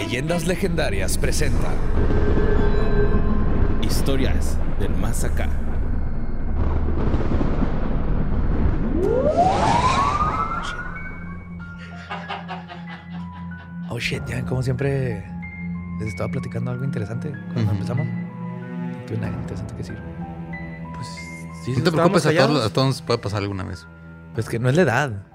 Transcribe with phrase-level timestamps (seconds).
[0.00, 1.68] Leyendas legendarias presenta
[3.82, 5.46] Historias del más acá.
[13.90, 15.22] Oh shit, ya como siempre
[15.98, 18.06] les estaba platicando algo interesante cuando empezamos.
[19.06, 19.98] Tiene una interesante que decir.
[20.94, 21.08] Pues
[21.62, 23.86] Sí, no te preocupes, a todos, a todos nos puede pasar alguna vez.
[24.32, 25.26] Pues que no es la edad.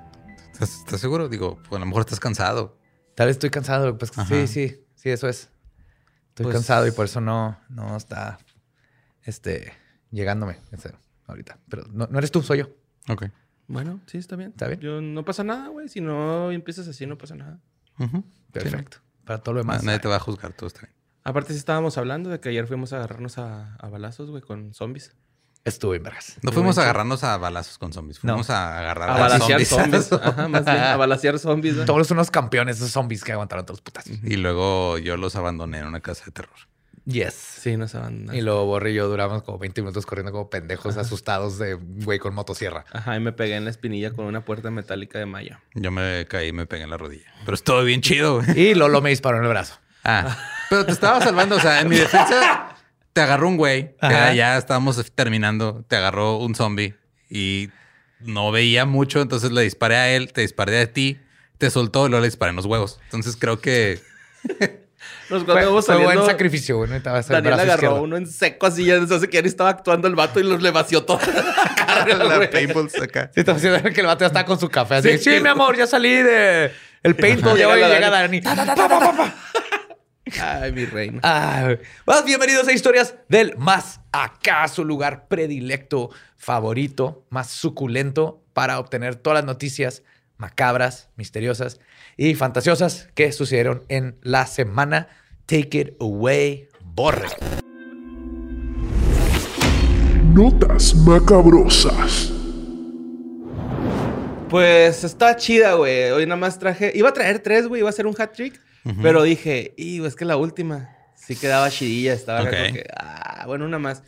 [0.52, 1.30] ¿Estás, estás seguro?
[1.30, 2.80] Digo, pues a lo mejor estás cansado.
[3.16, 3.98] Tal vez estoy cansado.
[3.98, 4.26] Pues Ajá.
[4.26, 5.50] sí, sí, sí, eso es.
[6.30, 8.38] Estoy Pues- cansado y por eso no, no está
[9.24, 9.72] este,
[10.12, 10.58] llegándome
[11.28, 11.58] ahorita.
[11.70, 12.70] Pero no, no eres tú, soy yo.
[13.10, 13.26] Ok.
[13.68, 14.52] Bueno, sí, está bien.
[14.52, 14.80] ¿Está bien?
[14.80, 15.88] Yo, no pasa nada, güey.
[15.90, 17.60] Si no empiezas así, no pasa nada.
[18.52, 18.98] Perfecto.
[19.24, 19.84] Para todo lo demás.
[19.84, 20.94] nadie te va a juzgar, todo está bien.
[21.24, 24.74] Aparte, sí estábamos hablando de que ayer fuimos a agarrarnos a, a balazos, güey, con
[24.76, 25.16] zombies.
[25.66, 26.38] Estuve en vergas.
[26.44, 28.24] No fuimos a agarrarnos a balazos con zombies.
[28.24, 28.34] No.
[28.34, 30.06] Fuimos a agarrar A a, balasear zombies.
[30.10, 30.28] zombies.
[30.28, 30.78] Ajá, más bien.
[30.78, 31.86] A balasear zombies, güey.
[31.88, 34.06] Todos unos campeones, esos zombies que aguantaron todos los putas.
[34.08, 36.56] y luego yo los abandoné en una casa de terror.
[37.06, 37.34] Yes.
[37.34, 38.36] Sí, nos abandonaron.
[38.36, 42.18] Y luego Borre y yo duramos como 20 minutos corriendo como pendejos asustados de güey
[42.20, 42.86] con motosierra.
[42.92, 45.62] Ajá, y me pegué en la espinilla con una puerta metálica de malla.
[45.74, 47.32] Yo me caí y me pegué en la rodilla.
[47.44, 48.60] Pero estuvo bien chido, güey.
[48.60, 49.80] Y Lolo me disparó en el brazo.
[50.04, 50.36] Ah,
[50.70, 51.56] pero te estaba salvando.
[51.56, 52.75] O sea, en mi defensa,
[53.16, 53.96] te agarró un güey.
[54.02, 55.86] que ya estábamos terminando.
[55.88, 56.96] Te agarró un zombie
[57.30, 57.70] y
[58.20, 59.22] no veía mucho.
[59.22, 61.18] Entonces le disparé a él, te disparé a ti,
[61.58, 63.00] te soltó y luego le disparé en los huevos.
[63.06, 64.02] Entonces creo que
[65.30, 68.02] Nos Fue, fue buen sacrificio, a Daniel brazo agarró izquierdo.
[68.02, 70.72] uno en seco así, ya no sé qué, estaba actuando el vato y los le
[70.72, 71.26] vació toda
[72.08, 72.36] la
[73.04, 73.32] acá.
[73.34, 74.96] Sí, estaba haciendo que el vato ya estaba con su café.
[74.96, 75.42] Así, Sí, sí, sí.
[75.42, 76.72] mi amor, ya salí de
[77.02, 77.58] el paintball.
[77.58, 78.42] Ya voy, la llega Dani.
[78.42, 78.74] Dani.
[80.42, 81.20] Ay, mi reina.
[81.24, 81.76] Ah,
[82.08, 89.16] más bienvenidos a Historias del Más Acá, su lugar predilecto, favorito, más suculento para obtener
[89.16, 90.02] todas las noticias
[90.38, 91.80] macabras, misteriosas
[92.18, 95.10] y fantasiosas que sucedieron en la semana.
[95.46, 97.30] Take it away, Borre.
[100.34, 102.32] Notas macabrosas.
[104.50, 106.10] Pues está chida, güey.
[106.12, 106.92] Hoy nada más traje.
[106.96, 107.82] Iba a traer tres, güey.
[107.82, 108.60] Iba a hacer un hat trick.
[109.02, 112.14] Pero dije, y es que la última sí quedaba chidilla.
[112.14, 114.04] Estaba como que, ah, bueno, una más.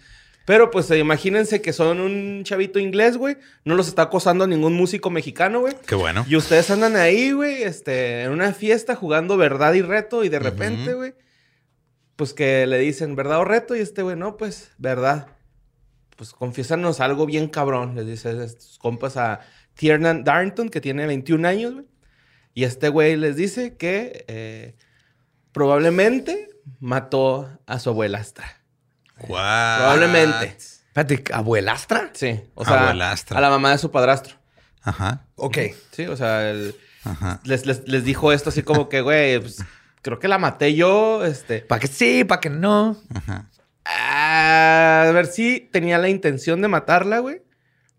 [0.46, 3.36] Pero pues imagínense que son un chavito inglés, güey.
[3.66, 5.74] No los está acosando ningún músico mexicano, güey.
[5.86, 6.26] Qué bueno.
[6.26, 10.24] Y ustedes andan ahí, güey, este, en una fiesta jugando verdad y reto.
[10.24, 11.16] Y de repente, güey,
[12.16, 13.76] pues que le dicen verdad o reto.
[13.76, 15.28] Y este, güey, no, pues verdad.
[16.16, 17.96] Pues confiésanos algo bien cabrón.
[17.96, 19.42] Les dice estos compas a
[19.74, 21.86] Tiernan Darrington, que tiene 21 años, güey.
[22.58, 24.76] Y este güey les dice que eh,
[25.52, 28.48] probablemente mató a su abuelastra.
[29.28, 29.78] What?
[29.78, 30.58] Probablemente.
[30.58, 32.10] Espérate, ¿abuelastra?
[32.14, 33.38] Sí, o sea, Abuelastra.
[33.38, 34.38] a la mamá de su padrastro.
[34.82, 35.28] Ajá.
[35.36, 35.58] Ok.
[35.92, 37.42] Sí, o sea, el- Ajá.
[37.44, 39.64] les, les- les dijo esto así como que, güey, pues,
[40.02, 41.60] creo que la maté yo, este...
[41.60, 42.24] ¿Para que sí?
[42.24, 42.98] ¿Para que no?
[43.14, 43.50] Ajá.
[43.86, 47.44] A ver si tenía la intención de matarla, güey,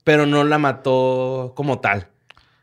[0.02, 2.08] pero no la mató como tal.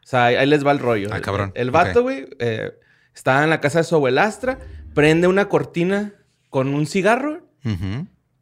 [0.06, 1.10] O sea, ahí les va el rollo.
[1.12, 1.52] Ah, El- cabrón.
[1.56, 2.04] El, vato, Ok.
[2.04, 2.74] güey, eh,
[3.13, 4.60] está en la casa de su abuelastra,
[4.94, 6.13] prende una cortina
[6.50, 7.42] con un cigarro,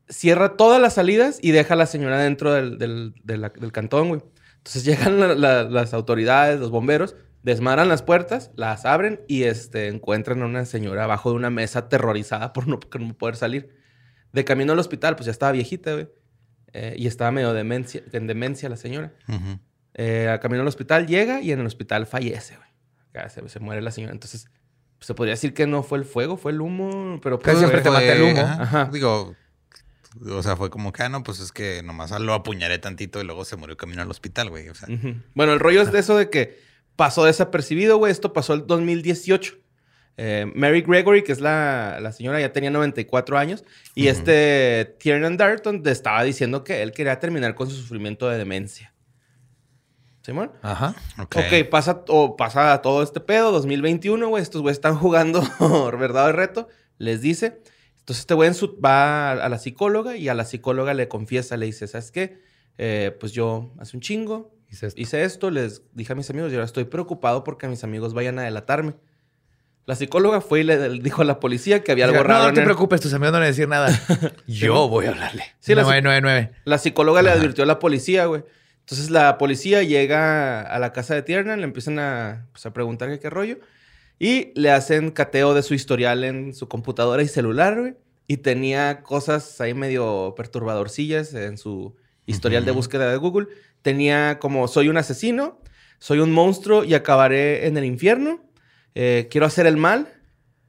[0.09, 4.21] cierra todas las salidas y deja a la señora dentro del, del- del cantón, güey.
[4.57, 9.87] Entonces llegan la- la- las autoridades, los bomberos, desmadran las puertas, las abren y este,
[9.87, 13.69] encuentran a una señora abajo de una mesa aterrorizada por no, por no poder salir.
[14.31, 16.07] De camino al hospital, pues ya estaba viejita, güey.
[16.75, 19.13] eh, y estaba medio demencia, en demencia la señora.
[19.95, 23.29] Eh, camino al hospital, llega y en el hospital fallece, güey.
[23.29, 24.13] Se, se muere la señora.
[24.13, 24.47] Entonces,
[24.97, 27.81] pues, se podría decir que no fue el fuego, fue el humo, pero pues, siempre
[27.81, 28.39] te mata el humo.
[28.41, 28.63] ajá.
[28.63, 28.89] Ajá.
[28.91, 29.35] Digo,
[30.29, 33.23] o sea, fue como que, ah, no, pues es que nomás lo apuñalé tantito y
[33.23, 34.69] luego se murió camino al hospital, güey.
[34.69, 35.15] O sea, Ujú.
[35.33, 36.59] Bueno, el rollo es de eso de que
[36.95, 38.11] pasó desapercibido, güey.
[38.11, 39.55] Esto pasó el 2018.
[40.15, 43.63] Eh, Mary Gregory, que es la, la señora, ya tenía 94 años.
[43.95, 48.92] Y este Tiernan Darton estaba diciendo que él quería terminar con su sufrimiento de demencia.
[50.23, 50.51] ¿Simón?
[50.61, 50.95] Ajá.
[51.21, 51.35] ok.
[51.37, 54.41] Ok, pasa, o pasa todo este pedo, 2021, güey.
[54.41, 55.41] Estos güeyes están jugando
[55.97, 56.67] verdad o reto.
[56.97, 57.61] Les dice.
[57.99, 58.49] Entonces este güey
[58.83, 62.41] va a la psicóloga y a la psicóloga le confiesa, le dice, ¿sabes qué?
[62.77, 64.99] Eh, pues yo hace un chingo Hice esto.
[65.01, 68.39] hice esto, les dije a mis amigos y ahora estoy preocupado porque mis amigos vayan
[68.39, 68.95] a delatarme.
[69.85, 72.43] La psicóloga fue y le dijo a la policía que había algo Diga, raro.
[72.43, 73.87] no, no te preocupes, tus amigos no van a decir nada.
[74.47, 75.43] Yo voy a hablarle.
[75.59, 76.51] Sí, la- 999.
[76.65, 78.43] La psicóloga le advirtió a la policía, güey.
[78.83, 83.09] Entonces la policía llega a la casa de Tiernan, le empiezan a, pues, a preguntar
[83.09, 83.59] qué, qué rollo.
[84.19, 87.95] Y le hacen cateo de su historial en su computadora y celular, güey.
[88.27, 91.95] Y tenía cosas ahí medio perturbadorcillas en su
[92.25, 93.47] historial de búsqueda de Google.
[93.81, 95.59] Tenía como, soy un asesino,
[95.99, 98.41] soy un monstruo y acabaré en el infierno.
[98.95, 100.07] Eh, quiero hacer el mal,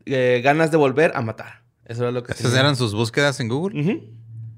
[0.06, 1.62] eh, ganas de volver a matar.
[1.84, 2.60] Eso era lo que Esas tenía.
[2.60, 3.80] eran sus búsquedas en Google.
[3.80, 4.02] Ujú.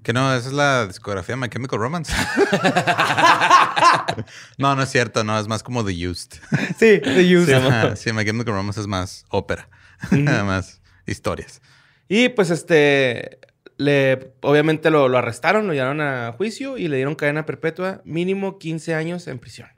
[0.07, 2.13] Que no, esa es la discografía de My Chemical Romance.
[4.57, 6.35] no, no es cierto, no, es más como The Used.
[6.79, 7.53] Sí, the use.
[7.53, 9.69] Ajá, sí, My Chemical Romance es más ópera,
[10.13, 11.61] más historias.
[12.09, 13.41] Y pues este,
[13.79, 18.61] le, obviamente lo, lo arrestaron, lo llevaron a juicio y le dieron cadena perpetua, mínimo
[18.61, 19.71] 15 años en prisión.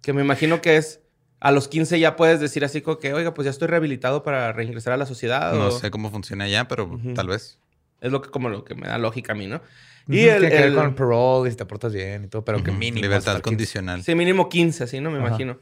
[0.00, 1.00] Que me imagino que es,
[1.38, 4.52] a los 15 ya puedes decir así como que, oiga, pues ya estoy rehabilitado para
[4.52, 5.52] reingresar a la sociedad.
[5.52, 7.58] No o- sé cómo funciona ya, pero tal vez.
[8.00, 9.60] Es lo que, como lo que me da lógica a mí, ¿no?
[10.08, 12.44] Y el, Tiene que ver el- con parole y si te portas bien y todo,
[12.44, 13.02] pero que Ujú, mínimo.
[13.02, 13.42] Libertad hasta 15.
[13.42, 14.02] condicional.
[14.02, 15.10] Sí, mínimo 15, así, ¿no?
[15.10, 15.28] Me Ajá.
[15.28, 15.58] imagino.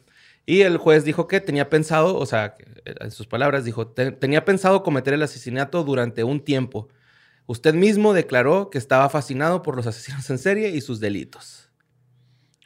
[0.46, 3.88] Y el juez dijo que tenía pensado, o sea, que, eh, en sus palabras, dijo,
[3.88, 6.88] "Te- tenía pensado cometer el asesinato durante un tiempo.
[7.46, 11.68] Usted mismo declaró que estaba fascinado por los asesinos en serie y sus delitos.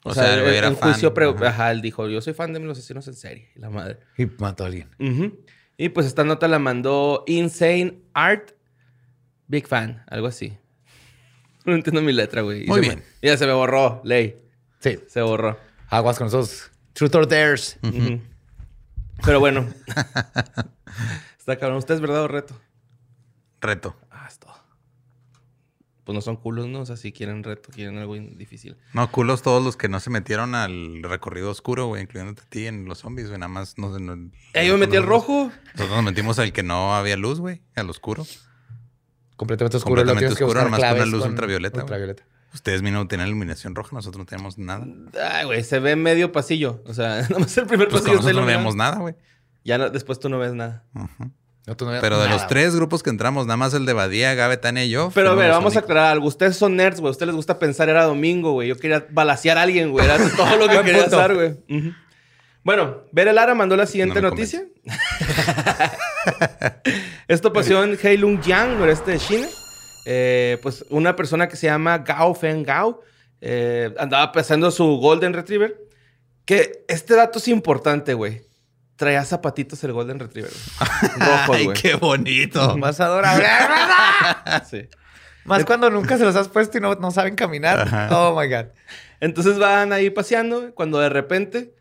[0.04, 0.90] O, sea, el güey era en fan.
[0.92, 1.48] juicio, Ajá.
[1.48, 3.50] ajá, él dijo, yo soy fan de los asesinos en serie.
[3.56, 3.98] Y la madre.
[4.18, 4.88] Y mató a alguien.
[4.98, 5.38] Ujú.
[5.76, 8.50] Y pues esta nota la mandó Insane Art.
[9.52, 10.56] Big fan, algo así.
[11.66, 12.66] No entiendo mi letra, güey.
[12.66, 13.04] Muy se me- bien.
[13.20, 14.34] ya se me borró, ley.
[14.80, 14.98] Sí.
[15.08, 15.58] Se borró.
[15.90, 17.78] Aguas con esos truth or dares.
[19.22, 19.68] Pero bueno.
[21.38, 21.76] Está cabrón.
[21.78, 22.58] ¿Usted es verdad o reto?
[23.60, 23.94] Reto.
[24.10, 24.54] Ah, es todo.
[26.04, 26.80] Pues no son culos, ¿no?
[26.80, 28.76] O sea, si quieren reto, quieren algo difícil.
[28.94, 32.66] No, culos todos los que no se metieron al recorrido oscuro, güey, incluyéndote a ti
[32.66, 33.38] en los zombies, güey.
[33.38, 35.52] Nada más no, no- ¡Eh, yo me metí al rojo!
[35.74, 38.26] Nosotros nos metimos al que no había luz, güey, al oscuro.
[39.36, 39.96] Completamente oscuro.
[40.02, 42.22] Completamente lo que oscuro, buscar nomás con una luz con ultravioleta, ultravioleta.
[42.54, 44.86] Ustedes mismos tenían iluminación roja, nosotros no teníamos nada.
[45.32, 46.82] Ay, güey, se ve medio pasillo.
[46.86, 49.14] O sea, nomás el primer Pues pasillo nosotros no veíamos nada, güey.
[49.64, 50.84] Ya no- después tú no ves nada.
[50.94, 51.30] Ujú.
[51.66, 53.92] No, tú no veías Pero de los tres grupos que entramos, nada más el de
[53.92, 55.10] Badía, Gabe, Tania y yo.
[55.14, 56.26] Pero a ver, vamos a aclarar algo.
[56.26, 57.10] Ustedes son nerds, güey.
[57.12, 58.68] Ustedes les gusta pensar era domingo, güey.
[58.68, 60.04] Yo quería balasear a alguien, güey.
[60.04, 61.94] Era todo lo que quería hacer, güey.
[62.64, 64.64] Bueno, Bere Lara mandó la siguiente No noticia.
[67.28, 69.46] Esto pasó en Heilongjiang, noreste de China.
[70.04, 73.00] Eh, pues una persona que se llama Gao Feng Gao
[73.40, 75.76] eh, andaba pesando su Golden Retriever.
[76.44, 78.42] Que este dato es importante, güey.
[78.96, 80.52] Traía zapatitos el Golden Retriever.
[81.18, 81.76] Rojos, Ay, güey.
[81.80, 82.76] qué bonito.
[82.76, 83.46] Más adorable.
[84.68, 84.88] Sí.
[85.44, 87.80] Más cuando nunca se los has puesto y no, no saben caminar.
[87.80, 88.08] Ajá.
[88.12, 88.66] Oh my God.
[89.20, 91.74] Entonces van ahí paseando cuando de repente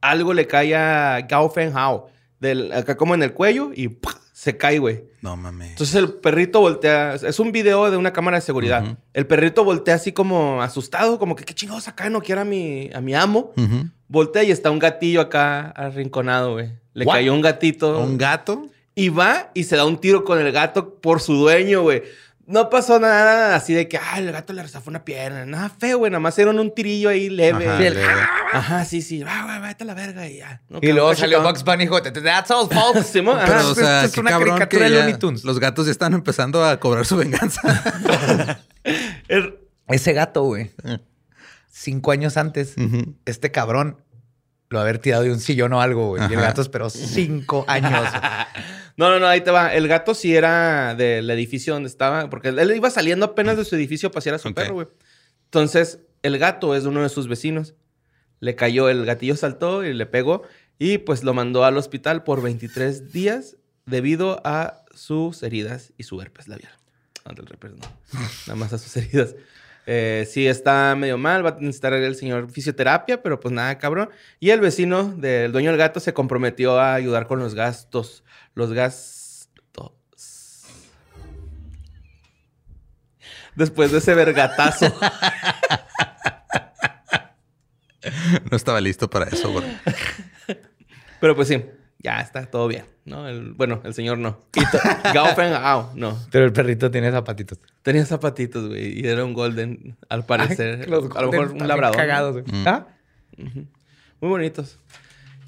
[0.00, 2.10] algo le cae a Gao Feng Hao.
[2.40, 3.98] Del, acá como en el cuello y
[4.32, 5.02] se cae, güey.
[5.20, 5.70] No mames.
[5.70, 7.14] Entonces el perrito voltea.
[7.14, 8.96] Es un video de una cámara de seguridad.
[9.12, 12.90] El perrito voltea así como asustado, como que qué chingados acá no quiere a mi,
[12.94, 13.52] a mi amo.
[14.06, 16.70] Voltea y está un gatillo acá arrinconado, güey.
[16.94, 17.14] Le What?
[17.14, 17.98] cayó un gatito.
[17.98, 18.66] ¿Un gato?
[18.94, 22.02] Y va y se da un tiro con el gato por su dueño, güey.
[22.50, 25.44] No pasó nada así de que, ah, el gato le rezafó una pierna.
[25.44, 26.10] Nada feo, güey.
[26.10, 27.68] Nada más era un tirillo ahí leve.
[27.68, 28.12] Ajá, Y el- leve.
[28.54, 29.22] Ajá, sí, sí.
[29.26, 30.62] Ah, güey, vete a la verga y ya.
[30.70, 33.46] No, Y luego salió Bugs Bunny y dijo, "That's all, folks." Simón, ajá.
[33.46, 35.44] Pero, o es- sea, es qué una cabrón que caricatura de Looney Tunes.
[35.44, 37.60] los gatos ya están empezando a cobrar su venganza.
[39.28, 40.70] El- Ese gato, güey.
[41.70, 42.74] Cinco años antes,
[43.26, 43.98] este cabrón
[44.70, 46.22] lo haber tirado de un sillón o algo, güey.
[46.30, 48.08] Y el gato esperó cinco años.
[48.98, 49.72] No, no, no, ahí te va.
[49.72, 53.76] El gato sí era del edificio donde estaba, porque él iba saliendo apenas de su
[53.76, 54.88] edificio a pasear a su perro, güey.
[55.44, 57.74] Entonces, el gato es uno de sus vecinos.
[58.40, 60.42] Le cayó, el gatillo saltó y le pegó
[60.80, 66.20] y pues lo mandó al hospital por 23 días debido a sus heridas y su
[66.20, 66.72] herpes labial.
[67.24, 67.86] Ah, del herpes, no.
[68.48, 69.36] Nada más a sus heridas.
[69.86, 74.10] Eh, sí está medio mal, va a necesitar el señor fisioterapia, pero pues nada, cabrón.
[74.40, 78.24] Y el vecino del dueño del gato se comprometió a ayudar con los gastos.
[78.58, 79.92] Los gastos.
[83.54, 84.92] Después de ese vergatazo.
[88.50, 89.64] No estaba listo para eso, güey.
[91.20, 91.62] pero pues sí,
[91.98, 93.28] ya está todo bien, ¿no?
[93.28, 94.38] El- bueno, el señor no.
[95.36, 96.18] Feng Hao, no.
[96.30, 97.58] Pero el perrito tiene zapatitos.
[97.82, 100.80] Tenía zapatitos, güey, y era un golden, al parecer.
[100.84, 101.96] Ay, los a lo mejor golden un labrador.
[101.96, 102.44] Cagados, güey.
[102.46, 102.68] Mm.
[102.68, 102.86] ¿Ah?
[103.36, 104.78] Muy bonitos.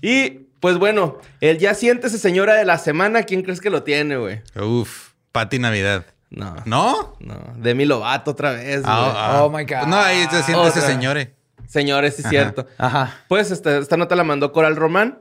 [0.03, 4.17] Y pues bueno, el ya siéntese señora de la semana, ¿quién crees que lo tiene,
[4.17, 4.43] güey?
[4.61, 6.05] Uf, Pati Navidad.
[6.31, 6.55] No.
[6.65, 7.17] ¿No?
[7.19, 8.85] No, Demi Lovato otra vez, güey.
[8.95, 9.41] Ah.
[9.43, 9.87] Oh my God.
[9.89, 10.83] No, ahí se siente ese Otra.
[10.83, 11.17] señor.
[11.19, 11.35] eh.
[11.67, 12.67] Señores, sí es cierto.
[12.79, 13.17] Ajá.
[13.29, 15.21] Pues esta, esta nota la mandó Coral Román.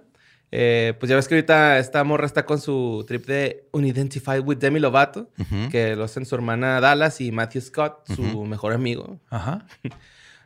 [0.51, 4.57] Eh, pues ya ves que ahorita esta morra está con su trip de Unidentified with
[4.57, 5.29] Demi Lovato,
[5.69, 9.19] que lo hacen su hermana Dallas y Matthew Scott, su mejor amigo.
[9.29, 9.65] Ajá.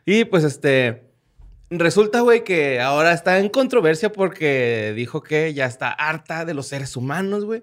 [0.06, 1.02] Y pues este.
[1.78, 6.66] Resulta, güey, que ahora está en controversia porque dijo que ya está harta de los
[6.66, 7.62] seres humanos, güey.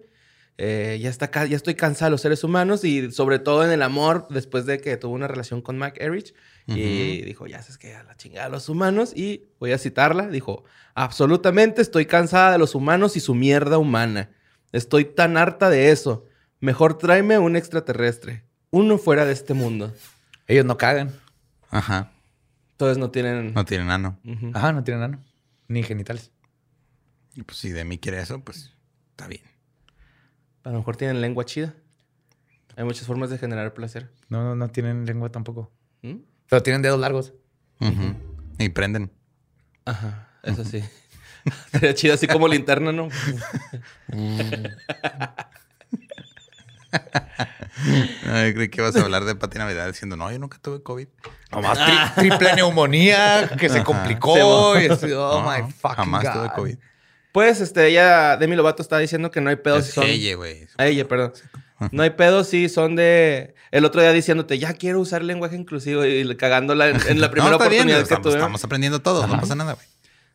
[0.57, 3.81] Eh, ya, está, ya estoy cansada de los seres humanos y sobre todo en el
[3.81, 6.33] amor después de que tuvo una relación con Mac Erich.
[6.67, 9.11] Y dijo, ya sabes que a la chingada de los humanos.
[9.15, 10.27] Y voy a citarla.
[10.27, 10.63] Dijo,
[10.93, 14.29] absolutamente estoy cansada de los humanos y su mierda humana.
[14.71, 16.25] Estoy tan harta de eso.
[16.59, 18.43] Mejor tráeme un extraterrestre.
[18.69, 19.93] Uno fuera de este mundo.
[20.47, 21.11] Ellos no cagan.
[21.69, 22.11] Ajá.
[22.81, 23.53] Entonces no tienen...
[23.53, 24.17] No tiene nano.
[24.25, 24.49] Ujú.
[24.55, 25.23] Ajá, no tienen ano.
[25.67, 26.31] Ni genitales.
[27.35, 28.73] Y pues si de mí quiere eso, pues
[29.11, 29.43] está bien.
[30.63, 31.75] A lo mejor tienen lengua chida.
[32.75, 34.11] Hay muchas formas de generar placer.
[34.29, 35.71] No, no, no tienen lengua tampoco.
[36.01, 36.21] ¿Mm?
[36.49, 37.33] Pero tienen dedos largos.
[37.81, 38.15] Ujú.
[38.57, 39.11] Y prenden.
[39.85, 40.83] Ajá, eso sí.
[41.71, 43.09] Sería chido así como linterna, ¿no?
[48.31, 51.07] Ay, creí que ibas a hablar de Pati Navidad diciendo, no, yo nunca tuve COVID.
[51.51, 54.79] Nomás tri- triple neumonía que se complicó.
[54.79, 56.31] y así, oh No, my fucking Jamás God.
[56.33, 56.77] tuve COVID.
[57.31, 60.03] Pues, este, ella, Demi Lovato está diciendo que no hay pedos si son...
[60.05, 60.67] ella, güey.
[60.77, 61.31] A ella, perdón.
[61.91, 63.55] No hay pedos si son de...
[63.71, 67.51] El otro día diciéndote, ya quiero usar lenguaje inclusivo y cagándola en, en la primera
[67.51, 67.81] no, está bien.
[67.83, 68.35] oportunidad que Estamos, tuvimos.
[68.41, 69.25] estamos aprendiendo todo.
[69.27, 69.87] No pasa nada, güey.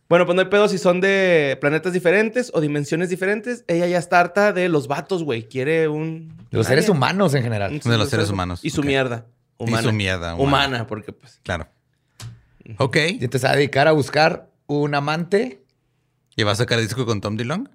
[0.08, 3.64] Bueno, pues no hay pedos si son de planetas diferentes o dimensiones diferentes.
[3.66, 5.48] Ella ya está harta de los vatos, güey.
[5.48, 6.36] Quiere un...
[6.50, 7.80] De los seres humanos en general.
[7.80, 8.60] De los seres humanos.
[8.64, 9.26] Y su mierda.
[9.58, 9.80] Humana.
[9.80, 10.34] Y su mierda.
[10.36, 11.40] Humana, porque pues...
[11.42, 11.68] Claro.
[12.78, 12.96] Ok.
[13.20, 15.64] Y te va a dedicar a buscar un amante.
[16.36, 17.70] ¿Y va a sacar disco con Tom DeLonge?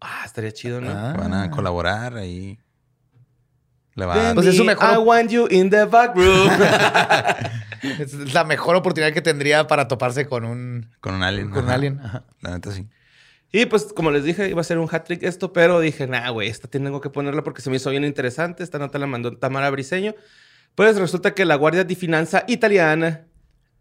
[0.00, 0.90] Ah, estaría chido, ¿no?
[0.90, 1.14] Ah.
[1.16, 2.58] Van a colaborar ahí.
[3.94, 6.48] Le va Pues es su mejor- I want you in the back room.
[7.82, 11.50] Es la mejor oportunidad que tendría para toparse con un, con un alien.
[11.50, 12.00] con un alien.
[12.00, 12.24] Ajá.
[12.40, 12.86] La neta sí.
[13.52, 16.30] y pues, como les dije, iba a ser un hat trick esto, pero dije, nah,
[16.30, 18.62] güey, esta tengo que ponerla porque se me hizo bien interesante.
[18.62, 20.14] Esta nota la mandó Tamara Briseño.
[20.74, 23.26] Pues resulta que la Guardia di Finanza italiana,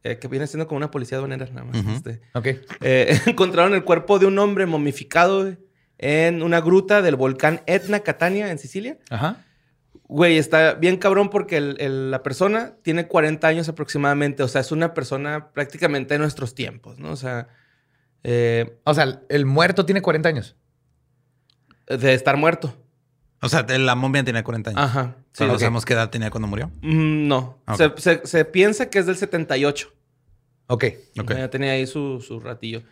[0.03, 1.91] eh, que viene siendo como una policía aduanera, nada más, Ujú.
[1.91, 2.47] este, Ok.
[2.81, 5.55] eh, encontraron el cuerpo de un hombre momificado
[5.99, 8.97] en una gruta del volcán Etna, Catania, en Sicilia.
[9.09, 9.45] Ajá.
[10.13, 14.43] Güey, está bien cabrón porque el- el- la persona tiene 40 años aproximadamente.
[14.43, 17.11] O sea, es una persona prácticamente de nuestros tiempos, ¿no?
[17.11, 17.47] O sea,
[18.23, 20.55] eh, O sea, el muerto tiene 40 años.
[21.87, 22.73] de estar muerto.
[23.41, 24.81] O sea, la momia tenía 40 años.
[24.81, 25.15] Ajá.
[25.33, 26.67] Sí, sabemos qué edad tenía cuando murió.
[26.81, 27.57] Mm, no.
[27.75, 29.91] Se, se- se piensa que es del 78.
[30.67, 30.85] Ok.
[31.19, 31.31] Ok.
[31.35, 32.83] Ya tenía ahí su, su ratillo.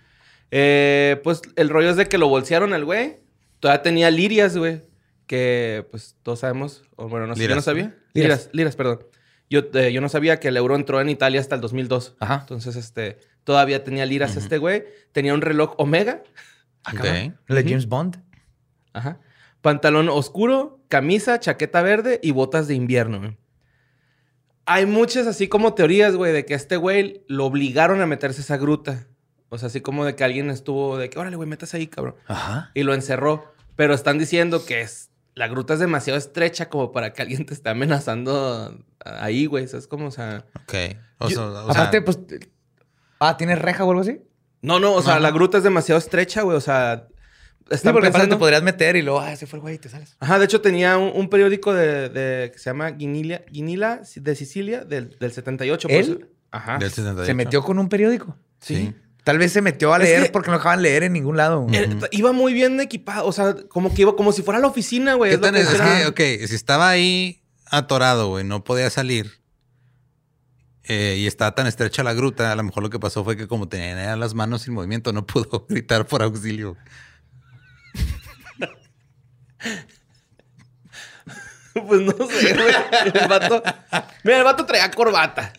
[0.51, 3.19] Eh, pues el rollo es de que lo bolsearon al güey.
[3.59, 4.81] Todavía tenía lirias, güey.
[5.29, 6.81] Que pues todos sabemos.
[6.95, 7.95] O bueno, no sé, yo no sabía.
[8.13, 8.15] Liras.
[8.15, 9.05] Liras, liras, perdón.
[9.47, 12.15] Yo, eh, yo no sabía que el euro entró en Italia hasta el 2002.
[12.19, 12.39] Ajá.
[12.41, 14.85] Entonces, este, todavía tenía liras este güey.
[15.11, 16.23] Tenía un reloj Omega.
[16.83, 17.01] Ah, Ok.
[17.03, 17.39] cabrón.
[17.47, 18.23] ¿El de James Bond?
[18.91, 19.19] Ajá.
[19.61, 23.19] Pantalón oscuro, camisa, chaqueta verde y botas de invierno.
[23.19, 23.37] güey.
[24.65, 28.43] Hay muchas así como teorías, güey, de que este güey lo obligaron a meterse a
[28.45, 29.05] esa gruta.
[29.49, 32.15] O sea, así como de que alguien estuvo de que, órale, güey, metas ahí, cabrón.
[32.27, 32.71] Ajá.
[32.73, 33.53] Y lo encerró.
[33.75, 35.08] Pero están diciendo que es,
[35.39, 39.67] la gruta es demasiado estrecha como para que alguien te esté amenazando ahí, güey.
[39.69, 40.07] ¿Sabes cómo?
[40.07, 40.45] O sea...
[40.63, 40.73] Ok.
[41.17, 42.19] O sea, o sea, Aparte, pues.
[43.19, 44.21] Ah, ¿tiene reja o algo así?
[44.61, 46.57] No, no, o sea, la gruta es demasiado estrecha, güey.
[46.57, 47.07] O sea...
[47.09, 48.35] Sí, Están porque aparte pensando...
[48.35, 50.17] te podrías meter y luego, ah, ese fue el güey y te sales.
[50.19, 54.35] Ajá, de hecho tenía un, un periódico de, de- que se llama Guinila, Guinila de
[54.35, 55.87] Sicilia del, del 78.
[55.87, 56.01] por ¿Él?
[56.03, 56.19] eso-
[56.51, 56.79] Ajá.
[56.79, 57.25] del 78.
[57.25, 58.35] Se metió con un periódico.
[58.59, 58.93] Sí.
[59.29, 61.67] Tal vez se metió a Es leer que- porque no dejaban leer en ningún lado.
[61.71, 64.67] Eh, Iba muy bien equipado, o sea, como que iba como si fuera a la
[64.67, 65.39] oficina, güey.
[65.39, 65.79] ¿Qué es es?
[65.79, 69.39] Que, ok, si estaba ahí atorado, güey, no podía salir.
[70.83, 73.47] eh, y estaba tan estrecha la gruta, a lo mejor lo que pasó fue que
[73.47, 76.75] como tenía las manos sin movimiento, no pudo gritar por auxilio.
[81.87, 82.73] Pues no sé, güey.
[83.13, 83.63] El vato.
[84.23, 85.53] Mira, el vato traía corbata.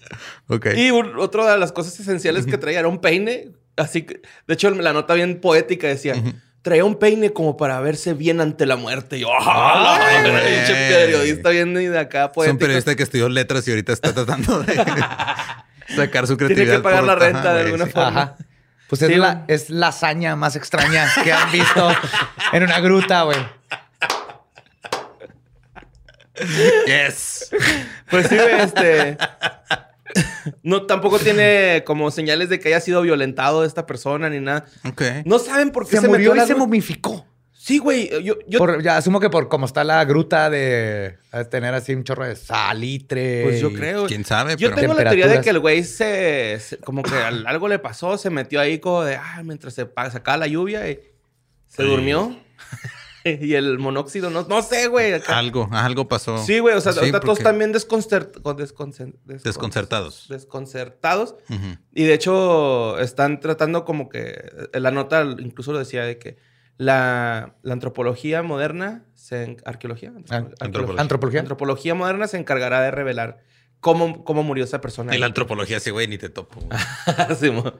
[0.48, 0.66] Ok.
[0.76, 3.52] Y un- otra de las cosas esenciales que traía era un peine.
[3.80, 6.14] Así que, de hecho, la nota bien poética decía:
[6.62, 9.16] traía un peine como para verse bien ante la muerte.
[9.16, 9.98] Y yo, ¡ah!
[10.00, 14.12] Ay, la periodista bien de acá Es un periodista que estudió letras y ahorita está
[14.12, 14.74] tratando de
[15.96, 16.64] sacar su creatividad.
[16.66, 17.90] Tiene que pagar por- la renta Ajá, de alguna sí.
[17.92, 18.08] forma.
[18.22, 18.36] Ajá.
[18.88, 21.90] Pues es, Sí, la, es la hazaña más extraña que han visto
[22.52, 23.38] en una gruta, güey.
[26.86, 27.50] Yes.
[28.10, 29.16] Pues sí, este.
[30.62, 34.66] No, tampoco tiene como señales de que haya sido violentado esta persona ni nada.
[34.86, 35.02] Ok.
[35.24, 37.26] No saben por qué Se, se, murió metió y la se momificó.
[37.52, 38.10] Sí, güey.
[38.24, 41.94] Yo, yo- Por- ya asumo que por como está la gruta de de tener así
[41.94, 43.42] un chorro de salitre.
[43.44, 44.06] pues yo creo.
[44.06, 44.56] ¿Quién sabe?
[44.56, 44.80] Yo pero...
[44.80, 48.16] tengo la teoría de que el güey se, se- como que al- algo le pasó,
[48.18, 50.94] se metió ahí como de, ah, mientras se sacaba la lluvia y
[51.68, 51.88] se Sí.
[51.88, 52.36] durmió.
[53.40, 55.12] y el monóxido, no, no sé, güey.
[55.12, 55.38] acá.
[55.38, 56.38] Algo, algo pasó.
[56.38, 58.40] Sí, güey, o sea, Sí, todos porque- también desconcert-
[59.42, 60.26] Desconcertados.
[60.28, 61.34] Desconcertados.
[61.92, 64.68] Y de hecho, están tratando como que.
[64.72, 66.36] La nota incluso lo decía de que
[66.76, 71.00] la, la antropología moderna, se, en- arqueología, Ah, Antropología.
[71.02, 71.40] Antropología.
[71.40, 73.38] Antropología moderna se encargará de revelar
[73.80, 75.14] cómo, cómo murió esa persona.
[75.14, 76.60] Y la antropología, sí, güey, ni te topo.
[76.60, 76.78] güey.
[77.38, 77.74] Sí, mo-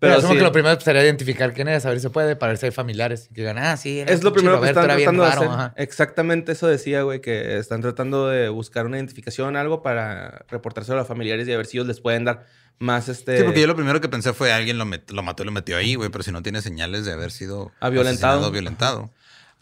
[0.00, 2.10] Pero, Pero asumo sí, que lo primero sería identificar quién es, a ver si se
[2.10, 3.28] puede, para ver si hay familiares.
[3.34, 3.98] Que digan, ah, sí.
[3.98, 5.52] era es lo primero que Roberto, están era bien tratando de raro, hacer.
[5.52, 5.74] ajá.
[5.76, 11.00] Exactamente eso decía, güey, que están tratando de buscar una identificación, algo para reportárselo a
[11.00, 12.46] los familiares y a ver si ellos les pueden dar
[12.78, 13.38] más este.
[13.38, 15.52] Sí, porque yo lo primero que pensé fue alguien lo, met- lo mató y lo
[15.52, 18.46] metió ahí, güey, pero si no tiene señales de haber sido Ah, violentado.
[18.46, 19.10] o violentado.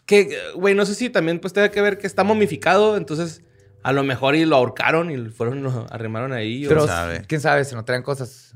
[0.05, 3.41] Que, güey, no sé si también pues tenga que ver que está momificado, entonces
[3.81, 6.63] a lo mejor y lo ahorcaron y fueron, lo arrimaron ahí.
[6.65, 7.23] o- Pero sabe.
[7.27, 8.53] quién sabe, si no traen cosas.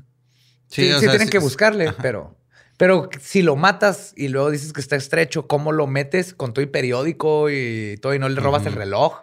[0.72, 2.36] Sí, Sí, o sí sea, tienen sí- que buscarle, pero.
[2.78, 6.62] Pero si lo matas y luego dices que está estrecho, ¿cómo lo metes con todo
[6.64, 9.20] y periódico y todo y no le robas el reloj?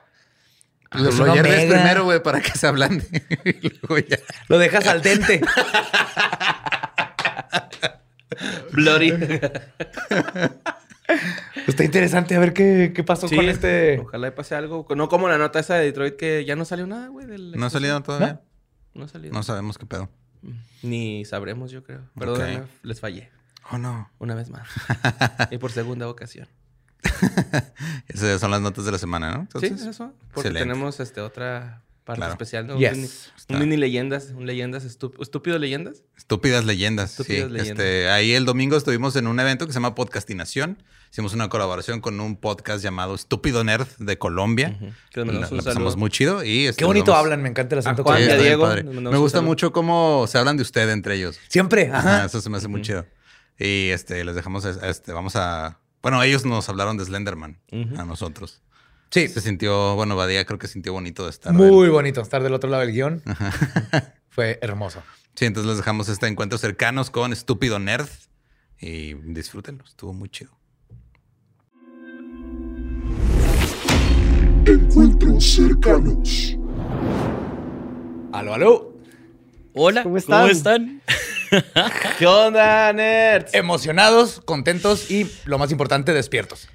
[0.91, 1.75] Pues Pues lo hierves omega.
[1.75, 3.05] primero, güey, para que se ablande.
[3.43, 4.17] y luego ya.
[4.47, 5.41] Lo dejas al dente.
[8.71, 9.11] Bloody.
[11.67, 13.99] Está interesante a ver qué, qué pasó Sí, con este.
[13.99, 14.85] Ojalá le pase algo.
[14.95, 17.25] No como la nota esa de Detroit que ya no salió nada, güey.
[17.27, 18.41] ¿No ha salido todavía?
[18.93, 19.33] No ha salido.
[19.33, 20.09] No sabemos qué pedo.
[20.83, 22.01] Ni sabremos, yo creo.
[22.17, 23.29] Perdón, les fallé.
[23.71, 24.09] Oh, no.
[24.19, 24.67] Una vez más.
[25.51, 26.47] y por segunda ocasión.
[28.07, 29.47] Esas son las notas de la semana, ¿no?
[29.59, 30.13] sí, Entonces, eso.
[30.33, 30.59] Porque excelente.
[30.59, 32.33] tenemos este, otra parte Claro.
[32.33, 32.67] especial.
[32.67, 32.77] ¿no?
[32.77, 32.91] Yes.
[32.93, 33.09] Un, mini,
[33.49, 34.29] un mini leyendas.
[34.35, 35.21] Un leyendas estúpido.
[35.23, 36.03] ¿Estúpido leyendas?
[36.17, 37.11] Estúpidas leyendas.
[37.11, 37.53] Estúpidas sí.
[37.53, 37.85] leyendas.
[37.85, 40.81] Este, ahí el domingo estuvimos en un evento que se llama Podcastinación.
[41.11, 44.77] Hicimos una colaboración con un podcast llamado Estúpido Nerd de Colombia.
[45.11, 45.97] Que La, la pasamos saludo.
[45.97, 46.43] muy chido.
[46.43, 48.03] Y este, Qué bonito hablan, me encanta el acento.
[48.03, 51.39] Juan Sí, y a Diego, Me gusta mucho cómo se hablan de usted entre ellos.
[51.47, 52.25] Siempre, Ajá, ajá.
[52.25, 53.05] eso se me hace muy chido.
[53.57, 55.79] Y este, les dejamos, es- este, vamos a...
[56.01, 57.59] Bueno, ellos nos hablaron de Slenderman
[57.97, 58.61] a nosotros.
[59.11, 61.51] Sí, Se sintió, bueno, Badía creo que sintió bonito de estar.
[61.53, 63.23] muy bonito estar del otro lado del guion.
[64.29, 65.01] Fue hermoso.
[65.35, 68.07] Sí, entonces les dejamos este encuentro cercanos con Estúpido Nerd
[68.79, 70.51] y disfrútenlo, estuvo muy chido.
[74.65, 76.55] Encuentros cercanos.
[78.31, 78.93] Aló, aló.
[79.73, 81.01] Hola, ¿Cómo ¿cómo están?
[81.01, 81.01] están?
[82.19, 83.53] ¿Qué onda, nerds?
[83.55, 86.69] Emocionados, contentos y, lo más importante, despiertos.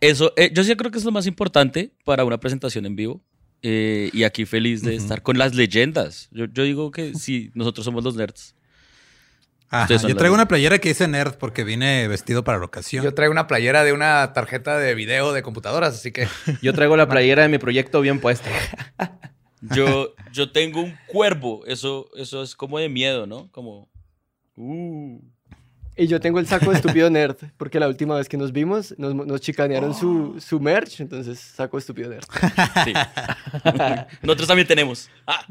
[0.00, 3.22] Eso, eh, yo sí creo que es lo más importante para una presentación en vivo.
[3.62, 6.28] Eh, y aquí feliz de estar con las leyendas.
[6.32, 8.54] Yo, yo digo que sí, nosotros somos los nerds.
[9.72, 13.04] Ajá, yo traigo una playera que dice Nerd porque vine vestido para la ocasión.
[13.04, 16.26] Yo traigo una playera de una tarjeta de video de computadoras, así que
[16.62, 18.50] Yo traigo la playera de mi proyecto bien puesta.
[19.62, 21.66] Yo, yo tengo un cuervo.
[21.66, 23.52] Eso, eso es como de miedo, ¿no?
[23.52, 23.90] Como.
[24.56, 25.20] Uh.
[26.00, 28.94] Y yo tengo el saco de estúpido nerd, porque la última vez que nos vimos
[28.96, 32.24] nos, nos chicanearon su, su merch, entonces saco de estúpido nerd.
[32.84, 32.94] Sí.
[34.22, 35.10] Nosotros también tenemos.
[35.26, 35.44] Ah,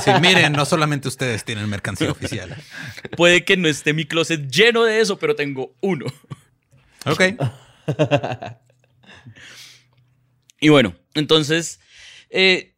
[0.02, 2.56] Sí, miren, no solamente ustedes tienen mercancía oficial.
[3.14, 6.06] puede que no esté mi closet lleno de eso, pero tengo uno.
[7.04, 7.22] Ok.
[10.60, 11.78] Y bueno, entonces,
[12.30, 12.74] eh,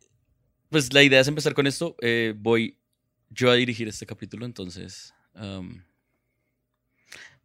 [0.71, 1.95] pues la idea es empezar con esto.
[2.01, 2.81] Eh, voy
[3.31, 5.15] yo a dirigir este capítulo, entonces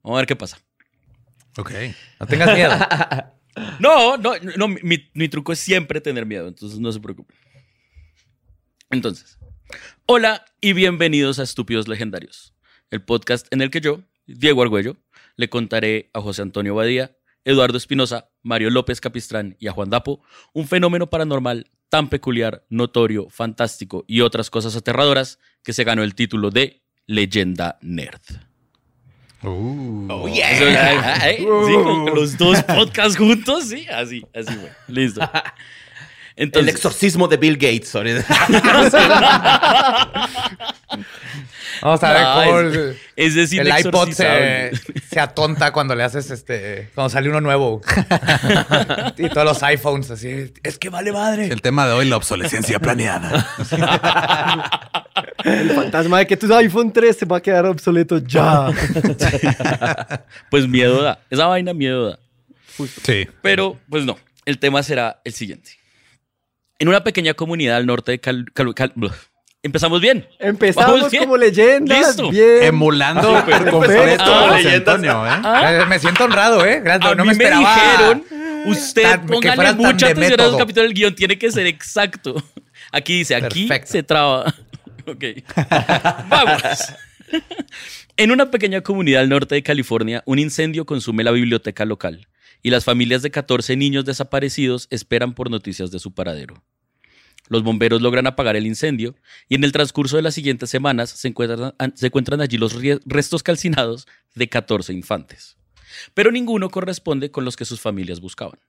[0.03, 0.59] vamos a ver qué pasa.
[1.57, 1.71] Ok.
[2.19, 2.73] no tengas miedo.
[3.79, 7.37] No, no, no, mi, mi truco es siempre tener miedo, entonces no se preocupen.
[8.89, 9.37] Entonces,
[10.07, 12.55] hola y bienvenidos a Estúpidos Legendarios,
[12.89, 14.97] el podcast en el que yo, Diego Argüello,
[15.35, 20.23] le contaré a José Antonio Badía, Eduardo Espinosa, Mario López Capistrán y a Juan Dapo
[20.53, 26.15] un fenómeno paranormal tan peculiar, notorio, fantástico y otras cosas aterradoras que se ganó el
[26.15, 28.52] título de Leyenda Nerd.
[29.43, 30.27] Uh.
[30.27, 30.75] Eso, ay,
[31.21, 34.71] ay, sí, con los dos podcasts juntos, sí, así, así, güey.
[34.87, 35.21] Listo.
[36.35, 37.93] El Entonces, exorcismo de Bill Gates.
[37.95, 38.25] ahorita.
[41.81, 44.71] Vamos a ver No, cómo es- el, es decir, el iPod se,
[45.09, 46.89] se atonta cuando le haces este.
[46.95, 47.81] Cuando sale uno nuevo.
[49.17, 50.53] y todos los iPhones así.
[50.63, 51.47] Es que vale madre.
[51.47, 53.45] El tema de hoy, la obsolescencia planeada.
[55.43, 58.67] El fantasma de que tu iPhone 3 se va a quedar obsoleto ya.
[60.49, 61.19] Pues miedo da.
[61.29, 62.19] Esa vaina miedo da.
[63.03, 63.27] Sí.
[63.41, 64.17] Pero, pues no.
[64.45, 65.71] El tema será el siguiente.
[66.79, 68.45] En una pequeña comunidad al norte de Cal...
[68.53, 69.13] Cal- Cal- Bluh.
[69.61, 70.27] Empezamos bien.
[70.39, 71.23] Empezamos bien.
[71.23, 71.97] como leyendas.
[72.07, 72.29] Listo.
[72.31, 72.63] Bien.
[72.63, 73.61] Emulando Súper.
[73.63, 74.95] por completo Ah, a José leyendas.
[74.95, 75.81] Antonio, ¿eh?
[75.81, 76.83] Eh, Me siento honrado, ¿eh?
[76.85, 77.59] A no mí me esperaba.
[77.75, 78.23] dijeron,
[78.65, 82.43] usted tan- póngale mucha atención a los capítulos del guion, tiene que ser exacto.
[82.91, 83.91] Aquí dice, aquí Perfecto.
[83.93, 84.53] se traba.
[85.07, 85.23] ok.
[86.29, 86.61] Vamos.
[88.17, 92.27] en una pequeña comunidad al norte de California, un incendio consume la biblioteca local
[92.61, 96.63] y las familias de 14 niños desaparecidos esperan por noticias de su paradero.
[97.49, 99.15] Los bomberos logran apagar el incendio
[99.49, 104.47] y en el transcurso de las siguientes semanas se encuentran, allí los restos calcinados de
[104.47, 105.57] 14 infantes.
[106.13, 108.59] Pero ninguno corresponde con los que sus familias buscaban.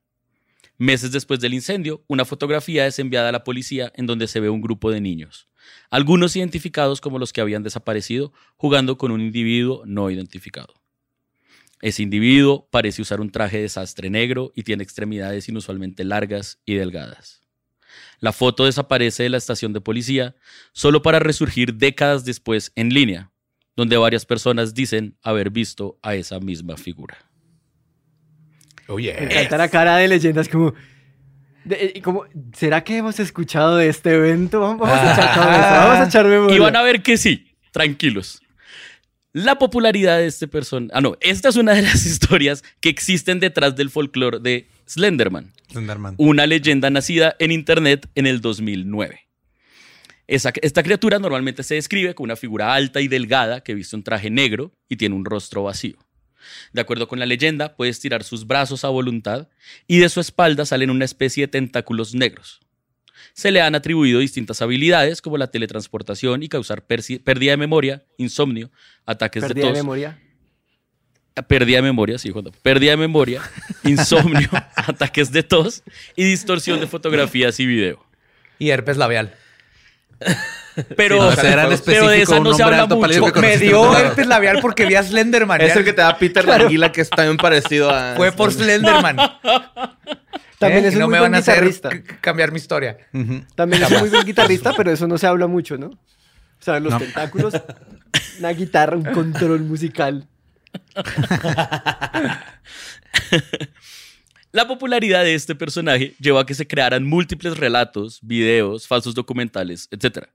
[0.77, 4.51] Meses después del incendio, una fotografía es enviada a la policía en donde se ve
[4.51, 5.49] un grupo de niños,
[5.89, 10.75] algunos identificados como los que habían desaparecido, jugando con un individuo no identificado.
[11.81, 16.75] Ese individuo parece usar un traje de sastre negro y tiene extremidades inusualmente largas y
[16.75, 17.43] delgadas.
[18.19, 20.35] La foto desaparece de la estación de policía
[20.73, 23.31] solo para resurgir décadas después en línea,
[23.77, 27.24] donde varias personas dicen haber visto a esa misma figura.
[28.89, 29.15] Oye.
[29.19, 30.75] Me encanta la cara de leyendas como...
[31.65, 34.61] de- y como, ¿Será que hemos escuchado de este evento?
[34.61, 36.57] Vamos, vamos a echar cabeza, vamos a echar memoria.
[36.57, 38.41] Y van a ver que sí, tranquilos.
[39.33, 40.93] La popularidad de este personaje.
[40.95, 45.53] Ah, no, esta es una de las historias que existen detrás del folclore de Slenderman,
[45.73, 46.15] Slenderman.
[46.19, 49.21] una leyenda nacida en internet en el 2009.
[50.27, 54.03] Esa- esta criatura normalmente se describe como una figura alta y delgada que viste un
[54.05, 55.97] traje negro y tiene un rostro vacío.
[56.73, 59.49] De acuerdo con la leyenda, puede estirar sus brazos a voluntad
[59.87, 62.61] y de su espalda salen una especie de tentáculos negros.
[63.33, 68.71] Se le han atribuido distintas habilidades como la teletransportación y causar pérdida de memoria, insomnio,
[69.07, 70.21] ataques Pérdida de de tos, memoria.
[71.49, 73.43] pérdida de memoria, sí, Juan, pérdida de memoria,
[73.85, 75.83] insomnio, ataques de tos
[76.15, 78.05] y distorsión de fotografías y video.
[78.59, 79.35] Y herpes labial.
[80.97, 83.33] Pero, No, o sea, era en pero de esa no se habla mucho.
[83.33, 85.61] que Me dio herpes labial porque vi a Slenderman.
[85.61, 88.15] Es el que te da Peter Languila, que es también parecido a.
[88.17, 89.17] Fue por Slenderman.
[90.59, 90.89] También ¿Eh?
[90.89, 91.73] es Y un no muy me buen van a hacer
[92.21, 92.97] cambiar mi historia.
[93.55, 95.89] También es un muy buen guitarrista, pero eso no se habla mucho, ¿no?
[95.89, 95.99] O
[96.65, 96.99] sea, los No.
[96.99, 97.55] tentáculos,
[98.39, 100.27] una guitarra, un control musical.
[104.55, 109.89] La popularidad de este personaje llevó a que se crearan múltiples relatos, videos, falsos documentales,
[109.91, 110.29] etc.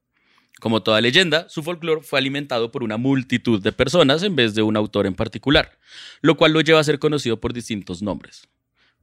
[0.60, 4.62] Como toda leyenda, su folclore fue alimentado por una multitud de personas en vez de
[4.62, 5.80] un autor en particular,
[6.22, 8.50] lo cual lo lleva a ser conocido por distintos nombres,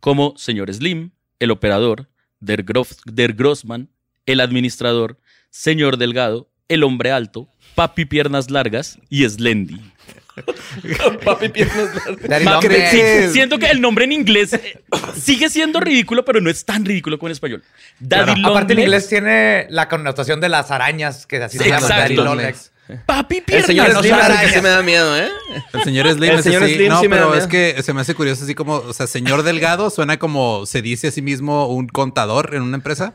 [0.00, 3.88] como Señor Slim, el operador, Der, Grof- Der Grossman,
[4.26, 9.81] el administrador, Señor Delgado, el hombre alto, Papi Piernas Largas y Slendy.
[11.25, 11.88] Papi piernas
[12.29, 12.90] largas.
[12.90, 13.01] Sí,
[13.33, 14.83] siento que el nombre en inglés eh,
[15.19, 17.62] sigue siendo ridículo, pero no es tan ridículo como en español.
[18.01, 18.49] Daddy Claro.
[18.51, 18.87] Aparte en Legs.
[18.87, 21.83] inglés tiene la connotación de las arañas, que así Sí, se llaman.
[21.85, 22.03] exacto.
[22.03, 22.73] Daddy Long Legs.
[23.05, 23.66] Papi El Piernas.
[23.66, 25.29] señor no Slim son es el que sí me da miedo, ¿eh?
[25.73, 26.62] El señor Slim El es señor.
[26.69, 27.42] Slim no, sí me da pero miedo.
[27.42, 30.83] es que se me hace curioso así como, o sea, señor Delgado suena como se
[30.83, 33.14] dice a sí mismo un contador en una empresa,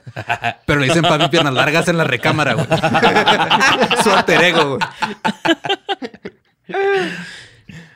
[0.65, 2.67] pero le dicen papi piernas largas en la recámara, güey.
[4.03, 4.89] Su alter ego, güey.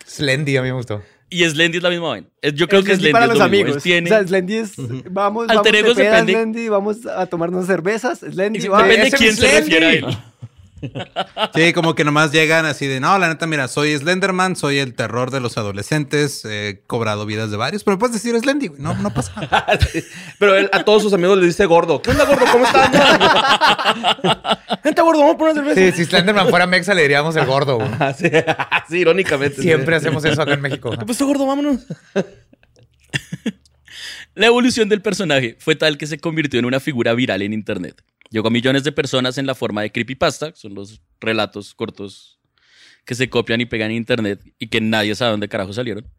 [0.05, 1.01] Slendy, a mí me gustó.
[1.29, 2.27] Y Slendy es la misma vaina.
[2.53, 3.83] Yo creo que Slendy Slendy para es los lo amigos.
[3.83, 4.73] Tiene- O sea, Slendy es,
[5.09, 8.83] vamos, Alter vamos de egos peda, depende- Slendy, vamos a tomarnos cervezas, Slendy, va.
[8.83, 10.05] Depende de quién se refiere a él.
[11.55, 14.93] Sí, como que nomás llegan así de, no, la neta, mira, soy Slenderman, soy el
[14.93, 18.93] terror de los adolescentes, he cobrado vidas de varios, pero puedes decir Slendy, güey, no,
[18.95, 19.79] no pasa nada.
[20.37, 22.01] Pero él a todos sus amigos le dice gordo.
[22.01, 22.45] ¿Qué onda, gordo?
[22.51, 22.91] ¿Cómo estás?
[24.83, 25.79] Vente, gordo, vamos por una cerveza.
[25.79, 27.77] Sí, si Slenderman fuera Mexa, le diríamos el gordo.
[27.77, 27.89] güey.
[27.99, 28.29] Así,
[28.71, 29.61] así, irónicamente.
[29.61, 30.91] Siempre hacemos eso acá en México.
[30.91, 31.45] ¿Qué pasó, gordo?
[31.45, 31.85] Vámonos.
[34.35, 38.01] La evolución del personaje fue tal que se convirtió en una figura viral en internet.
[38.29, 42.39] Llegó a millones de personas en la forma de creepypasta, que son los relatos cortos
[43.05, 46.11] que se copian y pegan en internet y que nadie sabe dónde carajo salieron.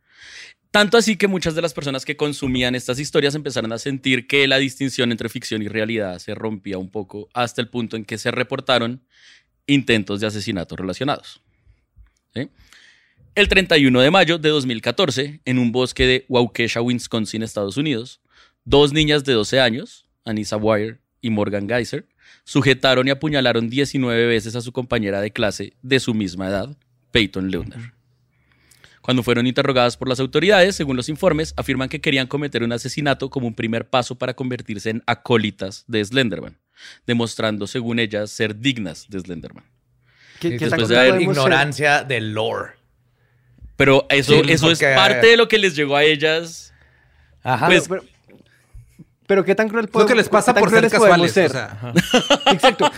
[0.71, 4.47] Tanto así que muchas de las personas que consumían estas historias empezaron a sentir que
[4.47, 8.19] la distinción entre ficción y realidad se rompía un poco hasta el punto en que
[8.19, 9.03] se reportaron
[9.67, 11.43] intentos de asesinato relacionados.
[13.35, 18.21] El 31 de mayo de 2014, en un bosque de Waukesha, Wisconsin, Estados Unidos,
[18.65, 22.07] dos niñas de 12 años, Anissa Wire y Morgan Geyser,
[22.45, 26.77] sujetaron y apuñalaron 19 veces a su compañera de clase de su misma edad,
[27.11, 27.93] Peyton Leuner.
[29.03, 33.31] Cuando fueron interrogadas por las autoridades, según los informes, afirman que querían cometer un asesinato
[33.31, 36.59] como un primer paso para convertirse en acólitas de Slenderman,
[37.07, 39.65] demostrando, según ellas, ser dignas de Slenderman.
[40.41, 41.43] ¿Qué, después de haber podemos ser?
[41.45, 42.73] ignorancia del lore.
[43.77, 46.75] Pero eso, Sí, eso es parte de lo que les llegó a ellas.
[47.43, 47.67] Ajá.
[47.67, 48.16] Pues, Pero, pero
[49.45, 51.33] qué tan cruel Lo podemos que les pasa por ser casuales.
[51.33, 51.51] ser?
[51.51, 51.79] o sea.
[52.53, 52.91] Exacto.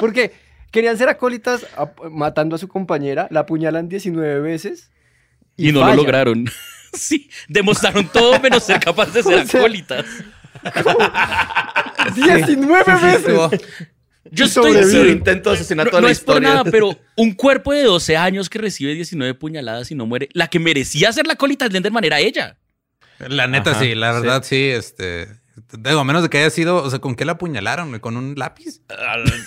[0.00, 0.32] Porque
[0.70, 1.66] querían ser acólitas
[2.10, 4.90] matando a su compañera, la apuñalan 19 veces
[5.56, 5.96] Y, no fallan.
[5.96, 6.44] lo lograron.
[6.92, 10.04] sí, demostraron todo menos ser capaces de ser O sea, acólitas.
[12.14, 13.60] 19 veces.
[14.30, 15.10] Yo estoy sobrevive.
[15.12, 18.58] intento de asesinato No, la es por nada, pero un cuerpo de 12 años que
[18.58, 20.28] recibe 19 puñaladas y no muere.
[20.32, 22.56] La que merecía ser la colita de Slenderman era ella.
[23.20, 24.20] La neta, Ajá, sí, la sí.
[24.20, 24.68] verdad, sí.
[24.68, 25.28] este.
[25.78, 27.98] Digo, a menos de que haya sido, o sea, ¿con qué la apuñalaron?
[28.00, 28.82] ¿Con un lápiz?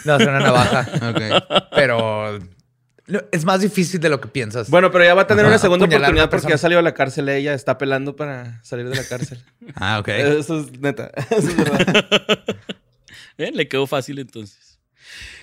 [0.06, 0.88] No, es una navaja.
[1.10, 1.68] Ok.
[1.76, 2.40] Pero
[3.12, 4.70] no, es más difícil de lo que piensas.
[4.70, 5.54] Bueno, pero ya va a tener Ajá.
[5.54, 7.28] una segunda Apuñalar oportunidad una porque ya salió de la cárcel.
[7.28, 9.44] Ella está pelando para salir de la cárcel.
[9.76, 10.08] Ah, ok.
[10.08, 11.12] Eso es neta.
[11.30, 12.46] Eso es verdad.
[13.38, 13.52] ¿Eh?
[13.54, 14.80] Le quedó fácil entonces.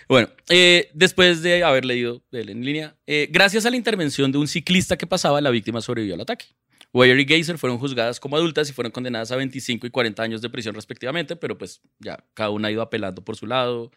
[0.08, 4.38] Bueno, eh, después de haber leído él en línea, eh, gracias a la intervención de
[4.38, 6.46] un ciclista que pasaba, la víctima sobrevivió al ataque.
[6.92, 10.42] Wire y Geyser fueron juzgadas como adultas y fueron condenadas a 25 y 40 años
[10.42, 13.90] de prisión respectivamente, pero pues ya cada una ha ido apelando por su lado.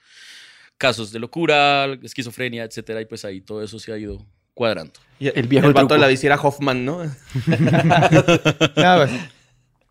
[0.78, 4.94] Casos de locura, esquizofrenia, etcétera, y pues ahí todo eso se ha ido cuadrando.
[5.20, 7.02] Y El viejo el vato de la bici era Hoffman, ¿no?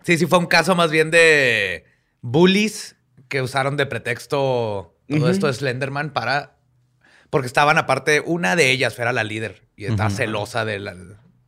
[0.02, 1.84] Sí, sí, fue un caso más bien de
[2.22, 2.96] bullies
[3.28, 6.56] que usaron de pretexto todo esto de Slenderman para.
[7.28, 10.96] Porque estaban aparte, una de ellas era la líder y estaba celosa de la,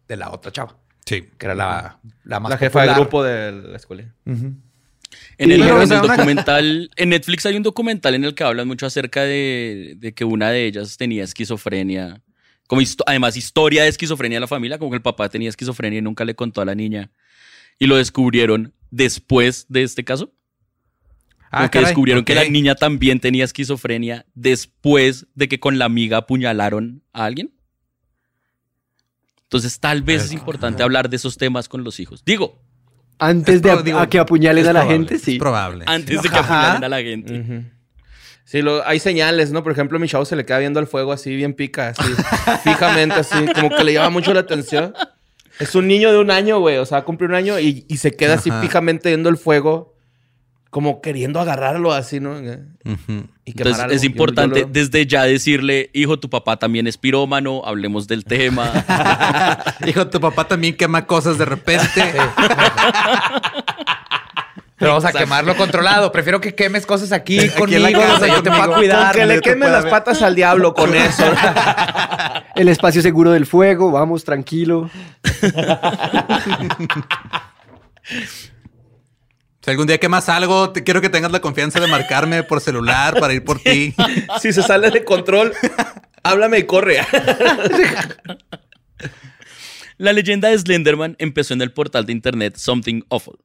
[0.07, 1.25] de la otra chava, Sí.
[1.39, 3.01] que era la, la más la jefa del popular.
[3.01, 4.05] grupo de la escuela.
[5.39, 8.87] En Y el, en documental, en Netflix hay un documental en el que hablan mucho
[8.87, 12.23] acerca de, de que una de ellas tenía esquizofrenia.
[12.67, 15.99] Como histo- además, historia de esquizofrenia de la familia, como que el papá tenía esquizofrenia
[15.99, 17.11] y nunca le contó a la niña.
[17.79, 20.33] Y lo descubrieron después de este caso.
[21.51, 26.19] Que caray, descubrieron que la niña también tenía esquizofrenia después de que con la amiga
[26.19, 27.53] apuñalaron a alguien.
[29.53, 32.25] Entonces, tal vez es importante hablar de esos temas con los hijos.
[32.25, 32.59] Digo,
[33.19, 35.33] Antes Es de pro- a- digo, a que apuñalen a la probable, gente, sí.
[35.33, 35.85] Es probable.
[35.87, 37.71] antes de que apuñalen a la gente.
[38.45, 39.63] Sí, lo, hay señales, ¿no?
[39.63, 42.03] Por ejemplo, mi chavo se le queda viendo el fuego así, bien pica, así,
[42.65, 44.95] fijamente, así, como que le llama mucho la atención.
[45.61, 48.11] Es un niño de un año, güey, o sea, cumplir un año y, y se
[48.13, 48.61] queda así Ajá.
[48.63, 49.95] fijamente viendo el fuego,
[50.71, 52.33] como queriendo agarrarlo así, ¿no?
[52.33, 53.29] Ujú.
[53.45, 53.95] Y Entonces algo.
[53.97, 58.25] es importante yo lo- desde ya decirle, hijo, tu papá también es pirómano, hablemos del
[58.25, 58.71] tema.
[59.87, 62.13] Hijo, tu papá también quema cosas de repente.
[64.77, 65.19] Pero vamos a Exacto.
[65.19, 66.13] quemarlo controlado.
[66.13, 68.01] Prefiero que quemes cosas aquí, la conmigo.
[68.01, 68.79] casa, o sea, yo te voy a conmigo.
[68.79, 69.13] cuidar.
[69.13, 69.91] Con que le quemes las ver.
[69.91, 71.25] patas al diablo con eso.
[72.55, 74.89] El espacio seguro del fuego, vamos, tranquilo.
[79.65, 83.19] Si algún día quemas algo, te quiero que tengas la confianza de marcarme por celular
[83.21, 83.95] para ir por ti.
[84.41, 85.53] si se sale de control,
[86.25, 86.99] háblame y corre.
[89.99, 93.39] La leyenda de Slenderman empezó en el portal de internet Something Awful.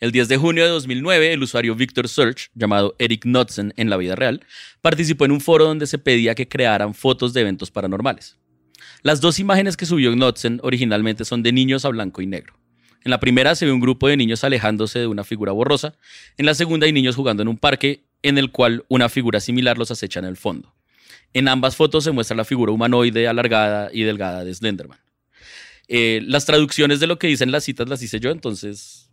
[0.00, 3.98] El 10 de junio de 2009, el usuario Victor Search, llamado Eric Knudsen en la
[3.98, 4.46] vida real,
[4.80, 8.38] participó en un foro donde se pedía que crearan fotos de eventos paranormales.
[9.02, 12.57] Las dos imágenes que subió Knudsen originalmente son de niños a blanco y negro.
[13.04, 15.94] En la primera se ve un grupo de niños alejándose de una figura borrosa.
[16.36, 19.78] En la segunda hay niños jugando en un parque en el cual una figura similar
[19.78, 20.74] los acecha en el fondo.
[21.32, 24.98] En ambas fotos se muestra la figura humanoide alargada y delgada de Slenderman.
[25.88, 29.10] Eh, las traducciones de lo que dicen las citas las hice yo, entonces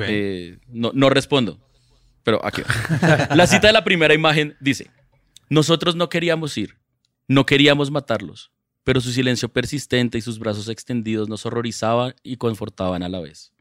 [0.00, 1.58] eh, no, no respondo.
[2.22, 3.34] Pero aquí va.
[3.34, 4.90] La cita de la primera imagen dice,
[5.48, 6.76] nosotros no queríamos ir,
[7.26, 8.52] no queríamos matarlos,
[8.88, 13.52] pero su silencio persistente y sus brazos extendidos nos horrorizaban y confortaban a la vez.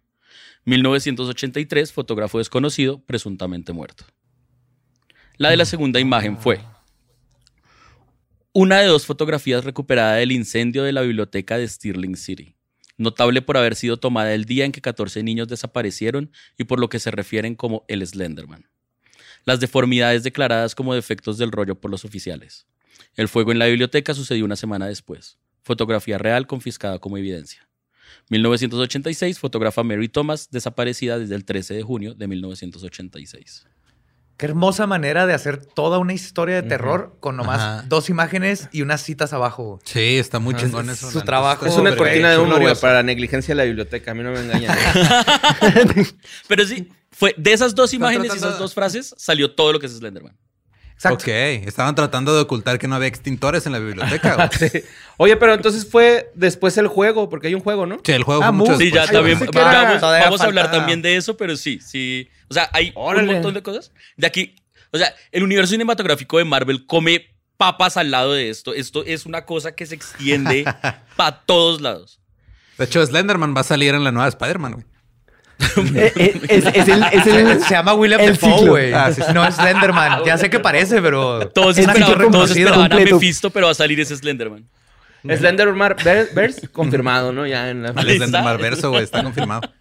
[0.64, 4.06] 1983, fotógrafo desconocido, presuntamente muerto.
[5.36, 6.62] La de la segunda imagen fue
[8.54, 12.56] una de dos fotografías recuperada del incendio de la biblioteca de Stirling City,
[12.96, 16.88] notable por haber sido tomada el día en que 14 niños desaparecieron y por lo
[16.88, 18.70] que se refieren como el Slenderman.
[19.44, 22.66] Las deformidades declaradas como defectos del rollo por los oficiales.
[23.16, 25.38] El fuego en la biblioteca sucedió una semana después.
[25.64, 27.68] Fotografía real confiscada como evidencia.
[28.30, 33.66] 1986, fotógrafa Mary Thomas, desaparecida desde el 13 de junio de 1986.
[34.38, 37.86] Qué hermosa manera de hacer toda una historia de terror con nomás Ajá.
[37.88, 39.80] dos imágenes y unas citas abajo.
[39.84, 41.10] Sí, está muy Ah, chingón es eso.
[41.10, 41.66] su trabajo.
[41.66, 44.12] Es una cortina de humo, para la negligencia de la biblioteca.
[44.12, 44.78] A mí no me engañan.
[46.48, 49.88] Pero sí, Fue de esas dos imágenes y esas dos frases salió todo lo que
[49.88, 50.38] es Slenderman.
[50.98, 51.26] Exacto.
[51.26, 51.28] Ok,
[51.68, 54.34] estaban tratando de ocultar que no había extintores en la biblioteca.
[54.36, 54.50] güey.
[54.72, 54.84] Sí.
[55.18, 58.00] Oye, pero entonces fue después el juego, porque hay un juego, ¿no?
[58.04, 59.04] Sí, el juego Ah, fue mucho Sí, ya.
[59.04, 62.28] Ay, vamos, a hablar también de eso, pero sí, sí.
[62.50, 63.28] O sea, hay Órale.
[63.28, 63.92] un montón de cosas.
[64.16, 64.56] De aquí,
[64.92, 68.74] o sea, el universo cinematográfico de Marvel come papas al lado de esto.
[68.74, 70.66] Esto es una cosa que se extiende
[71.16, 72.20] para todos lados.
[72.80, 74.86] De hecho, Slenderman va a salir en la nueva Spider-Man, güey.
[75.96, 78.94] Eh, eh, es, es el, es el- Se llama William el Defoe, güey.
[78.94, 79.34] Ah, sí, sí.
[79.34, 80.24] No es Slenderman.
[80.26, 81.50] Ya sé que parece, pero...
[81.50, 82.96] Todos, esperaban, todos esperaban a.
[82.96, 84.66] Mephisto, pero va a salir ese Slenderman.
[85.24, 87.48] Slenderman Ver- Verse confirmado, ¿no?
[87.48, 87.94] Ya en la...
[87.94, 89.62] Slenderman verso, güey, está confirmado.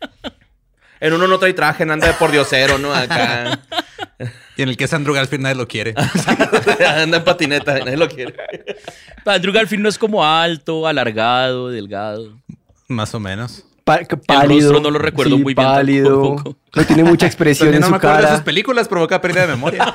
[0.99, 2.91] En uno no trae traje, anda de por diosero, ¿no?
[2.95, 3.61] Acá.
[4.57, 5.95] Y en el que es Andrew Garfield nadie lo quiere.
[6.99, 8.35] anda en patineta, nadie lo quiere.
[9.27, 12.39] Andrew Garfield no es como alto, alargado, delgado.
[12.89, 13.67] Más o menos.
[13.87, 14.73] Pálido.
[14.73, 16.27] rostro no lo recuerdo sí, muy bien Pálido.
[16.35, 16.59] tampoco.
[16.75, 18.45] No tiene mucha expresión en no me su acuerdo de sus cara.
[18.45, 19.95] películas, provoca pérdida de memoria.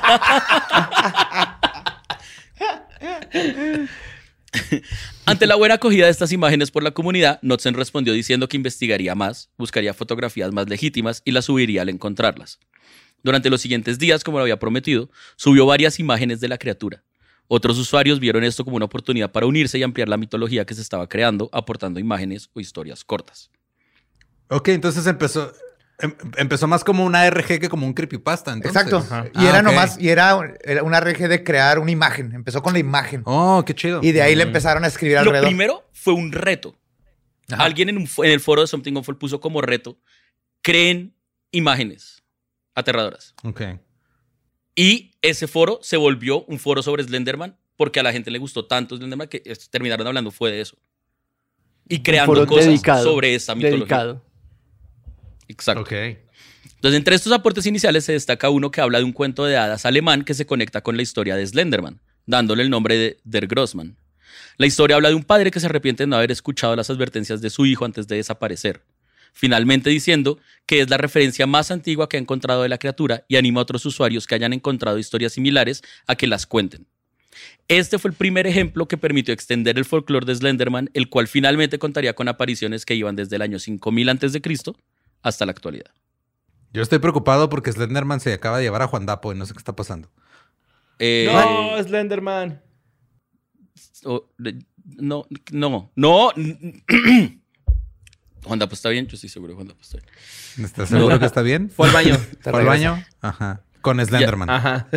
[5.24, 9.14] Ante la buena acogida de estas imágenes por la comunidad, Knudsen respondió diciendo que investigaría
[9.14, 12.58] más, buscaría fotografías más legítimas y las subiría al encontrarlas.
[13.22, 17.04] Durante los siguientes días, como lo había prometido, subió varias imágenes de la criatura.
[17.46, 20.80] Otros usuarios vieron esto como una oportunidad para unirse y ampliar la mitología que se
[20.82, 23.50] estaba creando, aportando imágenes o historias cortas.
[24.56, 25.52] Ok, entonces empezó...
[25.98, 28.76] em- empezó más como una RG que como un creepypasta, entonces.
[28.82, 28.98] Exacto.
[28.98, 29.26] Ajá.
[29.34, 29.98] Y Ah, era nomás...
[30.00, 32.32] Y era, era una reje de crear una imagen.
[32.34, 33.22] Empezó con la imagen.
[33.24, 34.00] Oh, qué chido.
[34.02, 35.48] Y de ahí le empezaron a escribir Lo alrededor.
[35.48, 36.76] primero fue un reto.
[37.50, 37.64] Ajá.
[37.64, 39.98] Alguien en, un en el foro de Something Awful puso como reto,
[40.62, 41.14] creen
[41.50, 42.22] imágenes
[42.74, 43.34] aterradoras.
[43.44, 43.62] Ok.
[44.74, 48.64] Y ese foro se volvió un foro sobre Slenderman porque a la gente le gustó
[48.66, 50.76] tanto Slenderman que terminaron hablando fue de eso.
[51.88, 53.78] Y creando cosas dedicado, sobre esta mitología.
[53.80, 54.24] Dedicado.
[55.52, 55.82] Exacto.
[55.82, 55.92] Ok.
[55.92, 59.86] Entonces, entre estos aportes iniciales se destaca uno que habla de un cuento de hadas
[59.86, 63.96] alemán que se conecta con la historia de Slenderman, dándole el nombre de Der Grossman.
[64.56, 67.40] La historia habla de un padre que se arrepiente de no haber escuchado las advertencias
[67.40, 68.82] de su hijo antes de desaparecer,
[69.32, 73.36] finalmente diciendo que es la referencia más antigua que ha encontrado de la criatura y
[73.36, 76.86] anima a otros usuarios que hayan encontrado historias similares a que las cuenten.
[77.68, 81.78] Este fue el primer ejemplo que permitió extender el folclore de Slenderman, el cual finalmente
[81.78, 84.40] contaría con apariciones que iban desde el año 5000 a.C.
[85.22, 85.90] hasta la actualidad.
[86.72, 89.52] Yo estoy preocupado porque Slenderman se acaba de llevar a Juan Dapo y no sé
[89.52, 90.10] qué está pasando.
[90.98, 92.60] Eh, No, Slenderman.
[94.04, 96.30] o- de- no, no, no.
[98.44, 100.66] Juan Dapo está bien, yo estoy seguro Juan Dapo está bien.
[100.66, 101.20] ¿Estás seguro No.
[101.20, 101.70] que está bien?
[101.70, 102.16] Fue al baño.
[102.40, 103.04] ¿Fue al baño?
[103.20, 103.62] Ajá.
[103.82, 104.48] Con Slenderman.
[104.48, 104.86] Ajá.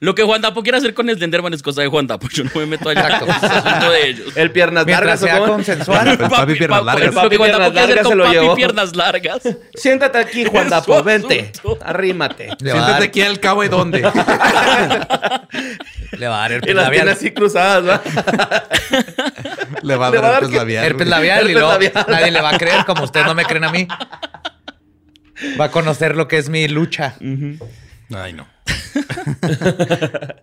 [0.00, 2.28] Lo que Juan Dapo quiere hacer con Slenderman es cosa de Juan Dapo.
[2.28, 3.18] Yo no me meto allá.
[3.18, 4.36] Es asunto de ellos.
[4.36, 6.08] El piernas Mientras largas, ¿o sea consensual.
[6.08, 7.14] El papi piernas largas.
[7.14, 8.54] Lo que Juan Dapo Piernas quiere hacer con papi llevó.
[8.54, 9.42] piernas largas.
[9.74, 11.50] Siéntate aquí, Juan Es Dapo, vente.
[11.84, 12.46] Arrímate.
[12.60, 14.02] Le Siéntate dar, aquí al cabo de dónde.
[16.12, 16.90] le va a dar Y herpes las labial.
[17.02, 18.00] tiene así cruzadas, ¿va?
[19.82, 20.84] Le va a dar herpes labial.
[20.84, 21.92] Herpes labial y luego labial.
[22.06, 23.88] nadie le va a creer como ustedes no me creen a mí.
[25.60, 27.16] Va a conocer lo que es mi lucha.
[28.10, 28.46] Ay, no.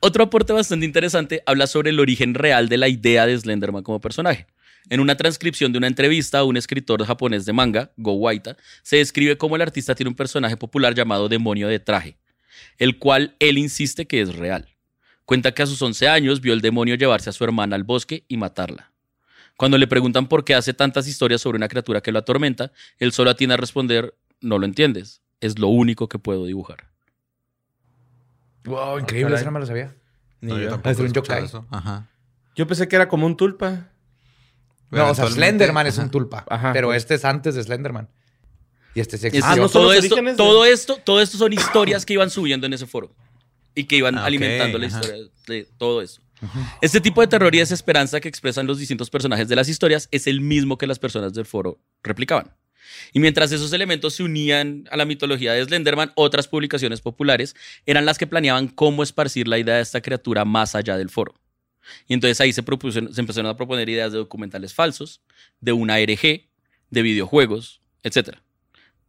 [0.00, 4.00] Otro aporte bastante interesante habla sobre el origen real de la idea de Slenderman como
[4.00, 4.46] personaje.
[4.90, 8.98] En una transcripción de una entrevista a un escritor japonés de manga, Go Waita, se
[8.98, 12.18] describe cómo el artista tiene un personaje popular llamado Demonio de Traje,
[12.76, 14.68] el cual él insiste que es real.
[15.24, 18.26] Cuenta que a sus 11 años vio el demonio llevarse a su hermana al bosque
[18.28, 18.93] y matarla.
[19.56, 23.12] Cuando le preguntan por qué hace tantas historias sobre una criatura que lo atormenta, él
[23.12, 26.88] solo atiende a responder, no lo entiendes, es lo único que puedo dibujar.
[28.64, 29.30] Wow, increíble.
[29.30, 29.42] caray.
[29.42, 29.94] Eso no me lo sabía.
[30.40, 30.70] Ni No, yo yo.
[30.70, 31.44] tampoco Es un yokai.
[31.44, 31.66] eso.
[31.70, 32.08] Ajá.
[32.56, 33.90] Yo pensé que era como un tulpa.
[34.90, 36.04] No, o sea, Slenderman es Ajá.
[36.04, 36.44] un tulpa.
[36.48, 36.72] Ajá.
[36.72, 38.08] pero este es antes de Slenderman.
[38.94, 39.52] Y este sí Es- existió.
[39.52, 42.66] Ah, no son todo, esto, de- todo esto, todo esto son historias que iban subiendo
[42.66, 43.12] en ese foro
[43.74, 45.00] y que iban Ah, alimentando la ajá.
[45.00, 46.22] historia de todo eso.
[46.82, 50.26] Este tipo de terror y desesperanza que expresan los distintos personajes de las historias es
[50.26, 52.52] el mismo que las personas del foro replicaban.
[53.12, 57.56] Y mientras esos elementos se unían a la mitología de Slenderman, otras publicaciones populares
[57.86, 61.34] eran las que planeaban cómo esparcir la idea de esta criatura más allá del foro.
[62.08, 65.22] Y entonces ahí se, propusieron- se empezaron a proponer ideas de documentales falsos,
[65.60, 66.46] de una RG,
[66.90, 68.36] de videojuegos, etc.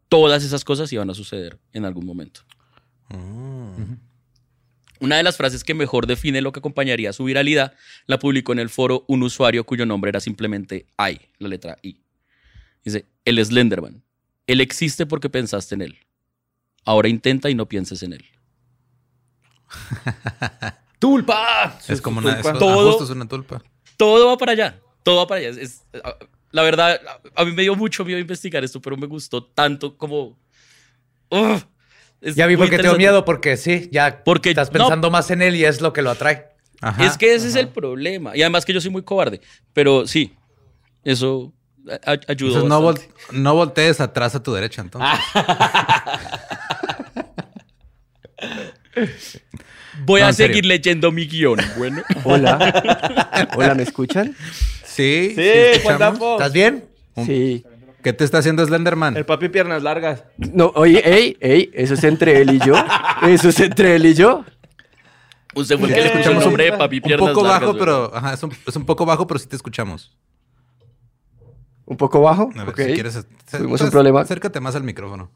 [0.10, 2.42] Todas esas cosas iban a suceder en algún momento.
[3.10, 3.96] Mm.
[5.06, 7.76] Una de las frases que mejor define lo que acompañaría su viralidad
[8.08, 12.02] la publicó en el foro un usuario cuyo nombre era simplemente I, la letra I.
[12.84, 14.04] Dice, el Slenderman.
[14.48, 16.00] Él existe porque pensaste en él.
[16.86, 18.26] Ahora intenta y no pienses en él.
[21.00, 21.80] ¡Tulpa!
[21.88, 22.34] Es como una.
[22.34, 22.52] tulpa.
[22.54, 23.62] Es, Todo- justo es una tulpa.
[23.98, 24.82] Todo va para allá.
[25.04, 25.62] Todo va para allá.
[25.62, 25.84] Es-
[26.50, 27.00] la verdad,
[27.36, 30.40] a, mí me dio mucho miedo investigar esto, pero me gustó tanto como
[32.26, 34.80] es Ya vi muy por qué tengo miedo, porque sí, ya Porque- estás no.
[34.80, 36.48] pensando más en él y es lo que lo atrae.
[36.82, 37.06] Ajá.
[37.06, 38.36] Es que ese es el problema.
[38.36, 39.42] Y además que yo soy muy cobarde.
[39.74, 40.36] Pero sí,
[41.04, 41.54] eso
[41.90, 42.66] a- a- ayudó.
[42.66, 45.10] Entonces no, vol- no voltees atrás a tu derecha, entonces.
[50.06, 50.54] Voy No, a serio.
[50.54, 51.60] seguir leyendo mi guion.
[51.78, 52.04] Bueno.
[52.24, 53.50] Hola.
[53.56, 54.36] Hola, ¿me escuchan?
[54.86, 55.42] Sí, Sí.
[55.42, 56.86] ¿Estás bien?
[57.26, 57.64] Sí.
[58.06, 59.18] ¿Qué te está haciendo Slenderman?
[59.18, 60.26] El papi piernas largas.
[60.38, 62.76] No, oye, ey, ey, eso es entre él y yo.
[63.28, 64.46] Eso es entre él y yo.
[65.56, 67.62] Usted fue el que le puso el un- nombre de papi un piernas poco largas,
[67.62, 67.80] bajo, güey.
[67.80, 70.16] pero ajá, es, un, es un poco bajo, pero sí te escuchamos.
[71.86, 72.52] Un poco bajo.
[72.56, 74.22] A ver, si quieres, ac- Tuvimos un problema.
[74.22, 75.32] Acércate más al micrófono.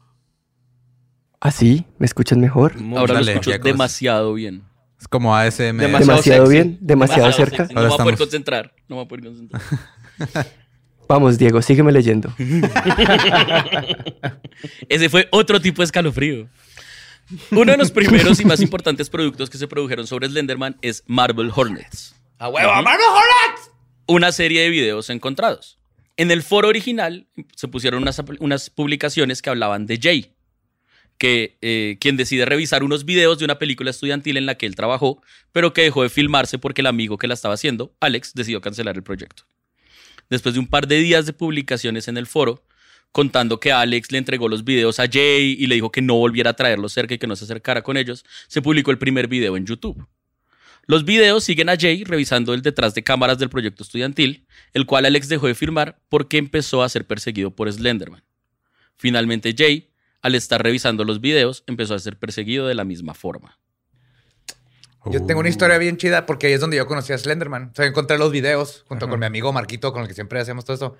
[1.40, 1.86] ¿Ah, sí?
[1.98, 2.74] ¿Me escuchan mejor?
[2.96, 4.62] Ahora Dale, lo escucho demasiado bien.
[5.00, 5.74] Es como ASMR.
[5.98, 7.66] Demasiado bien, demasiado cerca.
[7.66, 7.74] sexy.
[7.74, 8.74] No me voy a poder concentrar.
[8.88, 9.62] No me voy a poder concentrar.
[11.10, 12.32] Vamos, Diego, sígueme leyendo.
[14.88, 16.48] Ese fue otro tipo de escalofrío.
[17.50, 21.50] Uno de los primeros y más importantes productos que se produjeron sobre Slenderman es Marble
[21.52, 22.14] Hornets.
[22.38, 22.70] ¡A huevo!
[22.82, 23.72] ¡Marvel Hornets!
[24.06, 25.80] una serie de videos encontrados.
[26.16, 30.32] En el foro original se pusieron unas, unas publicaciones que hablaban de Jay,
[31.18, 34.76] que, eh, quien decide revisar unos videos de una película estudiantil en la que él
[34.76, 38.60] trabajó, pero que dejó de filmarse porque el amigo que la estaba haciendo, Alex, decidió
[38.60, 39.42] cancelar el proyecto.
[40.30, 42.64] Después de un par de días de publicaciones en el foro,
[43.12, 46.50] contando que Alex le entregó los videos a Jay y le dijo que no volviera
[46.50, 49.56] a traerlos cerca y que no se acercara con ellos, se publicó el primer video
[49.56, 50.06] en YouTube.
[50.86, 55.04] Los videos siguen a Jay revisando el detrás de cámaras del proyecto estudiantil, el cual
[55.04, 58.24] Alex dejó de firmar porque empezó a ser perseguido por Slenderman.
[58.96, 59.90] Finalmente Jay,
[60.22, 63.58] al estar revisando los videos, empezó a ser perseguido de la misma forma.
[65.06, 67.70] Yo tengo una historia bien chida porque ahí es donde yo conocí a Slenderman.
[67.72, 70.64] O sea, encontré los videos junto con mi amigo Marquito, con el que siempre hacemos
[70.64, 70.96] todo esto.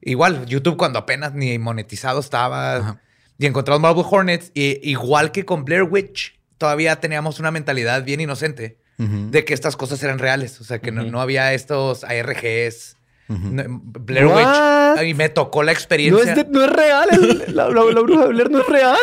[0.00, 2.76] Igual, YouTube cuando apenas ni monetizado estaba.
[2.76, 3.00] Ajá.
[3.38, 4.52] Y encontramos Marble Hornets.
[4.54, 9.76] Y igual que con Blair Witch, todavía teníamos una mentalidad bien inocente de que estas
[9.76, 10.60] cosas eran reales.
[10.60, 12.98] O sea, que no, no había estos ARGs.
[13.30, 14.96] No, Blair What?
[14.98, 15.08] Witch.
[15.08, 16.30] Y me tocó la No experiencia.
[16.32, 18.96] es, de- no es real, el- la, la- la bruja de Blair no es real.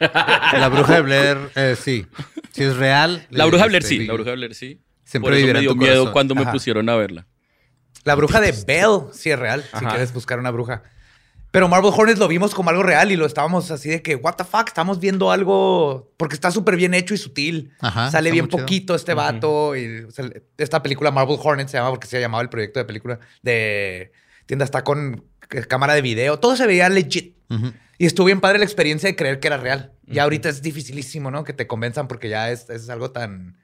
[0.00, 2.06] La bruja de Blair, eh, sí.
[2.52, 3.26] Sí es real.
[3.30, 4.80] La bruja Este, Blair sí, vi- la bruja Blair sí.
[5.04, 6.12] Siempre Por eso me dio miedo corazón.
[6.12, 7.26] cuando me pusieron a verla.
[8.04, 9.64] La bruja de Belle, sí es real.
[9.78, 10.82] Si quieres buscar una bruja.
[11.50, 14.34] Pero Marble Hornets lo vimos como algo real y lo estábamos así de que, what
[14.34, 17.72] the fuck, estamos viendo algo porque está súper bien hecho y sutil.
[17.80, 18.58] Ajá, Sale bien chido.
[18.58, 19.74] poquito este vato.
[19.76, 22.84] Y o sea, esta película Marble Hornets se llama porque se llamaba el proyecto de
[22.84, 24.12] película de
[24.46, 24.64] tienda.
[24.64, 25.24] Está con
[25.68, 26.38] cámara de video.
[26.38, 27.36] Todo se veía legit.
[27.98, 29.92] Y estuvo bien padre la experiencia de creer que era real.
[30.06, 31.44] Ya ahorita es dificilísimo, ¿no?
[31.44, 33.56] Que te convenzan porque ya es, es algo tan.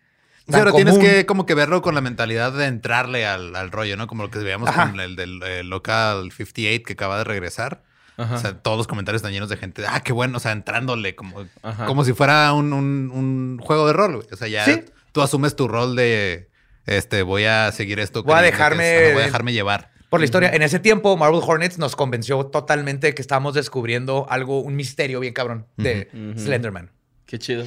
[0.47, 3.97] Sí, pero tienes que como que verlo con la mentalidad de entrarle al, al rollo,
[3.97, 4.07] ¿no?
[4.07, 4.91] Como lo que veíamos Ajá.
[4.91, 7.83] con el del eh, Local 58 que acaba de regresar.
[8.17, 8.35] Ajá.
[8.37, 9.85] O sea, todos los comentarios están llenos de gente.
[9.89, 10.37] Ah, qué bueno.
[10.37, 11.87] O sea, entrándole como, Ajá.
[11.87, 14.17] como si fuera un, un- un juego de rol.
[14.17, 14.29] güey.
[14.33, 14.85] O sea, ya Sí.
[15.13, 16.49] tú asumes tu rol de,
[16.87, 18.23] este, voy a seguir esto.
[18.23, 19.91] Voy a que dejarme- es- voy a dejarme llevar.
[20.09, 20.51] Por la historia.
[20.51, 25.35] En ese tiempo, Marble Hornets nos convenció totalmente que estábamos descubriendo algo, un misterio bien
[25.35, 26.09] cabrón de.
[26.39, 26.93] Slenderman.
[27.27, 27.67] Qué chido.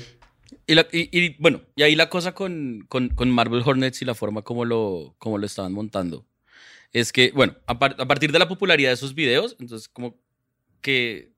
[0.68, 4.66] Y, bueno, y ahí la cosa con, con, con Marvel Hornets y la forma como
[4.66, 6.26] lo, como lo estaban montando
[6.92, 10.20] es que, bueno, a, par- a partir de la popularidad de esos videos, entonces como
[10.82, 11.34] que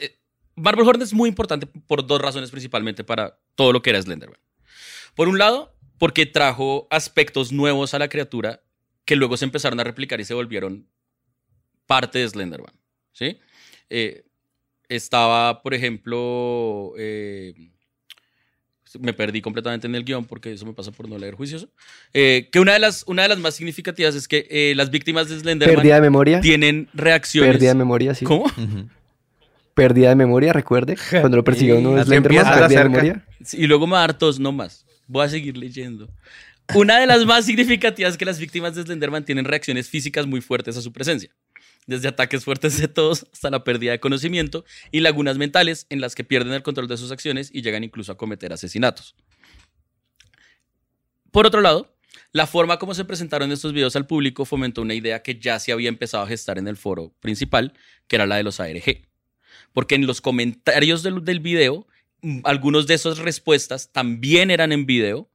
[0.00, 0.16] eh,
[0.54, 4.38] Marvel Hornets es muy importante por dos razones principalmente para todo lo que era Slenderman.
[5.16, 8.62] Por un lado, porque trajo aspectos nuevos a la criatura
[9.04, 10.88] que luego se empezaron a replicar y se volvieron
[11.86, 12.74] parte de Slenderman,
[13.12, 13.38] ¿sí?
[13.90, 14.26] Eh,
[14.88, 17.72] estaba, por ejemplo, eh,
[19.00, 21.68] me perdí completamente en el guion porque eso me pasa por no leer juicioso.
[22.14, 25.28] Eh, que una de, las, una de las más significativas es que eh, las víctimas
[25.28, 26.40] de Slenderman Pérdida de memoria.
[26.40, 27.52] tienen reacciones.
[27.52, 28.24] Pérdida de memoria, sí.
[28.24, 28.44] ¿Cómo?
[28.44, 28.88] Ujú.
[29.74, 30.96] Pérdida de memoria, recuerde.
[31.10, 32.88] Cuando lo persiguió uno de Slenderman, pérdida de cerca.
[32.88, 33.24] memoria.
[33.44, 34.84] Sí, Y luego me va a dar tos, no más.
[35.06, 36.08] Voy a seguir leyendo.
[36.74, 40.40] Una de las más significativas es que las víctimas de Slenderman tienen reacciones físicas muy
[40.40, 41.30] fuertes a su presencia.
[41.88, 46.14] Desde ataques fuertes de tos hasta la pérdida de conocimiento y lagunas mentales en las
[46.14, 49.16] que pierden el control de sus acciones y llegan incluso a cometer asesinatos.
[51.30, 51.96] Por otro lado,
[52.32, 55.72] la forma como se presentaron estos videos al público fomentó una idea que ya se
[55.72, 57.72] había empezado a gestar en el foro principal,
[58.06, 59.08] que era la de los ARG.
[59.72, 61.86] Porque en los comentarios del, del video,
[62.20, 65.30] mm, algunos de esas respuestas también eran en video,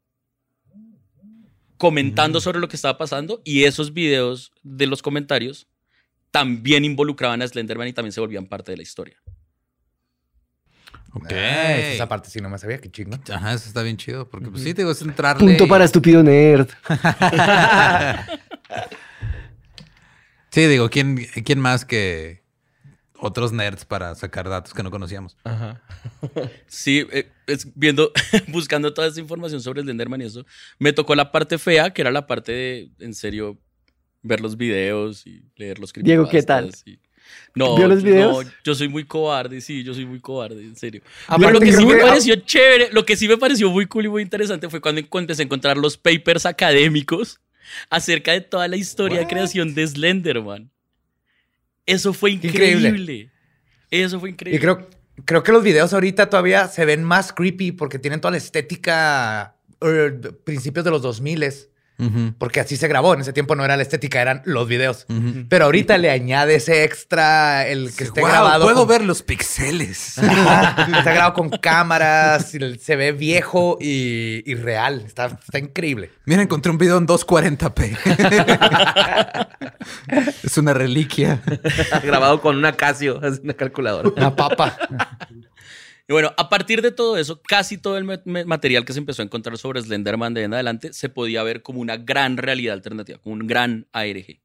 [1.77, 5.67] comentando sobre lo que estaba pasando, y esos videos de los comentarios
[6.33, 9.15] también involucraban a Slenderman y también se volvían parte de la historia.
[11.13, 11.31] Ok.
[11.31, 13.19] Ah, esa parte sí no me sabía, qué chingo.
[13.31, 14.27] Ajá, eso está bien chido.
[14.27, 15.45] Porque, pues sí, te digo, es entrarle.
[15.45, 16.67] Punto y- para estúpido nerd.
[20.49, 22.43] Sí, digo, ¿quién, quién más que
[23.17, 25.37] otros nerds para sacar datos que no conocíamos.
[25.43, 25.81] Ajá.
[26.67, 28.11] Sí, eh, es viendo,
[28.49, 30.45] buscando toda esa información sobre el Slenderman y eso,
[30.77, 33.57] me tocó la parte fea, que era la parte de, en serio,
[34.23, 36.71] ver los videos y leer los Diego, ¿qué tal?
[36.85, 36.97] y-
[37.55, 38.45] No, ¿Vio los yo- videos?
[38.45, 41.01] no, yo soy muy cobarde, sí, yo soy muy cobarde, en serio.
[41.37, 44.09] Pero lo que sí me pareció chévere, lo que sí me pareció muy cool y
[44.09, 47.39] muy interesante fue cuando empecé a encontrar los papers académicos
[47.89, 50.69] acerca de toda la historia de creación de Slenderman.
[51.85, 52.89] Eso fue Increíble.
[52.89, 53.31] increíble.
[53.91, 54.57] Eso fue increíble.
[54.57, 54.89] Y creo,
[55.25, 59.55] creo que los videos ahorita todavía se ven más creepy porque tienen toda la estética
[59.81, 60.11] eh,
[60.43, 61.01] principios de los
[61.97, 63.13] 2000 Ujú, porque así se grabó.
[63.13, 65.05] En ese tiempo no era la estética, eran los videos.
[65.49, 68.63] Pero ahorita le añade ese extra, el que esté Guau, grabado.
[68.65, 70.17] Puedo con- ver los pixeles.
[70.17, 75.03] Está grabado con cámaras, se ve viejo y, y real.
[75.05, 76.11] Está, está increíble.
[76.25, 77.97] Mira, encontré un video en 240p.
[80.43, 81.41] es una reliquia.
[82.03, 84.09] Grabado con una Casio, es una calculadora.
[84.15, 84.77] Una papa.
[86.07, 88.99] Y bueno, a partir de todo eso, casi todo el ma- ma- material que se
[88.99, 92.35] empezó a encontrar sobre Slenderman de ahí en adelante se podía ver como una gran
[92.37, 94.41] realidad alternativa, como un gran ARG,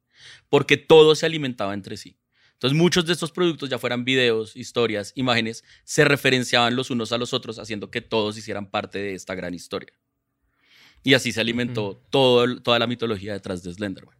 [0.48, 2.16] porque todo se alimentaba entre sí.
[2.52, 7.18] Entonces muchos de estos productos, ya fueran videos, historias, imágenes, se referenciaban los unos a
[7.18, 9.92] los otros, haciendo que todos hicieran parte de esta gran historia.
[11.04, 14.16] Y así se alimentó todo toda la mitología detrás de Slenderman.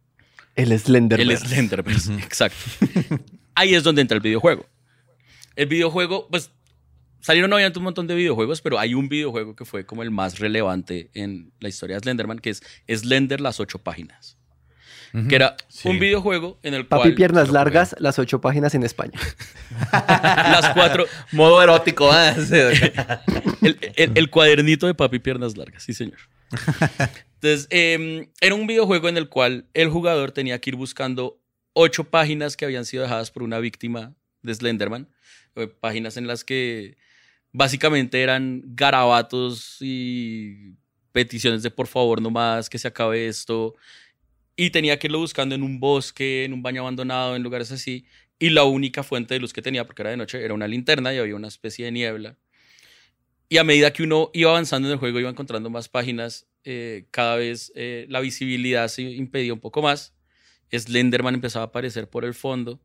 [0.55, 1.19] El Slender.
[1.19, 2.57] El Slenderverse, exacto.
[3.55, 4.65] Ahí es donde entra el videojuego.
[5.55, 6.51] El videojuego, pues
[7.21, 10.39] salieron obviamente un montón de videojuegos, pero hay un videojuego que fue como el más
[10.39, 14.35] relevante en la historia de Slenderman, que es Slender las ocho páginas.
[15.27, 15.89] Que era Sí.
[15.89, 19.19] un videojuego en el Papi cual Piernas Largas, las ocho páginas en España.
[19.91, 22.35] las cuatro, Modo erótico, ¿eh?
[22.45, 22.91] Sí.
[23.65, 26.19] el, el- el cuadernito de papi piernas largas, sí señor.
[27.35, 31.39] Entonces, eh, era un videojuego en el cual el jugador tenía que ir buscando
[31.73, 34.13] ocho páginas que habían sido dejadas por una víctima
[34.43, 35.07] de Slenderman.
[35.55, 36.97] eh, Páginas en las que
[37.51, 40.75] básicamente eran garabatos y
[41.11, 43.75] peticiones de por favor no más, que se acabe esto.
[44.55, 48.05] Y tenía que irlo buscando en un bosque, en un baño abandonado, en lugares así.
[48.39, 51.13] Y la única fuente de luz que tenía, porque era de noche, era una linterna
[51.13, 52.37] y había una especie de niebla.
[53.49, 57.07] Y a medida que uno iba avanzando en el juego, iba encontrando más páginas, eh,
[57.11, 60.13] cada vez eh, la visibilidad se impedía un poco más.
[60.71, 62.79] Slenderman empezaba a aparecer por el fondo.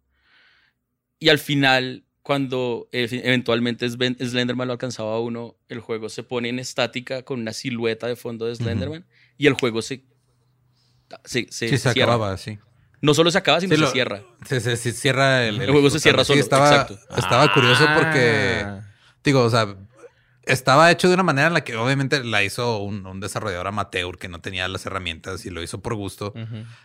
[1.19, 6.49] Y al final, cuando eh, eventualmente Slenderman lo alcanzaba a uno, el juego se pone
[6.49, 9.05] en estática con una silueta de fondo de Slenderman
[9.39, 10.03] y el juego se,
[11.25, 12.15] se, se Sí, se cierra.
[12.15, 12.59] acababa, sí.
[13.03, 14.23] No solo se acaba, sino Sí, se lo- cierra.
[14.47, 16.99] Se, se- se cierra el, El juego se cierra Sí, solo, estaba, exacto.
[17.17, 18.81] estaba curioso porque, Ah.
[19.23, 19.77] digo, o sea,
[20.47, 24.19] estaba hecho de una manera en la que obviamente la hizo un, un desarrollador amateur
[24.19, 26.33] que no tenía las herramientas y lo hizo por gusto.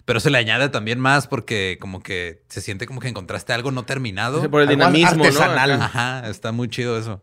[0.06, 3.72] Pero se le añade también más porque como que se siente como que encontraste algo
[3.72, 4.42] no terminado.
[4.42, 5.78] Sí, por el Algo dinamismo, artesanal.
[5.80, 5.86] ¿no?
[5.86, 7.22] Ajá, está muy chido eso.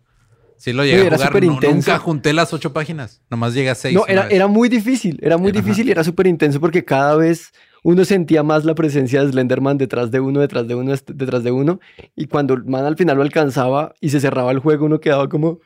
[0.59, 1.29] Sí lo Sí, llegué a era jugar.
[1.29, 3.21] súper no- nunca junté las ocho páginas.
[3.29, 3.95] Nomás llegué a seis.
[3.95, 8.05] No, era, muy difícil, era muy difícil y era súper intenso porque cada vez uno
[8.07, 11.79] sentía más la presencia de Slenderman detrás de uno, detrás de uno, detrás de uno.
[12.17, 15.29] Y cuando el man al final lo alcanzaba y se cerraba el juego, uno quedaba
[15.29, 15.61] como...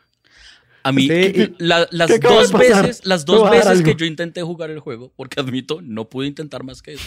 [0.83, 3.95] A mí, Sí, y- la- las ¿qué acaba de dos veces, las dos veces que
[3.95, 7.05] yo intenté jugar el juego, porque admito, no pude intentar más que eso.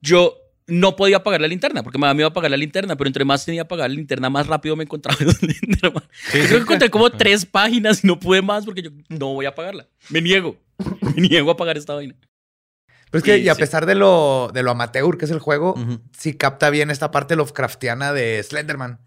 [0.00, 0.36] yo
[0.66, 3.44] no podía apagar la linterna, porque me daba miedo apagar la linterna, pero entre más
[3.44, 6.02] tenía que apagar la linterna, más rápido me encontraba en Slenderman.
[6.02, 9.46] Yo creo que encontré como tres páginas y no pude más porque yo no voy
[9.46, 9.86] a apagarla.
[10.08, 10.56] Me niego.
[11.00, 12.14] Me niego a apagar esta vaina.
[13.10, 13.60] Pero es que, Sí, y a sí.
[13.60, 17.10] pesar de lo, de lo amateur que es el juego, Ujú, sí capta bien esta
[17.10, 19.00] parte Lovecraftiana de Slenderman,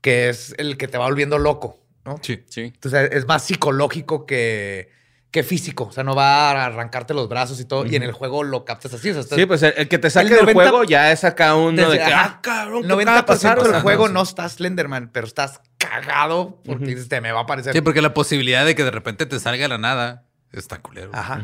[0.00, 2.18] que es el que te va volviendo loco, ¿no?
[2.22, 2.42] Sí.
[2.48, 2.60] Sí.
[2.74, 4.90] Entonces es más psicológico que,
[5.30, 5.84] que físico.
[5.84, 7.84] O sea, no va a arrancarte los brazos y todo.
[7.84, 9.10] Y en el juego lo captas así.
[9.10, 11.12] O sea, estás- Sí, pues el, el que te saque El del 90 juego ya
[11.12, 13.62] es acá uno de que, ah, cabrón, el ¿qué acaba de 90% pasar?
[13.62, 14.12] del juego sí.
[14.14, 17.72] no estás Slenderman, pero estás cagado porque dices, te me va a aparecer.
[17.74, 21.10] Sí, porque la posibilidad de que de repente te salga de la nada está culero.
[21.12, 21.42] Ajá.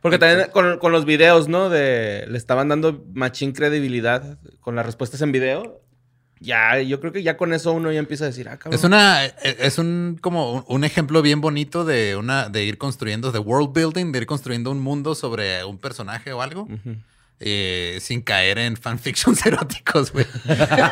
[0.00, 1.68] Porque también con, con los videos, ¿no?
[1.68, 5.82] De le estaban dando machín credibilidad con las respuestas en video.
[6.42, 8.74] Ya, yo creo que ya con eso uno ya empieza a decir, ah, cabrón.
[8.78, 13.38] Es una, es un como un- ejemplo bien bonito de una, de ir construyendo, de
[13.38, 16.66] world building, de ir construyendo un mundo sobre un personaje o algo,
[17.40, 20.24] eh, sin caer en fanfictions eróticos, güey.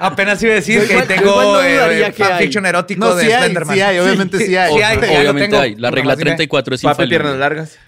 [0.00, 2.12] Apenas iba a decir que tengo eh, hay.
[2.12, 3.74] fanfiction erótico No, de sí hay, Slenderman.
[3.74, 4.74] sí hay, obviamente sí hay.
[4.74, 5.60] Sí hay, Ob- ya lo Obviamente tengo.
[5.62, 5.74] hay.
[5.76, 6.30] La regla Nomás diré.
[6.30, 7.16] 34 es Papi, infalible.
[7.18, 7.78] piernas largas.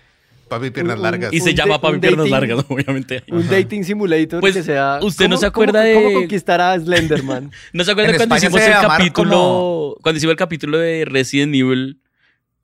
[0.51, 1.32] Papi, piernas Un- largas.
[1.32, 3.22] Y se llama Papi Piernas dating- Largas, obviamente.
[3.30, 4.98] Un dating simulator Pues, que sea...
[5.03, 7.51] ¿usted no ¿cómo- se acuerda cómo- ¿Cómo de- conquistar a Slenderman?
[7.72, 9.30] ¿No se acuerdan En cuando España hicimos se el capítulo?
[9.30, 12.01] como- Cuando hicimos el capítulo de Resident Evil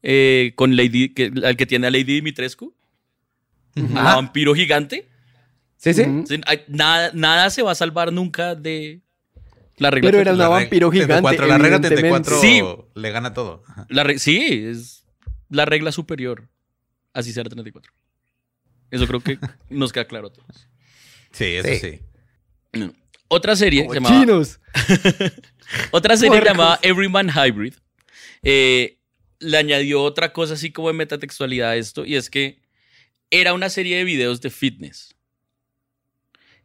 [0.03, 2.74] eh, con Lady, que, al que tiene a Lady Dimitrescu,
[3.76, 5.07] un vampiro gigante.
[5.78, 6.05] Sí, sí.
[6.26, 9.01] Sí, Nada, nada se va a salvar nunca de
[9.76, 11.12] La regla Pero era una vampiro gigante.
[11.14, 12.30] 34, la regla evidentemente.
[12.30, 13.62] 34 le gana todo.
[13.89, 15.05] La re- sí, es
[15.51, 16.49] la regla superior.
[17.17, 17.91] Así será 34.
[18.91, 19.39] Eso creo que
[19.71, 20.69] nos queda claro a todos.
[21.33, 22.01] Sí, eso Sí.
[23.29, 24.61] Otra serie que llamaba, Chinos.
[25.91, 27.73] otra serie llamaba Everyman Hybrid
[28.43, 28.99] eh,
[29.39, 32.61] le añadió otra cosa así como de metatextualidad a esto y es que
[33.31, 35.17] era una serie de videos de fitness.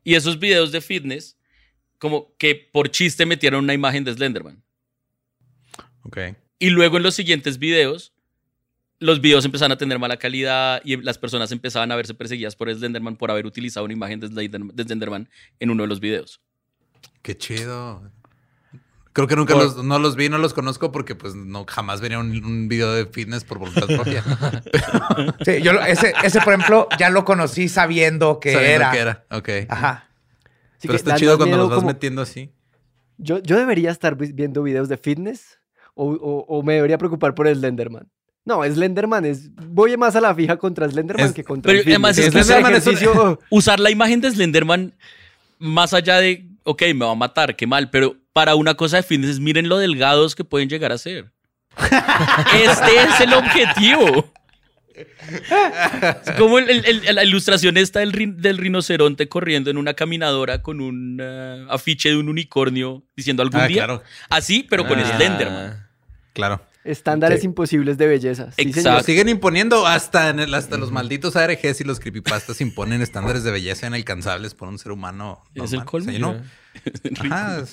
[0.04, 1.38] Y esos videos de fitness
[1.98, 4.62] como que por chiste metieron una imagen de Slenderman.
[6.04, 6.18] Ok.
[6.60, 8.11] Y luego en los siguientes videos,
[9.02, 12.74] los videos empezaban a tener mala calidad y las personas empezaban a verse perseguidas por
[12.74, 15.28] Slenderman por haber utilizado una imagen de Slender- de Slenderman
[15.60, 16.40] en uno de los videos.
[17.22, 18.02] Qué chido.
[19.14, 22.00] Creo que nunca Por- los, no los vi, no los conozco porque pues no jamás
[22.00, 24.24] vería un, un video de fitness por voluntad propia.
[25.46, 28.92] Sí, yo ese, ese, por ejemplo, ya lo conocí sabiendo que Sabiendo era.
[28.92, 29.26] que era.
[29.32, 29.50] Ok.
[29.70, 30.08] Ajá.
[30.78, 32.52] Así Pero está chido cuando los vas como- metiendo así.
[33.18, 35.60] Yo, yo debería estar vi- viendo videos de fitness
[35.94, 38.10] o, o- o me debería preocupar por Slenderman.
[38.44, 39.54] No, Slenderman es.
[39.56, 42.76] Voy más a la fija contra Slenderman Es- que contra pero el además es Slenderman
[42.76, 44.94] es un- Usar la imagen de Slenderman
[45.60, 49.04] más allá de, ok, me va a matar, qué mal, pero para una cosa de
[49.04, 51.32] fitness, miren lo delgados que pueden llegar a ser.
[51.78, 54.32] Este es el objetivo.
[54.96, 59.94] Es como el- el- el- la ilustración esta del, rin- del rinoceronte corriendo en una
[59.94, 63.78] caminadora con un eh, afiche de un unicornio diciendo algún Ah, día.
[63.86, 64.04] claro.
[64.30, 65.16] Así, pero con Ah.
[65.16, 65.88] Slenderman.
[66.34, 66.62] Claro.
[66.84, 67.46] Estándares Sí.
[67.46, 68.52] imposibles de belleza.
[68.54, 69.04] Sí, Exacto.
[69.04, 73.52] siguen imponiendo hasta, en el- hasta los malditos ARGs y los creepypastas imponen estándares de
[73.52, 75.44] belleza inalcanzables por un ser humano.
[75.54, 76.12] Es el colmo.
[76.20, 76.42] No-
[77.20, 77.64] Ajá.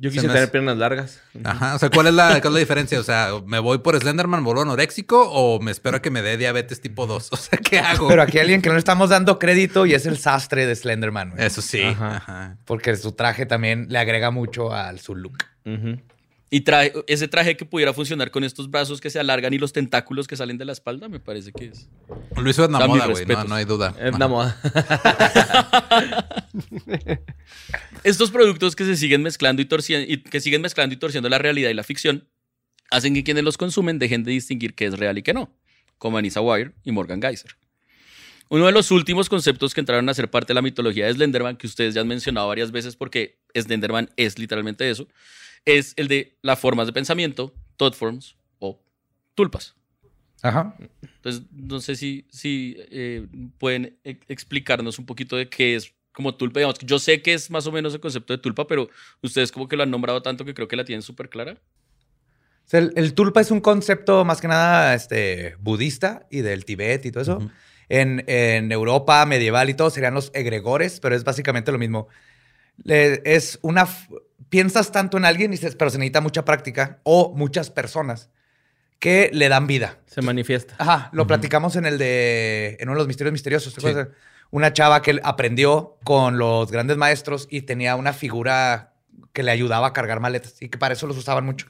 [0.00, 1.20] Yo Se quise tener piernas largas.
[1.44, 1.76] Ajá.
[1.76, 2.98] O sea, ¿cuál es, la, ¿cuál es la diferencia?
[2.98, 6.36] O sea, ¿me voy por Slenderman, vuelvo anoréxico o me espero a que me dé
[6.36, 7.28] diabetes tipo 2?
[7.32, 8.08] O sea, ¿qué hago?
[8.08, 10.74] Pero aquí hay alguien que no le estamos dando crédito y es el sastre de
[10.74, 11.30] Slenderman.
[11.32, 11.44] güey.
[11.44, 11.82] Eso sí.
[11.82, 12.16] Ajá.
[12.16, 12.56] Ajá.
[12.64, 15.38] Porque su traje también le agrega mucho al su look.
[15.64, 16.00] Ujú.
[16.48, 19.72] Y traje, ese traje que pudiera funcionar con estos brazos que se alargan y los
[19.72, 21.88] tentáculos que salen de la espalda, me parece que es.
[22.36, 23.26] Lo hizo en la Da mis moda, güey.
[23.26, 23.94] No, hay duda.
[24.16, 24.56] La moda.
[28.04, 31.38] Estos productos que se siguen mezclando y torciendo y que siguen mezclando y torciendo la
[31.38, 32.28] realidad y la ficción
[32.90, 35.50] hacen que quienes los consumen dejen de distinguir qué es real y qué no,
[35.98, 37.56] como Anissa Wire y Morgan Geyser.
[38.48, 41.56] Uno de los últimos conceptos que entraron a ser parte de la mitología de Slenderman,
[41.56, 45.08] que ustedes ya han mencionado varias veces porque Slenderman es literalmente eso,
[45.66, 48.80] es el de las formas de pensamiento, thought forms o
[49.34, 49.74] tulpas.
[50.42, 50.74] Ajá.
[51.02, 53.26] Entonces, no sé si, si eh,
[53.58, 56.60] pueden e- explicarnos un poquito de qué es como tulpa.
[56.60, 58.88] Digamos, yo sé que es más o menos el concepto de tulpa, pero
[59.22, 61.58] ustedes como que lo han nombrado tanto que creo que la tienen súper clara.
[62.64, 66.64] O sea, el, el tulpa es un concepto más que nada este, budista y del
[66.64, 67.50] Tibet y todo eso.
[67.88, 72.08] En, en Europa medieval y todo serían los egregores, pero es básicamente lo mismo.
[72.82, 73.86] Le- es una...
[74.48, 78.30] Piensas tanto en alguien, y dices, pero se necesita mucha práctica o muchas personas
[78.98, 79.98] que le dan vida.
[80.06, 80.74] Se manifiesta.
[80.78, 82.76] Ajá, lo platicamos en el de...
[82.80, 83.74] En uno de los misterios misteriosos.
[83.74, 83.86] ¿te Sí.
[83.88, 84.14] acuerdas?
[84.50, 88.92] Una chava que aprendió con los grandes maestros y tenía una figura
[89.32, 91.66] que le ayudaba a cargar maletas y que para eso los usaban mucho.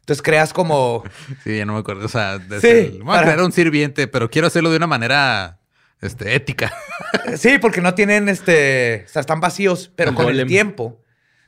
[0.00, 1.04] Entonces creas como...
[1.44, 2.06] Sí, ya no me acuerdo.
[2.06, 4.78] O sea, de Sí, ser- voy a para- crear un sirviente, pero quiero hacerlo de
[4.78, 5.58] una manera
[6.00, 6.72] este, ética.
[7.36, 9.04] Sí, porque no tienen este.
[9.06, 11.00] O sea, están vacíos, pero con el tiempo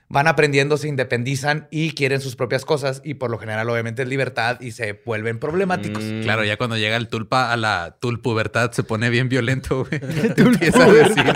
[0.09, 3.01] van aprendiendo, se independizan y quieren sus propias cosas.
[3.05, 6.03] Y por lo general, obviamente, es libertad y se vuelven problemáticos.
[6.03, 6.23] Mm.
[6.23, 10.01] Claro, ya cuando llega el tulpa a la tulpubertad se pone bien violento, güey.
[10.37, 11.33] Empieza a decir.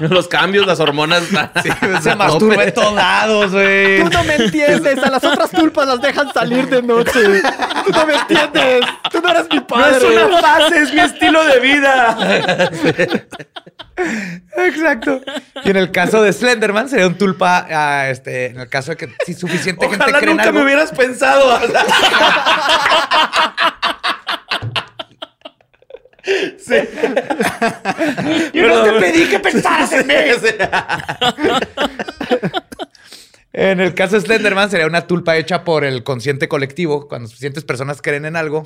[0.00, 1.22] Los cambios, las hormonas.
[1.62, 1.70] Sí,
[2.02, 4.02] Se masturba en todos lados, güey.
[4.02, 7.42] Tú no me entiendes, a las otras tulpas las dejan salir de noche.
[7.84, 10.00] Tú no me entiendes, tú no eres mi padre.
[10.40, 12.70] fase, es mi estilo de vida.
[14.56, 15.20] Exacto.
[15.64, 17.66] Y en el caso de Slenderman, sería un tulpa.
[17.70, 20.58] ah, este, en el caso de que si suficiente gente Ojalá cree en nunca algo.
[20.60, 21.60] me hubieras pensado.
[28.52, 30.14] Yo no te pedí que pensaras en mí.
[33.52, 37.08] En el caso de Slenderman sería una tulpa hecha por el consciente colectivo.
[37.08, 38.64] Cuando suficientes personas creen en algo,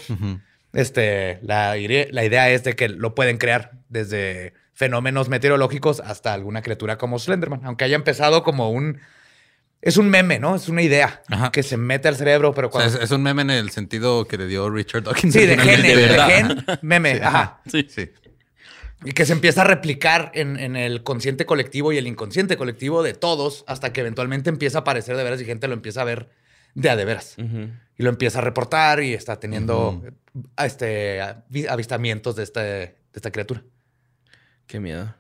[0.73, 6.63] este, la, la idea es de que lo pueden crear desde fenómenos meteorológicos hasta alguna
[6.63, 7.61] criatura como Slenderman.
[7.65, 8.99] Aunque haya empezado como un...
[9.83, 10.55] Es un meme, ¿no?
[10.57, 11.51] Es una idea Ajá.
[11.53, 12.99] que se mete al cerebro, pero O sea, cuando...
[12.99, 15.33] es, es un meme en el sentido que le dio Richard Dawkins.
[15.33, 17.15] sí, de gen, de de gen, meme.
[17.17, 17.61] Sí, Ajá.
[17.67, 17.87] Sí.
[17.89, 18.11] Sí.
[19.05, 23.03] Y que se empieza a replicar en, en el consciente colectivo y el inconsciente colectivo
[23.03, 26.05] de todos hasta que eventualmente empieza a aparecer de veras y gente lo empieza a
[26.05, 26.29] ver
[26.75, 27.37] de a de veras.
[27.39, 30.13] Y lo empieza a reportar y está teniendo eh,
[30.65, 33.63] este, avi- avistamientos de, este, de esta criatura.
[34.67, 35.15] Qué miedo.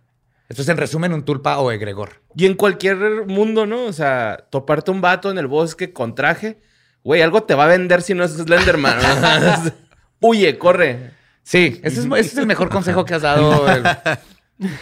[0.48, 2.22] Esto es en resumen un tulpa o egregor.
[2.36, 3.84] Y en cualquier mundo, ¿no?
[3.84, 6.58] O sea, toparte un vato en el bosque con traje,
[7.04, 8.98] güey, algo te va a vender si no es Slenderman.
[9.00, 9.72] ¿no?
[10.28, 11.12] Huye, corre.
[11.42, 13.70] Sí, ese es, ese es el mejor consejo que has dado.
[13.72, 13.84] el-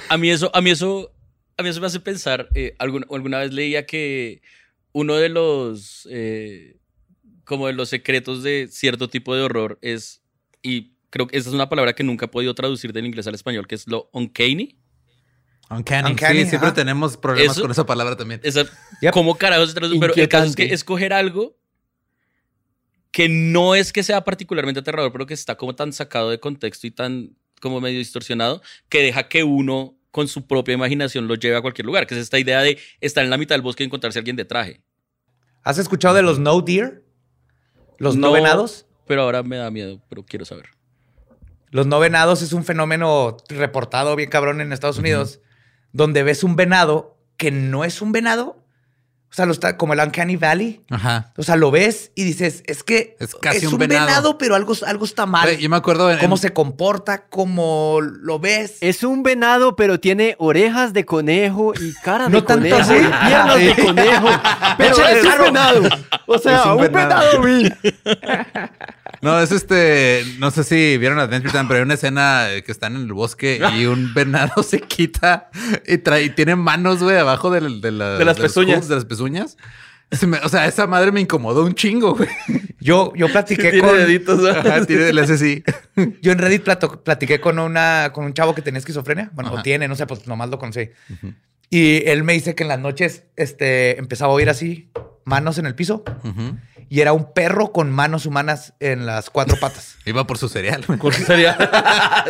[0.09, 1.13] A mí eso, a mí eso,
[1.57, 2.49] a mí eso me hace pensar.
[2.55, 4.43] eh, alguna, alguna vez leía que
[5.01, 6.77] uno de los, eh,
[7.45, 10.23] como de los secretos de cierto tipo de horror es,
[10.63, 13.35] y creo que esa es una palabra que nunca he podido traducir del inglés al
[13.35, 14.77] español, que es lo uncanny.
[15.71, 16.11] Uncanny.
[16.11, 18.41] Uncanny, sí, siempre tenemos problemas Eso- con esa palabra también.
[18.43, 18.65] Esa,
[19.03, 19.13] Yep.
[19.13, 20.01] ¿Cómo carajos se traduce?
[20.01, 21.57] Pero el caso es que escoger algo
[23.13, 26.87] que no es que sea particularmente aterrador, pero que está como tan sacado de contexto
[26.87, 31.57] y tan como medio distorsionado, que deja que uno con su propia imaginación lo lleve
[31.57, 33.87] a cualquier lugar, que es esta idea de estar en la mitad del bosque y
[33.87, 34.81] encontrarse a alguien de traje.
[35.69, 37.05] ¿Has escuchado de los no deer?
[37.99, 38.33] Los no, No.
[38.33, 38.87] venados.
[39.07, 40.71] Pero ahora me da miedo, pero quiero saber.
[41.69, 45.43] Los no venados es un fenómeno reportado bien cabrón en Estados Unidos,
[45.93, 48.58] donde ves un venado que no es un venado.
[49.31, 50.81] O sea, lo está, como el Uncanny Valley.
[50.91, 51.33] Ajá.
[51.37, 54.07] O sea, lo ves y dices, es que Es casi un venado.
[54.07, 54.39] venado.
[54.39, 55.57] pero algo, algo está mal.
[55.59, 58.79] Yo me acuerdo en, Cómo en- se comporta, cómo lo ves.
[58.81, 62.95] Es un venado, pero tiene orejas de conejo y cara de No tanto conejo así.
[62.95, 63.83] y piernas de Sí.
[63.83, 64.29] conejo.
[64.79, 65.45] Pero es un raro.
[65.45, 65.83] venado.
[66.27, 67.43] O sea, Es un un, venado.
[69.23, 70.23] No, es este.
[70.39, 73.61] No sé si vieron Adventure Time, pero hay una escena que están en el bosque
[73.77, 75.51] y un venado se quita
[75.87, 77.69] y, trae, y tiene manos, güey, abajo de, la-
[78.19, 78.89] De las los pezuñas.
[78.89, 79.57] de las pezuñas.
[80.11, 82.29] Se me- o sea, esa madre me incomodó un chingo, güey.
[82.81, 83.97] Yo, yo platiqué Tiene con.
[83.97, 84.49] deditos, ¿no?
[84.49, 85.63] Ajá, tiene, le hace así.
[86.23, 89.31] Yo en Reddit plato- platiqué con, una, con un chavo que tenía esquizofrenia.
[89.35, 89.61] Bueno, Ajá.
[89.61, 90.89] o tiene, no sé, pues nomás lo conocí.
[91.69, 94.91] Y él me dice que en las noches este, empezaba a oír así
[95.27, 96.57] manos en el piso Ujú.
[96.89, 99.97] Y era un perro con manos humanas en las cuatro patas.
[100.07, 100.99] Iba por su cereal, güey.
[100.99, 101.57] ¿Cuál sería?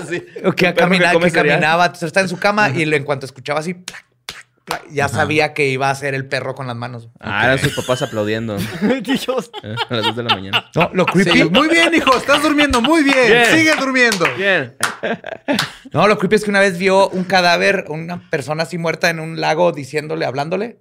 [0.09, 0.23] sí.
[0.57, 1.33] que, camina- que cereal.
[1.61, 5.09] caminaba, entonces está en su cama y en cuanto escuchaba así, plac, plac, plac, ya
[5.09, 7.09] sabía que iba a ser el perro con las manos.
[7.21, 8.57] Ah, eran sus papás aplaudiendo
[9.03, 9.51] Dios.
[9.63, 9.75] ¿eh?
[9.89, 10.71] a las 2 de la mañana.
[10.75, 12.17] No, lo creepy, Sí, muy bien, hijo.
[12.17, 13.27] Estás durmiendo muy bien.
[13.29, 13.47] Bien.
[13.57, 14.27] Sigue durmiendo.
[14.37, 14.77] Bien.
[15.93, 19.21] no, lo creepy es que una vez vio un cadáver, una persona así muerta en
[19.21, 20.81] un lago diciéndole, hablándole,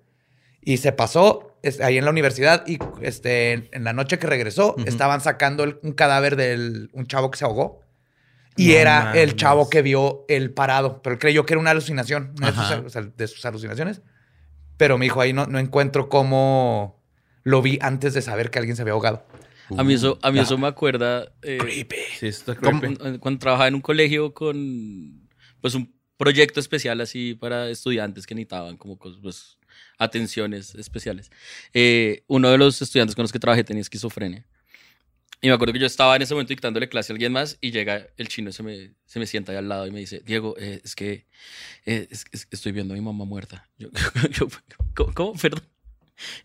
[0.61, 4.75] y se pasó es- ahí en la universidad y este, en, la noche que regresó
[4.85, 7.81] estaban sacando el- un cadáver de un chavo que se ahogó.
[8.55, 11.69] Y No era el chavo que vio el parado, pero él creyó que era una
[11.71, 12.83] alucinación, una de sus, Ajá.
[12.85, 14.01] o sea, de sus alucinaciones.
[14.77, 16.99] Pero me dijo, ahí no, no encuentro cómo
[17.43, 19.23] lo vi antes de saber que alguien se había ahogado.
[19.77, 20.43] A mí eso, a mí ya.
[20.43, 21.85] eso me acuerda eh,
[22.19, 22.79] Sí, esto es ¿Cómo?
[22.79, 22.95] creepy.
[22.97, 25.27] cuando, cuando trabajaba en un colegio con
[25.61, 29.56] pues un proyecto especial así para estudiantes que necesitaban como cos- pues,
[29.97, 31.31] atenciones especiales.
[31.73, 34.45] Eh, uno de los estudiantes con los que trabajé tenía esquizofrenia.
[35.39, 37.69] Y me acuerdo que yo estaba en ese momento dictándole clase a alguien más y
[37.71, 40.21] llega el chino y se me, se me sienta ahí al lado y me dice,
[40.25, 41.27] Diego, eh, es que
[41.85, 43.69] eh, es- es- estoy viendo a mi mamá muerta.
[43.77, 43.89] Yo,
[44.31, 44.47] yo,
[45.13, 45.33] ¿cómo?
[45.35, 45.61] Perdón.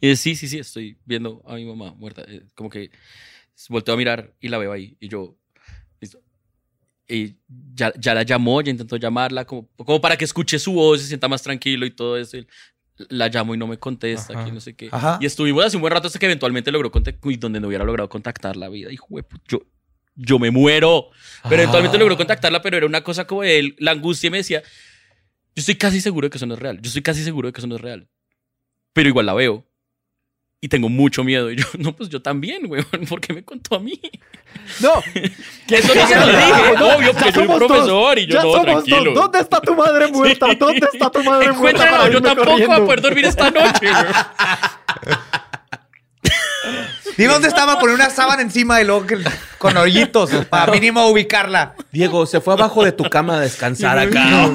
[0.00, 2.26] Y dice, sí, sí, sí, estoy viendo a mi mamá muerta.
[2.54, 2.90] Como que
[3.70, 4.96] volteo a mirar y la veo ahí.
[5.00, 5.38] Y yo,
[6.00, 6.22] listo.
[7.08, 7.36] Y
[7.74, 11.08] ya, ya la llamó, ya intentó llamarla, como, como para que escuche su voz, se
[11.08, 12.36] sienta más tranquilo y todo eso.
[12.36, 12.46] Y
[13.08, 14.44] la llamo y no me contesta, Ajá.
[14.44, 14.88] que no sé qué.
[14.92, 15.18] Ajá.
[15.20, 18.08] Y estuvimos hace un buen rato hasta que eventualmente logró contactar, donde no hubiera logrado
[18.08, 18.92] contactar la vida.
[18.92, 19.62] Hijo de yo,
[20.14, 21.06] yo me muero.
[21.44, 22.00] Pero eventualmente Ah.
[22.00, 25.60] logró contactarla, pero era una cosa como de él, la angustia y me decía, yo
[25.60, 26.76] estoy casi seguro de que eso no es real.
[26.80, 28.08] Yo estoy casi seguro de que eso no es real.
[28.92, 29.66] Pero igual la veo.
[30.64, 31.50] Y tengo mucho miedo.
[31.50, 32.82] Y yo, no, pues yo también, güey.
[33.08, 34.00] ¿Por qué me contó a mí?
[34.80, 34.92] No.
[35.68, 36.94] Eso no se lo dije.
[36.96, 39.04] Obvio, porque soy un profesor y yo ya no, somos tranquilo.
[39.12, 39.14] dos.
[39.24, 40.46] ¿Dónde está tu madre muerta?
[40.48, 40.54] Sí.
[40.56, 41.56] ¿Dónde está tu madre muerta?
[41.56, 42.86] Encuéntralo, para yo tampoco voy a corriendo?
[42.86, 45.12] poder dormir esta noche, güey.
[47.16, 49.18] Dime dónde estaba, poner una sábana encima y luego que-
[49.58, 51.74] con hoyitos para mínimo ubicarla.
[51.90, 54.48] Diego, se fue abajo de tu cama a descansar acá.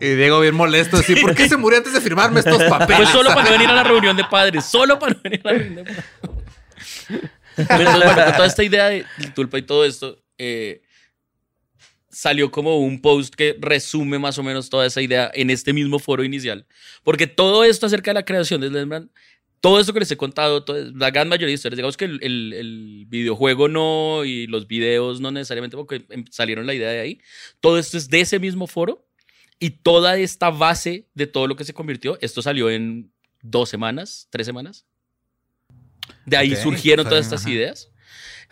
[0.00, 2.96] Y Diego bien molesto, así, ¿por qué se murió antes de firmarme estos papeles?
[3.02, 4.64] Pues solo para no venir a la reunión de padres.
[4.64, 6.04] Solo para no venir a la reunión de padres.
[7.56, 10.82] Con toda esta idea de tulpa y todo esto, eh,
[12.08, 15.98] salió como un post que resume más o menos toda esa idea en este mismo
[15.98, 16.66] foro inicial.
[17.04, 19.10] Porque todo esto acerca de la creación de Slenderman,
[19.60, 22.18] todo esto que les he contado, todo- la gran mayoría de historias, digamos que el,
[22.22, 27.00] el- el videojuego no y los videos no necesariamente porque em- salieron la idea de
[27.00, 27.20] ahí,
[27.60, 29.06] todo esto es de ese mismo foro
[29.60, 34.26] y toda esta base de todo lo que se convirtió, esto salió en dos semanas,
[34.30, 34.84] tres semanas.
[36.26, 37.50] De ahí Ok, surgieron todas estas ajá.
[37.50, 37.88] ideas.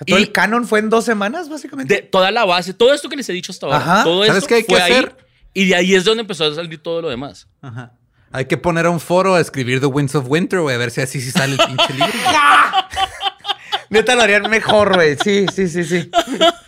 [0.07, 1.93] Todo Y- el canon fue en dos semanas, básicamente.
[1.95, 4.05] De toda la base, todo esto que les he dicho hasta ahora, Ajá.
[4.05, 5.17] todo ¿Sabes esto qué hay que fue ahí, hacer?
[5.55, 7.49] y de ahí es donde empezó a salir todo lo demás.
[7.61, 7.95] Ajá.
[8.31, 10.91] Hay que poner a un foro a escribir The Winds of Winter, güey, a ver
[10.91, 12.09] si así sí sale el pinche libro.
[13.91, 15.17] Neta lo harían mejor, güey.
[15.17, 16.11] Sí, sí, sí, sí.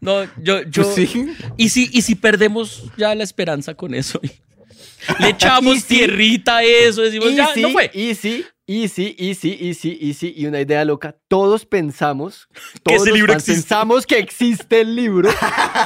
[0.00, 0.82] No, yo, yo.
[0.82, 1.34] Pues sí.
[1.56, 4.20] ¿Y si, y si perdemos ya la esperanza con eso.
[5.18, 5.86] Le echamos Y sí.
[5.96, 7.90] tierrita a eso, decimos, ya, no fue.
[7.94, 10.34] Easy, easy, easy, easy, easy.
[10.36, 11.16] Y una idea loca.
[11.26, 12.48] Todos pensamos,
[12.84, 15.30] Que todos los libro pensamos que existe el libro.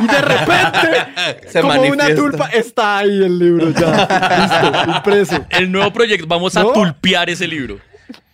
[0.01, 4.73] Y de repente, Se como una tulpa, está ahí el libro ya.
[4.73, 5.47] Listo, impreso.
[5.51, 7.81] El nuevo proyecto, vamos a tulpear ese libro.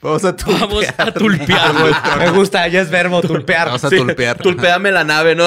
[0.00, 0.60] Vamos a tulpear.
[0.60, 1.86] Vamos a tulpearlo.
[2.18, 3.66] Me gusta, ya es verbo, tulpear.
[3.66, 4.38] Vamos a Sí, tulpear.
[4.38, 5.44] Tulpeame la nave, ¿no?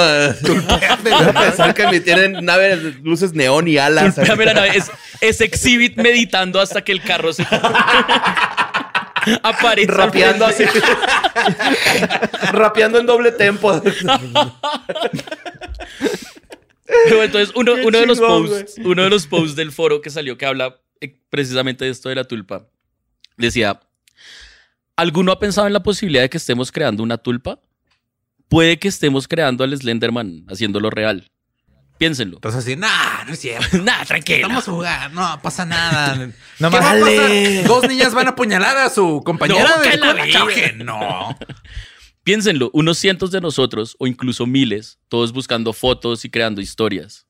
[1.34, 4.16] Pensar que me tienen naves, luces neón y alas.
[4.16, 4.78] Tulpeame la nave.
[4.78, 4.92] Es,
[5.22, 7.48] es Exhibit meditando hasta que el carro se
[9.44, 9.92] aparece.
[9.92, 10.66] Rapeando así.
[12.52, 13.82] Rapeando en doble tempo.
[17.06, 20.10] Pero entonces, uno, uno de los chingón, posts, uno de los posts del foro que
[20.10, 20.76] salió que habla
[21.30, 22.68] precisamente de esto de la tulpa,
[23.38, 23.80] decía:
[25.02, 27.60] ¿Alguno ha pensado en la posibilidad de que estemos creando una tulpa?
[28.50, 31.28] Puede que estemos creando al Slenderman, haciéndolo real.
[31.98, 32.38] Piénsenlo.
[32.38, 33.78] Entonces así, nah, no es cierto.
[33.84, 34.48] Nada, tranquilo.
[34.48, 36.30] Vamos a jugar, no pasa nada.
[36.60, 37.18] No ¿Qué más- va a Dale.
[37.18, 37.68] pasar?
[37.68, 41.36] Dos niñas van a apuñalar a su compañera No, de la no.
[42.24, 47.26] Piénsenlo, unos cientos de nosotros, o incluso miles, todos buscando fotos y creando historias.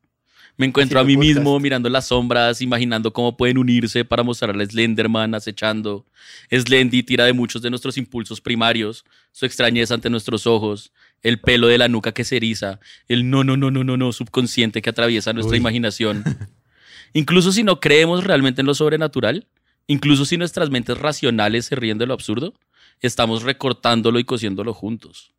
[0.58, 4.66] Me encuentro a mí mismo mirando las sombras, imaginando cómo pueden unirse para mostrar a
[4.66, 6.06] Slenderman acechando.
[6.52, 10.92] Slendy tira de muchos de nuestros impulsos primarios, su extrañeza ante nuestros ojos,
[11.24, 14.12] el pelo de la nuca que se eriza, el no, no, no, no, no, no
[14.12, 15.60] subconsciente que atraviesa nuestra Uy.
[15.60, 16.24] imaginación.
[17.14, 19.48] Incluso si no creemos realmente en lo sobrenatural,
[19.88, 22.54] incluso si nuestras mentes racionales se ríen de lo absurdo,
[23.02, 25.34] estamos recortándolo y cosiéndolo juntos.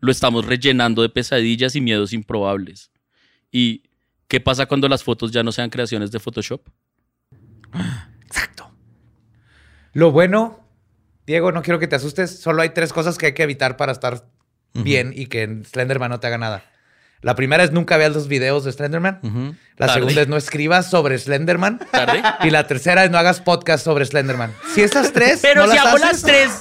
[0.00, 2.90] Lo estamos rellenando de pesadillas y miedos improbables.
[3.50, 3.82] ¿Y
[4.32, 6.62] qué pasa cuando las fotos ya no sean creaciones de Photoshop?
[8.26, 8.72] Exacto.
[9.92, 10.66] Lo bueno,
[11.26, 12.40] Diego, no quiero que te asustes.
[12.40, 14.26] Solo hay tres cosas que hay que evitar para estar
[14.72, 16.64] bien y que Slenderman no te haga nada.
[17.20, 19.20] La primera es nunca veas los videos de Slenderman.
[19.76, 20.00] La Tarde.
[20.00, 21.80] segunda es no escribas sobre Slenderman.
[21.90, 22.22] ¿Tarde?
[22.42, 24.54] Y la tercera es no hagas podcast sobre Slenderman.
[24.74, 26.60] Si esas tres Pero no si las hago haces, las tres,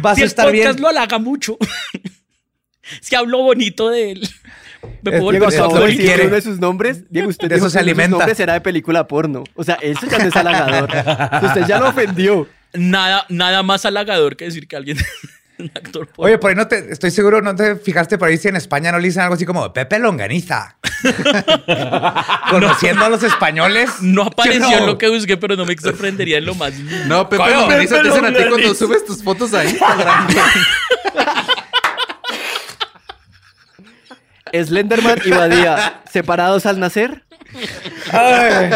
[0.00, 0.82] vas si a el estar podcast bien.
[0.82, 1.56] lo halaga mucho.
[3.00, 4.28] si hablo bonito de él.
[5.02, 5.46] Me puedo Diego,
[5.96, 6.26] quiere.
[6.26, 7.04] uno de sus nombres.
[7.10, 8.16] Diego, usted De eso se alimenta.
[8.18, 9.44] nombres era de película porno.
[9.54, 10.90] O sea, eso ya no es halagador.
[11.44, 12.48] Usted ya lo ofendió.
[12.74, 15.06] Nada, nada más halagador que decir que alguien es
[15.58, 16.26] un actor porno.
[16.26, 18.90] Oye, por ahí no te, estoy seguro, no te fijaste por ahí si en España
[18.92, 20.76] no le dicen algo así como Pepe Longaniza.
[22.50, 23.90] Conociendo a los españoles.
[24.00, 24.86] no apareció ¿sí o en no?
[24.92, 26.72] lo que busqué, pero no me sorprendería en lo más.
[27.06, 30.28] No, Pepe Longaniza te dicen a ti cuando subes tus fotos a Instagram.
[34.52, 37.24] Slenderman y Badía, separados al nacer.
[38.12, 38.70] Ay.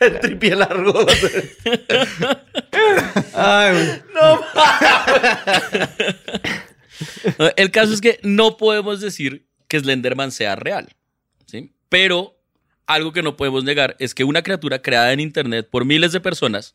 [0.00, 1.06] El tripié largo.
[3.34, 4.02] Ay, güey.
[7.56, 10.94] El caso es que no podemos decir que Slenderman sea real,
[11.46, 11.72] ¿sí?
[11.88, 12.38] Pero
[12.86, 16.20] algo que no podemos negar es que una criatura creada en Internet por miles de
[16.20, 16.74] personas,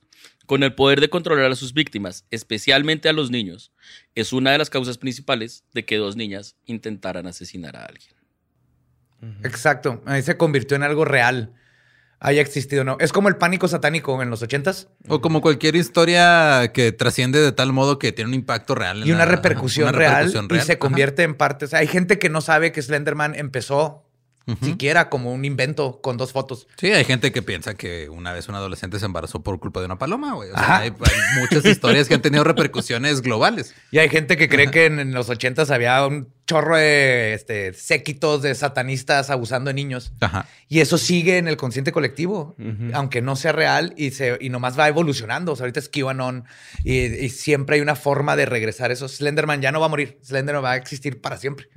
[0.49, 3.71] con el poder de controlar a sus víctimas, especialmente a los niños,
[4.15, 8.15] es una de las causas principales de que dos niñas intentaran asesinar a alguien.
[9.43, 10.01] Exacto.
[10.07, 11.53] Ahí se convirtió en algo real.
[12.19, 12.97] Haya existido o no.
[12.99, 17.51] Es como el pánico satánico en los ochentas O como cualquier historia que trasciende de
[17.51, 19.03] tal modo que tiene un impacto real.
[19.03, 20.79] en y una la- repercusión, una real, repercusión y se Ajá.
[20.79, 21.65] convierte en parte.
[21.65, 24.08] O sea, hay gente que no sabe que Slenderman empezó
[24.61, 26.67] Siquiera como un invento con dos fotos.
[26.77, 29.85] Sí, hay gente que piensa que una vez un adolescente se embarazó por culpa de
[29.85, 30.51] una paloma, güey.
[30.51, 33.75] O sea, hay, hay muchas historias que han tenido repercusiones globales.
[33.91, 37.73] Y hay gente que cree que en, en los ochentas había un chorro de este,
[37.73, 40.13] séquitos de satanistas abusando de niños.
[40.19, 40.47] Ajá.
[40.67, 42.55] Y eso sigue en el consciente colectivo,
[42.93, 45.51] aunque no sea real y, se, y nomás va evolucionando.
[45.51, 46.45] O sea, ahorita es QAnon
[46.83, 49.07] y, y siempre hay una forma de regresar eso.
[49.07, 50.17] Slenderman ya no va a morir.
[50.23, 51.69] Slenderman va a existir para siempre.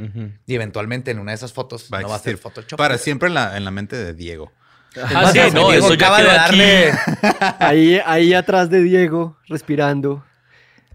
[0.46, 2.78] Y eventualmente en una de esas fotos Va no va a ser Photoshop.
[2.78, 4.52] para siempre en la, en la mente de Diego.
[4.96, 6.92] Ah, sí, Diego no, eso ya acaba de darle...
[7.58, 10.24] Ahí, ahí atrás de Diego, respirando,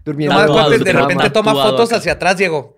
[0.04, 0.46] durmiendo.
[0.46, 1.98] Nomás de repente toma fotos acá.
[1.98, 2.77] hacia atrás, Diego.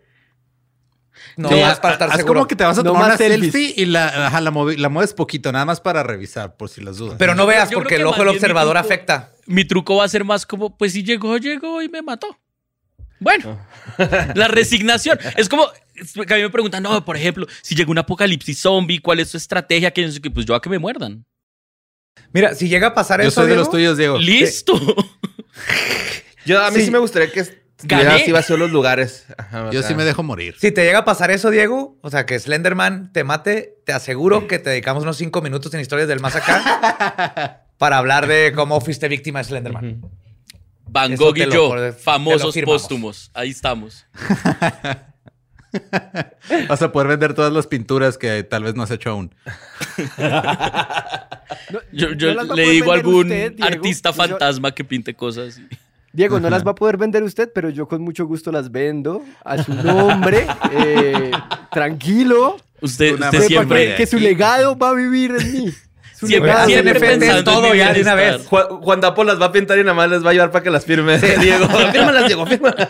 [1.40, 2.34] No, Sí, más para estar haz seguro.
[2.40, 3.52] como que te vas a No tomar una selfies.
[3.52, 7.16] selfie y la, ajá, la, mueves poquito, nada más para revisar, por si las dudas.
[7.18, 9.32] Pero no veas Yo porque que el ojo del mi observador truco- afecta.
[9.46, 12.36] Mi truco va a ser más como, pues si llegó, llegó y me mató.
[13.18, 13.58] Bueno,
[14.34, 15.18] la resignación.
[15.36, 15.66] Es como
[16.26, 19.30] que a mí me preguntan, no, por ejemplo, si llega un apocalipsis zombie, ¿cuál es
[19.30, 19.90] tu estrategia?
[19.90, 21.24] Que pues yo a que me muerdan.
[22.32, 24.18] Mira, si llega a pasar Yo eso, soy de Diego, los tuyos, Diego.
[24.18, 24.74] ¡Listo!
[26.46, 26.90] Yo, a mí sí, Sí.
[26.90, 27.40] me gustaría que
[27.82, 28.02] Gané.
[28.02, 29.26] estuvieran así vacíos los lugares.
[29.36, 29.88] Ajá, o Yo sea.
[29.88, 30.54] sí me dejo morir.
[30.58, 34.46] Si te llega a pasar eso, Diego, o sea, que Slenderman te mate, te aseguro
[34.46, 38.80] que te dedicamos unos cinco minutos en historias del más acá para hablar de cómo
[38.80, 40.02] fuiste víctima de Slenderman.
[40.92, 43.30] Van Eso Gogh y yo, lo famosos póstumos.
[43.34, 44.06] Ahí estamos.
[46.68, 49.32] Vas a poder vender todas las pinturas que tal vez no has hecho aún.
[51.70, 53.64] No- Yo, yo le digo a algún usted, Diego.
[53.72, 55.60] artista Yo- fantasma que pinte cosas.
[56.12, 59.22] Diego, no las va a poder vender usted, pero yo con mucho gusto las vendo
[59.44, 61.30] a su nombre, eh,
[61.70, 62.56] tranquilo.
[62.82, 63.86] Usted, usted sepa siempre.
[63.90, 65.72] que, que su legado va a vivir en mí.
[66.18, 66.68] Su Siempre- legado.
[66.68, 68.44] siempre en todo ya de una vez.
[68.46, 70.62] Juan, Juan Dapo las va a pintar y nada más les va a ayudar para
[70.62, 71.16] que las firme.
[71.18, 72.88] Diego, fírmalas, Diego, fírmalas.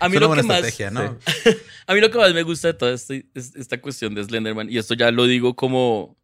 [0.00, 0.62] A mí lo que más.
[0.92, 1.18] ¿no?
[1.86, 4.70] A mí lo que más me gusta de toda este- es- esta cuestión de Slenderman,
[4.70, 6.16] y esto ya lo digo como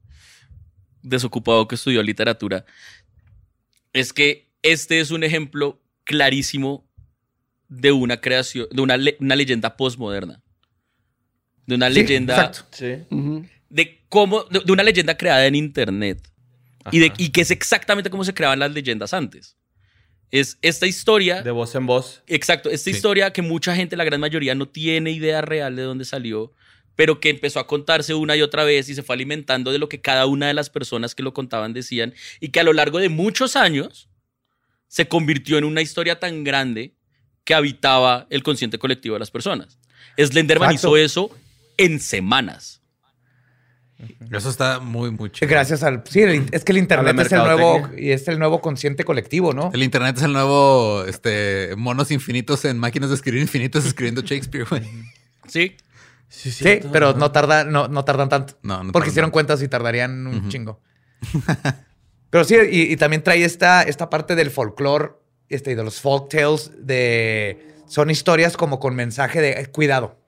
[1.02, 2.64] desocupado que estudió literatura,
[3.92, 6.86] es que este es un ejemplo clarísimo
[7.68, 10.42] de una creación, de una, le- una leyenda postmoderna.
[11.66, 12.34] De una Sí, leyenda.
[12.34, 12.64] exacto.
[12.76, 12.94] Sí.
[13.10, 13.46] Ujú.
[13.68, 14.44] De cómo.
[14.44, 16.30] De, de una leyenda creada en internet.
[16.90, 19.56] Y, de, y que es exactamente como se creaban las leyendas antes.
[20.30, 21.42] Es esta historia.
[21.42, 22.22] De voz en voz.
[22.26, 22.96] Exacto, esta Sí.
[22.96, 26.52] historia que mucha gente, la gran mayoría, no tiene idea real de dónde salió,
[26.98, 29.88] pero que empezó a contarse una y otra vez y se fue alimentando de lo
[29.88, 32.98] que cada una de las personas que lo contaban decían y que a lo largo
[32.98, 34.08] de muchos años
[34.88, 36.94] se convirtió en una historia tan grande
[37.44, 39.78] que habitaba el consciente colectivo de las personas.
[40.18, 40.88] Slenderman Exacto.
[40.88, 41.30] hizo eso
[41.76, 42.82] en semanas.
[44.32, 45.48] Eso está muy, muy chido.
[45.48, 46.02] Gracias al.
[46.04, 49.52] Sí, el- es que el internet es el nuevo y es el nuevo consciente colectivo,
[49.54, 49.70] ¿no?
[49.72, 54.66] El internet es el nuevo este, monos infinitos en máquinas de escribir infinitos escribiendo Shakespeare,
[54.68, 54.82] güey.
[55.46, 55.76] ¿Sí?
[56.28, 58.54] Sí, Sí, pero no tarda, no, no tardan tanto.
[58.62, 59.32] No, no porque tardan hicieron tanto.
[59.34, 60.80] cuentas y tardarían un chingo.
[62.30, 65.12] Pero sí, y, y también trae esta, esta parte del folclore
[65.48, 67.74] este, y de los folk tales de.
[67.86, 70.18] Son historias como con mensaje de eh, cuidado.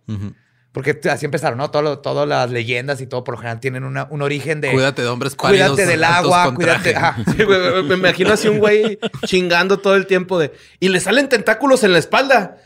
[0.72, 1.70] Porque así empezaron, ¿no?
[1.70, 4.72] Todo lo- todas las leyendas y todo por lo general tienen una- un origen de.
[4.72, 5.72] Cuídate de hombres pálidos.
[5.72, 6.94] Cuídate del agua, cuídate.
[7.36, 10.52] Sí, güey, güey, me imagino así un güey chingando todo el tiempo de.
[10.80, 12.56] Y le salen tentáculos en la espalda.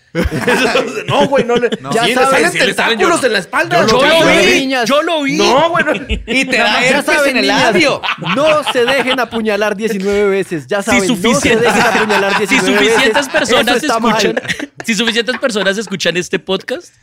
[1.09, 1.71] No, güey, no le.
[1.81, 1.93] No.
[1.93, 3.87] Sí, Ya sabes, salen sí tentáculos yo en la espalda.
[3.87, 4.89] Yo Ya lo vi, niñas.
[4.89, 5.37] yo lo vi.
[5.37, 5.85] No, güey.
[5.85, 5.93] no.
[6.27, 8.01] Y te da Ya herpes saben, en el labio.
[8.37, 10.67] no se dejen apuñalar 19 veces.
[10.69, 12.89] Ya saben, no se dejen apuñalar 19 Si veces.
[12.89, 14.17] suficientes personas está mal.
[14.17, 14.43] escuchan,
[14.85, 16.95] si suficientes personas escuchan este podcast,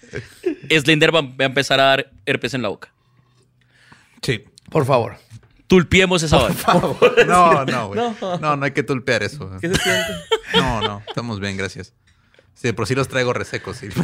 [0.70, 2.94] Slender va a empezar a dar herpes en la boca.
[4.22, 4.46] Sí.
[4.70, 5.18] Por favor.
[5.68, 6.56] Tulpiemos esa vaina.
[7.28, 8.00] No, no, güey.
[8.40, 8.56] No.
[8.56, 9.50] no, hay que tulpear eso.
[9.60, 10.12] ¿Qué se siente?
[10.54, 11.94] No, no, estamos bien, gracias.
[12.54, 13.78] Sí, de por sí los traigo resecos.
[13.78, 13.88] sí.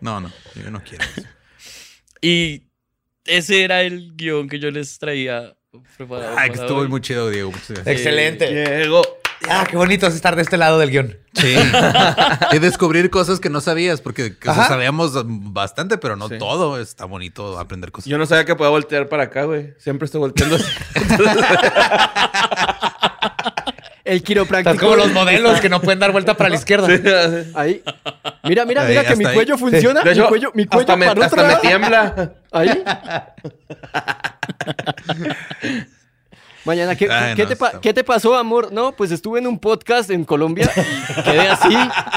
[0.00, 1.26] No, no, yo no quiero eso.
[2.20, 2.62] Y
[3.24, 5.56] ese era el guion que yo les traía
[5.96, 6.36] preparado.
[6.38, 6.88] Ay, que para estuvo hoy.
[6.88, 7.50] muy chido, Diego.
[7.50, 7.86] Muchas gracias.
[7.96, 8.76] Excelente.
[8.76, 9.02] Diego.
[9.48, 11.16] Ah, qué bonito es estar de este lado del guion.
[11.34, 11.54] Sí.
[12.52, 16.38] y descubrir cosas que no sabías, porque o sea, sabíamos bastante, pero no Sí.
[16.38, 16.80] todo.
[16.80, 18.08] Está bonito aprender cosas.
[18.08, 19.74] Yo no sabía que podía voltear para acá, güey.
[19.78, 20.58] Siempre estoy volteando.
[24.08, 24.70] El quiropráctico.
[24.70, 26.88] Estás como los modelos que no pueden dar vuelta para la izquierda.
[27.54, 27.82] Ahí.
[28.44, 29.34] Mira, mira, Ahí, mira que mi ahí.
[29.34, 30.00] cuello funciona.
[30.00, 31.60] Hecho, mi cuello, mi cuello hasta me, para hasta me lado.
[31.60, 32.32] tiembla.
[32.50, 32.82] Ahí.
[36.64, 38.72] Mañana, ¿qué, Ay, qué no, te está- qué te pasó, amor?
[38.72, 40.70] No, pues estuve en un podcast en Colombia
[41.16, 41.74] y quedé así.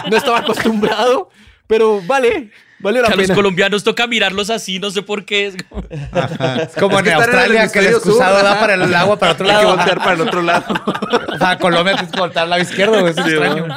[0.10, 1.30] No estaba acostumbrado,
[1.68, 2.52] pero vale,
[2.82, 5.48] vale la Que a los colombianos toca mirarlos así, no sé por qué.
[5.48, 8.44] Es como- Es como Es que en están en el Australia que el excusado sur,
[8.44, 9.76] da para el agua para otro Hay que lado.
[9.76, 10.66] voltear para el otro lado.
[11.40, 13.12] Para Colombia tienes que voltear al lado izquierdo, güey.
[13.14, 13.68] Extraño.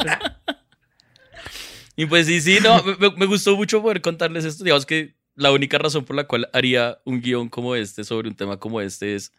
[1.97, 4.65] Y pues sí, sí, no, me, me gustó mucho poder contarles esto.
[4.65, 8.35] Digamos que la única razón por la cual haría un guion como este sobre un
[8.35, 9.33] tema como este es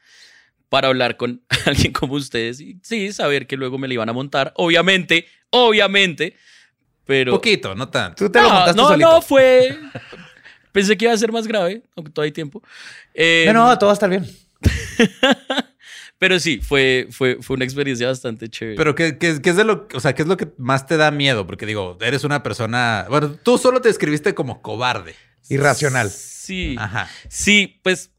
[0.70, 4.13] para hablar con alguien como ustedes y sí, saber que luego me le iban a
[4.13, 4.53] montar.
[4.55, 6.36] Obviamente, obviamente,
[7.06, 7.32] pero...
[7.34, 8.26] Poquito, no tanto.
[8.26, 9.10] Tú te lo no, montaste no, solito.
[9.10, 9.78] no, fue...
[10.72, 12.62] Pensé que iba a ser más grave, aunque todavía hay tiempo.
[13.14, 14.26] Eh, No, no, todo va a estar bien.
[16.18, 18.78] Pero sí, fue, fue, fue una experiencia bastante chévere.
[18.78, 20.97] Pero ¿qué, qué, qué es de lo, o sea, qué es lo que más te
[20.97, 21.45] da miedo?
[21.45, 25.16] Porque digo, eres una persona, bueno, tú solo te describiste como cobarde.
[25.49, 26.10] Irracional.
[26.10, 26.76] Sí.
[26.80, 27.10] Ajá.
[27.30, 28.12] Sí, pues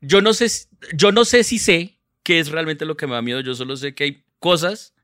[0.00, 0.48] yo no sé,
[0.94, 3.40] yo no sé si sé qué es realmente lo que me da miedo.
[3.40, 4.94] Yo solo sé que hay cosas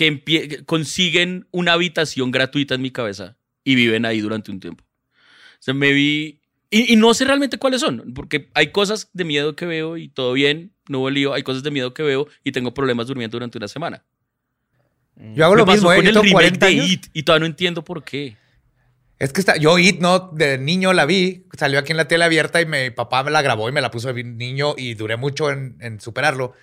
[0.00, 4.84] que consiguen una habitación gratuita en mi cabeza y viven ahí durante un tiempo.
[4.84, 6.40] O sea, me vi
[6.70, 10.08] y, y no sé realmente cuáles son, porque hay cosas de miedo que veo y
[10.08, 11.34] todo bien, no hubo lío.
[11.34, 14.04] Hay cosas de miedo que veo y tengo problemas durmiendo durante una semana.
[15.34, 15.96] Yo hago lo me pasó mismo, ¿eh?
[15.96, 16.90] con el remake 40 de años.
[16.90, 18.36] It y todavía no entiendo por qué.
[19.18, 20.30] Es que está, yo It, ¿no?
[20.32, 23.42] De niño la vi, salió aquí en la tele abierta y mi papá me la
[23.42, 26.54] grabó y me la puso de niño y duré mucho en, en superarlo.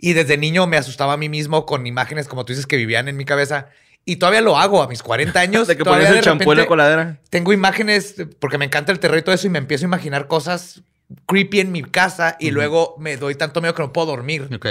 [0.00, 3.08] Y desde niño me asustaba a mí mismo con imágenes, como tú dices, que vivían
[3.08, 3.68] en mi cabeza.
[4.06, 5.66] Y todavía lo hago a mis 40 años.
[5.68, 7.20] De que pones el champú en la coladera.
[7.28, 10.26] Tengo imágenes, porque me encanta el terror y todo eso, y me empiezo a imaginar
[10.26, 10.82] cosas
[11.26, 14.48] creepy en mi casa y luego me doy tanto miedo que no puedo dormir.
[14.54, 14.66] Ok.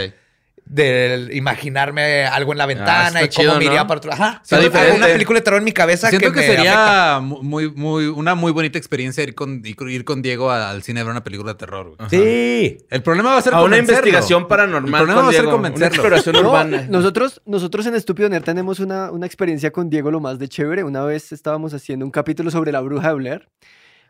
[0.71, 3.87] De imaginarme algo en la ventana está y cómo chido, me iría ¿no?
[3.87, 4.13] para otro.
[4.13, 4.39] Ajá.
[4.43, 4.97] Está Hago diferente.
[4.97, 8.35] una película de terror en mi cabeza Siento que, me sería mu- muy, muy, una
[8.35, 11.57] muy bonita experiencia ir con, ir con Diego al cine a ver una película de
[11.57, 11.95] terror.
[11.97, 12.09] güey.
[12.11, 12.77] Sí.
[12.91, 14.91] El problema va a ser A una investigación El paranormal.
[15.01, 15.87] problema con va a ser Diego, Una convencerlo.
[15.95, 16.85] exploración No, urbana.
[16.87, 20.83] nosotros, nosotros en Estúpido Nerd tenemos una, una experiencia con Diego lo más de chévere.
[20.83, 23.49] Una vez estábamos haciendo un capítulo sobre la bruja de Blair.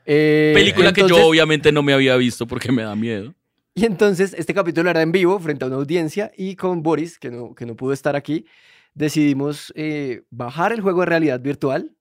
[0.06, 3.34] Eh, Película que yo obviamente no me había visto porque me da miedo.
[3.80, 7.32] Y entonces este capítulo era en vivo frente a una audiencia y con Boris, que
[7.32, 8.46] no, que no pudo estar aquí,
[8.94, 11.96] decidimos eh, bajar el juego de realidad virtual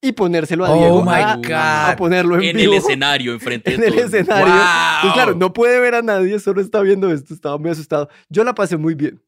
[0.00, 1.90] y ponérselo a Oh Diego my a, God.
[1.90, 2.72] a ponerlo en, En vivo.
[2.74, 4.46] el escenario, enfrente En de el escenario.
[4.46, 5.00] ¡Wow!
[5.02, 8.08] Pues claro, no puede ver a nadie, solo está viendo esto, estaba muy asustado.
[8.28, 9.20] Yo la pasé muy bien.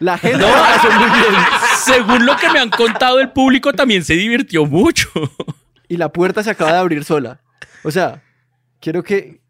[0.00, 1.34] La gente la pasó muy bien.
[1.84, 5.08] Según lo que me han contado, el público también se divirtió mucho.
[5.86, 7.42] Y la puerta se acaba de abrir sola.
[7.84, 8.24] O sea,
[8.80, 9.40] quiero que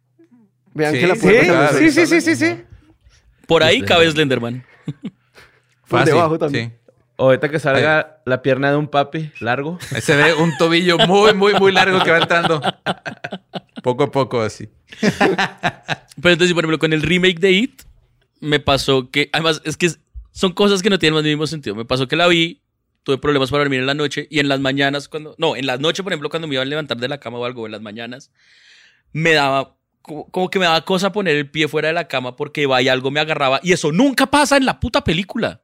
[0.75, 1.73] vean Sí, que la puerta.
[1.75, 2.57] Sí, sí, sí, sí, sí.
[3.47, 4.65] Por ahí cabe Slenderman.
[5.89, 6.71] Por debajo también.
[6.71, 6.77] sí.
[7.19, 9.79] Ahorita que salga la pierna de un papi largo.
[10.01, 12.63] Se ve un tobillo muy, muy, muy largo que va entrando.
[13.83, 14.71] Poco a poco así.
[15.01, 17.83] Pero entonces, por ejemplo, con el remake de It,
[18.41, 19.91] me pasó que, además, es que
[20.33, 21.77] son cosas que no tienen más mismo sentido.
[21.77, 22.63] Me pasó que la vi,
[23.03, 25.79] tuve problemas para dormir en la noche y en las mañanas, cuando, no, en las
[25.79, 27.83] noches, por ejemplo, cuando me iba a levantar de la cama o algo, en las
[27.83, 28.31] mañanas,
[29.13, 32.37] me daba, como, como que me daba cosa poner el pie fuera de la cama
[32.37, 35.61] porque iba y algo me agarraba y eso nunca pasa en la puta película.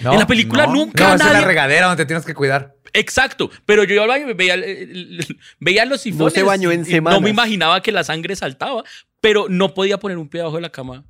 [0.00, 0.74] No, en la película no.
[0.74, 1.32] nunca No, es nadie...
[1.34, 2.74] la regadera donde te tienes que cuidar.
[2.92, 6.32] Exacto, pero yo iba al baño y veía, el- el- veía los sifones.
[6.34, 7.18] se bañó en semanas.
[7.18, 8.82] No me imaginaba que la sangre saltaba,
[9.20, 11.04] pero no podía poner un pie abajo de la cama.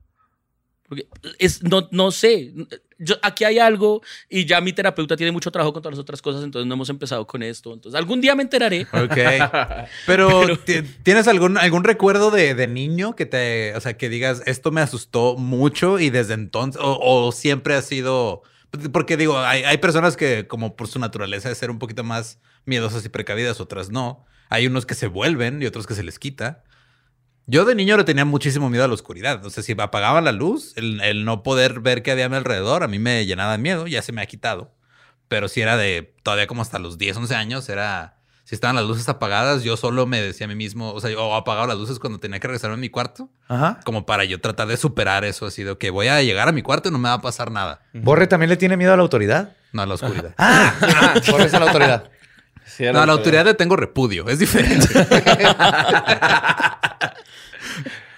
[0.89, 1.07] Porque
[1.39, 2.53] es, no, no sé,
[2.99, 6.23] yo, aquí hay algo y ya mi terapeuta tiene mucho trabajo con todas las otras
[6.23, 7.73] cosas, entonces no hemos empezado con esto.
[7.73, 8.87] Entonces algún día me enteraré.
[8.93, 9.17] Ok.
[10.07, 14.43] Pero, ¿ti- ¿tienes algún, algún recuerdo de, de niño que te, o sea, que digas,
[14.47, 18.43] esto me asustó mucho y desde entonces, o, o siempre ha sido,
[18.93, 22.39] porque digo, hay, hay personas que como por su naturaleza de ser un poquito más
[22.65, 24.25] miedosas y precavidas, otras no.
[24.49, 26.63] Hay unos que se vuelven y otros que se les quita.
[27.47, 29.45] Yo de niño le tenía muchísimo miedo a la oscuridad.
[29.47, 32.37] O sea, si apagaba la luz, el, el no poder ver qué había a mi
[32.37, 34.73] alrededor, a mí me llenaba de miedo, ya se me ha quitado.
[35.29, 38.15] Pero si era de todavía como hasta los 10, 11 años, era.
[38.45, 41.35] Si estaban las luces apagadas, yo solo me decía a mí mismo, o sea, yo
[41.35, 43.81] apagaba las luces cuando tenía que regresar a mi cuarto, Ajá.
[43.85, 46.63] como para yo tratar de superar eso, así de que voy a llegar a mi
[46.63, 47.81] cuarto y no me va a pasar nada.
[47.93, 49.57] ¿Borre también le tiene miedo a la autoridad?
[49.73, 50.33] No a la oscuridad.
[50.39, 52.09] Ah, ah, Borre es a la autoridad.
[52.67, 54.87] Sí, No, a la autoridad le tengo repudio, es diferente.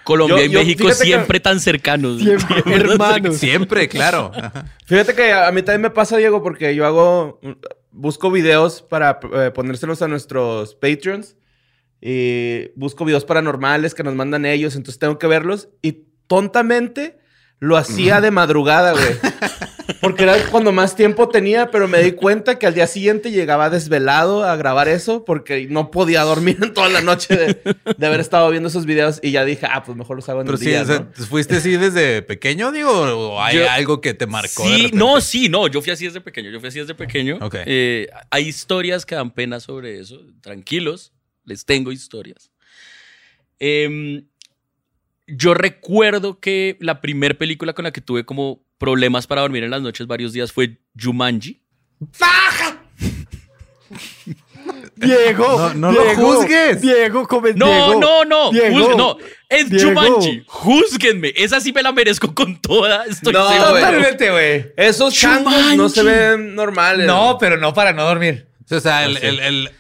[0.09, 2.19] Colombia Yo- y yo- México que- siempre tan cercanos.
[2.23, 3.37] Siempre, hermanos.
[3.37, 4.33] Siempre, claro.
[4.87, 7.39] Fíjate que a mí también me pasa, Diego, porque yo hago,
[7.91, 11.37] busco videos para eh, ponérselos a nuestros Patreons
[12.01, 17.19] y busco videos paranormales que nos mandan ellos, entonces tengo que verlos y tontamente
[17.59, 19.05] lo hacía de madrugada, güey.
[20.01, 23.71] Porque era cuando más tiempo tenía, pero me di cuenta que al día siguiente llegaba
[23.71, 28.21] desvelado a grabar eso porque no podía dormir en toda la noche de, de haber
[28.21, 30.63] estado viendo esos videos y ya dije, ah, pues mejor los hago en Pero el
[30.63, 31.27] sí, día, o sea, ¿no?
[31.27, 32.91] ¿fuiste así desde pequeño, digo?
[32.91, 34.63] ¿O hay Yo- algo que te marcó?
[34.67, 35.67] Sí, no, sí, no.
[35.69, 36.51] Yo fui así desde pequeño.
[36.51, 37.39] Yo fui así desde pequeño.
[37.41, 37.57] Ok.
[37.65, 40.21] Eh, hay historias que dan pena sobre eso.
[40.43, 41.13] Tranquilos,
[41.45, 42.51] les tengo historias.
[43.59, 44.27] Em,
[45.27, 49.71] yo recuerdo que la primera película con la que tuve como problemas para dormir en
[49.71, 51.61] las noches varios días fue Jumanji.
[54.97, 56.81] Diego, No- no lo juzgues.
[56.81, 59.17] Diego, come- No, Diego, no, no, Diego, no,
[59.49, 59.91] es Diego.
[59.91, 60.43] Jumanji.
[60.47, 61.33] Júzguenme.
[61.37, 63.05] Esa sí me la merezco con toda.
[63.05, 63.49] Estoy No.
[63.49, 64.73] Totalmente, güey.
[64.77, 67.07] Esos changos no se ven normales.
[67.07, 68.49] No, pero no para no dormir.
[68.71, 69.17] O sea, el...
[69.19, 69.71] el, el-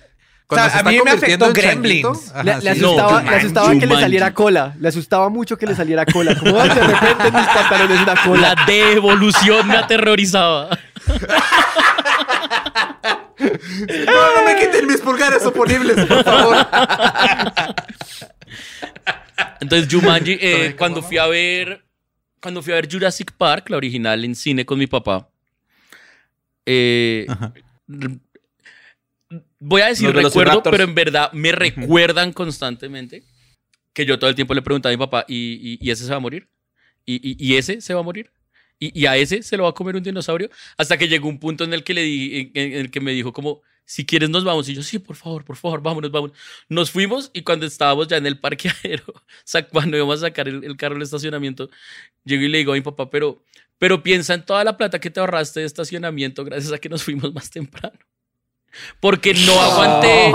[0.48, 2.30] cuando O sea, se a mí me afectó Gremlins.
[2.34, 2.80] ajá, Le, le sí.
[2.80, 4.74] No, asustaba, le Jumanji, asustaba que le saliera cola.
[4.80, 6.34] Le asustaba mucho que le saliera cola.
[6.38, 8.54] Como "Ay, de repente en mis pantalones una cola.
[8.56, 10.70] La devolución me aterrorizaba.
[13.38, 16.56] No, no me quiten mis pulgares oponibles, por favor.
[19.60, 21.84] Entonces, Jumanji, eh, cuando fui a ver.
[22.40, 25.28] Cuando fui a ver Jurassic Park, la original en cine con mi papá.
[26.66, 27.26] eh,
[29.60, 33.24] voy a decir Los recuerdo, pero en verdad me recuerdan constantemente
[33.92, 36.10] que yo todo el tiempo le preguntaba a mi papá, ¿y, y- y ese se
[36.10, 36.48] va a morir?
[37.04, 38.30] ¿Y, y- ese se va a morir?
[38.78, 40.50] ¿Y, y a ese se lo va a comer un dinosaurio?
[40.76, 43.10] Hasta que llegó un punto en el que, le di, en, en el que me
[43.12, 44.68] dijo como, si quieres nos vamos.
[44.68, 46.36] Y yo, sí, por favor, por favor, vámonos, vámonos.
[46.68, 49.02] Nos fuimos y cuando estábamos ya en el parqueadero,
[49.72, 51.70] cuando íbamos a sacar el, el carro del estacionamiento,
[52.24, 53.42] llego y le digo a mi papá, pero,
[53.78, 57.02] pero piensa en toda la plata que te ahorraste de estacionamiento gracias a que nos
[57.02, 57.98] fuimos más temprano.
[59.00, 60.32] Porque no aguanté,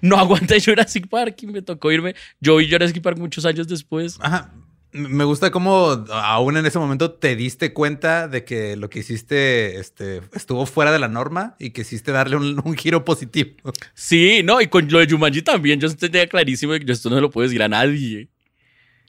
[0.00, 2.14] no aguanté Jurassic Park y me tocó irme.
[2.40, 4.18] Yo vi Jurassic Park muchos años después.
[4.20, 4.52] Ajá.
[4.94, 9.80] Me gusta cómo aún en ese momento te diste cuenta de que lo que hiciste
[9.80, 13.72] este, estuvo fuera de la norma y quisiste darle un, un giro positivo.
[13.94, 15.80] Sí, no, y con lo de Jumanji también.
[15.80, 18.28] Yo tenía clarísimo que esto no se lo puedo decir a nadie.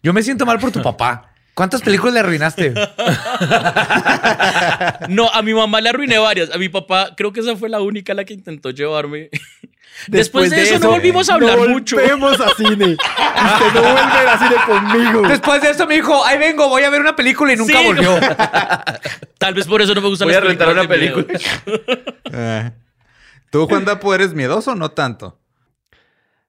[0.01, 1.33] Yo me siento mal por tu papá.
[1.53, 2.73] ¿Cuántas películas le arruinaste?
[5.09, 6.51] No, a mi mamá le arruiné varias.
[6.51, 9.29] A mi papá, creo que esa fue la única la que intentó llevarme.
[10.07, 11.95] Después, de, eso, no volvimos a hablar no mucho.
[11.97, 12.95] volvemos a cine.
[12.97, 15.27] Usted no vuelve a cine conmigo.
[15.27, 17.85] Después de eso me dijo, ahí vengo, voy a ver una película y nunca Sí.
[17.85, 18.19] volvió.
[19.37, 21.25] Tal vez por eso no me gustan Voy las a rentar una película.
[22.31, 22.71] Eh.
[23.51, 25.39] ¿Tú, Juan Dapo, eres miedoso o no tanto?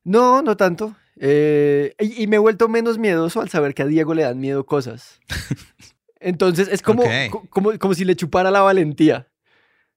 [0.05, 0.97] No, no tanto.
[1.21, 4.41] Eh, y, y me he vuelto menos miedoso al saber que a Diego le dan
[4.41, 5.21] miedo cosas.
[6.25, 7.03] Entonces es como,
[7.51, 9.29] como, como si le chupara la valentía.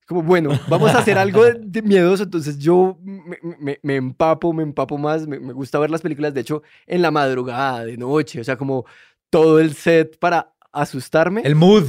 [0.08, 2.24] Como, bueno, vamos a hacer algo de, de miedoso.
[2.24, 5.28] Entonces yo me, me- me empapo, me empapo más.
[5.28, 8.40] Me, me gusta ver las películas, de hecho, en la madrugada, de noche.
[8.40, 8.86] O sea, como
[9.30, 11.42] todo el set para asustarme.
[11.44, 11.86] El mood.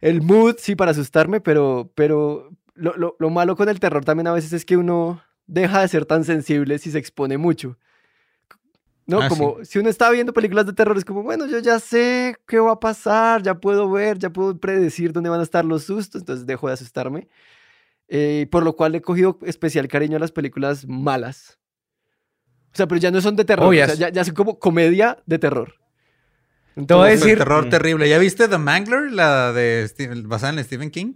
[0.00, 4.26] El mood, sí, para asustarme, pero, pero lo, lo- lo malo con el terror también
[4.28, 7.76] a veces es que uno deja de ser tan sensible si se expone mucho.
[9.10, 9.20] ¿No?
[9.22, 12.36] Ah, como si uno está viendo películas de terror, es como, bueno, yo ya sé
[12.46, 15.84] qué va a pasar, ya puedo ver, ya puedo predecir dónde van a estar los
[15.84, 17.28] sustos, entonces dejo de asustarme.
[18.08, 21.58] Eh, por lo cual he cogido especial cariño a las películas malas.
[22.72, 24.34] O sea, pero ya no son de terror, Oh, o ya sea, ya, ya son
[24.34, 25.74] como comedia de terror.
[26.74, 28.08] Te voy a Entonces, decir- terror terrible.
[28.08, 31.14] ¿Ya viste The Mangler, la de Steve- basada en Stephen King?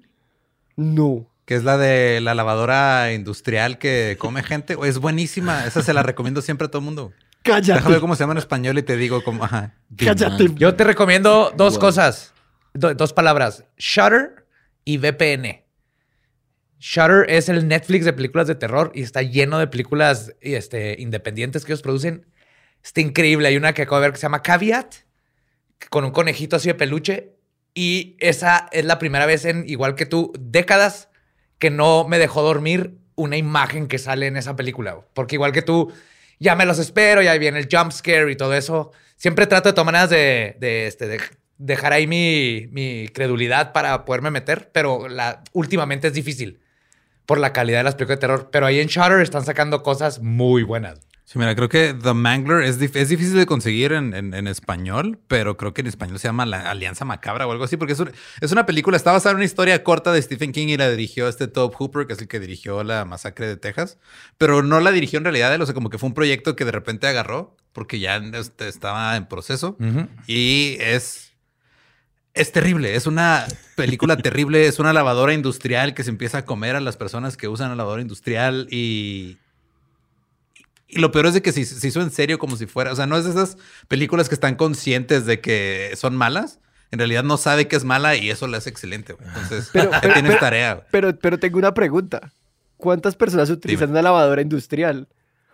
[0.76, 1.30] No.
[1.44, 4.76] Que es la de la lavadora industrial que come gente.
[4.84, 5.66] Es buenísima.
[5.66, 7.12] Esa se la recomiendo siempre a todo el mundo.
[7.44, 8.00] Déjame ver Cállate.
[8.00, 9.44] cómo se llama en español y te digo cómo.
[9.44, 9.74] Ajá.
[9.96, 10.46] Cállate.
[10.54, 11.80] Yo te recomiendo dos Wow.
[11.80, 12.32] cosas.
[12.72, 13.64] Do- dos palabras.
[13.76, 14.46] Shutter
[14.84, 15.64] y VPN.
[16.78, 21.64] Shutter es el Netflix de películas de terror y está lleno de películas este, independientes
[21.64, 22.26] que ellos producen.
[22.82, 23.48] Está increíble.
[23.48, 24.94] Hay una que acabo de ver que se llama Caveat,
[25.90, 27.34] con un conejito así de peluche.
[27.74, 31.08] Y esa es la primera vez en, igual que tú, décadas
[31.58, 34.98] que no me dejó dormir una imagen que sale en esa película.
[35.14, 35.90] Porque igual que tú,
[36.44, 38.92] ya me los espero, ya viene el jump scare y todo eso.
[39.16, 41.18] Siempre trato de todas maneras de, de, este, de
[41.56, 45.06] dejar ahí mi, mi credulidad para poderme meter, pero
[45.52, 46.60] últimamente es difícil
[47.24, 48.48] por la calidad de las películas de terror.
[48.52, 51.00] Pero ahí en Shutter están sacando cosas muy buenas.
[51.26, 54.46] Sí, mira, creo que The Mangler es, dif- es difícil de conseguir en, en- en
[54.46, 57.94] español, pero creo que en español se llama La Alianza Macabra o algo así, porque
[57.94, 60.76] es, un- es una película, está basada en una historia corta de Stephen King y
[60.76, 63.98] la dirigió este Tobe Hooper, que es el que dirigió la masacre de Texas,
[64.36, 66.72] pero no la dirigió en realidad, o sea, como que fue un proyecto que de
[66.72, 68.20] repente agarró, porque ya
[68.58, 69.76] estaba en proceso,
[70.26, 71.32] y es...
[72.34, 73.46] Es terrible, es una
[73.76, 77.46] película terrible, es una lavadora industrial que se empieza a comer a las personas que
[77.48, 79.38] usan la lavadora industrial y,
[80.94, 82.96] y lo peor es de que se, se hizo en serio como si fuera, o
[82.96, 83.56] sea, no es de esas
[83.88, 86.60] películas que están conscientes de que son malas,
[86.90, 89.26] en realidad no sabe que es mala y eso la hace excelente, güey.
[89.28, 90.74] Entonces, Pero- ya pero- tienes pero- tarea.
[90.74, 90.86] güey.
[90.90, 92.32] Pero, pero tengo una pregunta.
[92.76, 95.08] ¿Cuántas personas utilizan una lavadora industrial?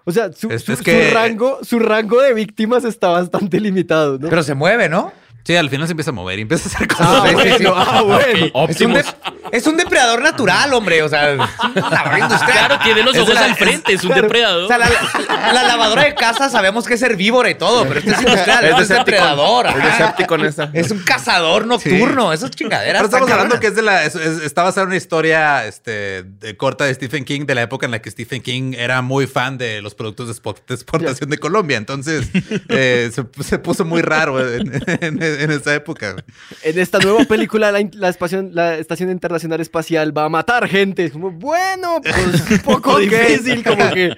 [0.04, 3.60] O sea, su, Es- su- es su que- rango, su rango de víctimas está bastante
[3.60, 4.28] limitado, ¿no?
[4.28, 5.12] Pero se mueve, ¿no?
[5.44, 7.06] Sí, al final se empieza a mover y empieza a hacer cosas.
[7.10, 7.64] ah, sí, sí, sí.
[7.74, 8.68] ah, bueno.
[8.68, 9.04] Es un, de-
[9.52, 11.02] es un depredador natural, hombre.
[11.02, 11.36] O sea.
[11.74, 14.22] Claro, tiene los Es ojos la- al frente, es un claro.
[14.22, 14.64] depredador.
[14.64, 18.00] O sea, la, la- la lavadora de casa sabemos que es herbívora y todo, pero
[18.00, 19.66] este es industrial, Es es depredador.
[19.66, 20.56] Es.
[20.74, 23.00] Es un cazador nocturno, esas chingaderas.
[23.02, 24.04] Pero estamos están hablando que es de la.
[24.04, 27.62] es- es- está basada en una historia este, de- corta de Stephen King, de la
[27.62, 30.74] época en la que Stephen King era muy fan de los productos de expo- de
[30.74, 31.76] exportación de Colombia.
[31.76, 32.28] Entonces
[32.68, 36.16] eh, se, se puso muy raro en, en- en esa época.
[36.62, 40.68] En esta nueva película, la, in- la, espación- la Estación Internacional Espacial va a matar
[40.68, 41.10] gente.
[41.10, 44.14] Como, bueno, pues un poco difícil, como que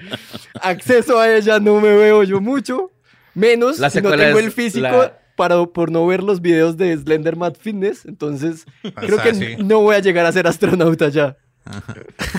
[0.61, 2.91] acceso a ella no me veo yo mucho.
[3.35, 6.95] Menos La si no tengo el físico la- para, por no ver los videos de
[6.97, 8.05] Slender Mad Fitness.
[8.05, 8.67] Entonces,
[8.97, 9.57] creo sea, que sí.
[9.59, 11.37] no voy a llegar a ser astronauta ya.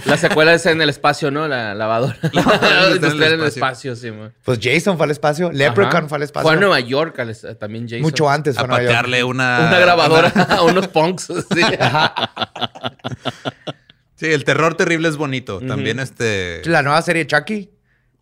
[0.06, 1.48] La secuela es en el espacio, ¿no?
[1.48, 2.18] La lavadora.
[2.34, 3.96] lavadora La está en el industrial en el espacio.
[3.96, 4.34] sí, man.
[4.44, 6.08] Pues Jason fue al espacio, Leprechaun Ajá.
[6.10, 6.48] fue al espacio.
[6.48, 8.02] Fue a Nueva York al también Jason.
[8.02, 8.96] Mucho antes fue A a Nueva York.
[8.96, 9.68] patearle una.
[9.70, 11.24] Una grabadora a unos punks.
[11.28, 11.62] Sí.
[14.16, 15.60] Sí, el terror terrible es bonito.
[15.60, 16.62] También este.
[16.66, 17.70] La nueva serie Chucky.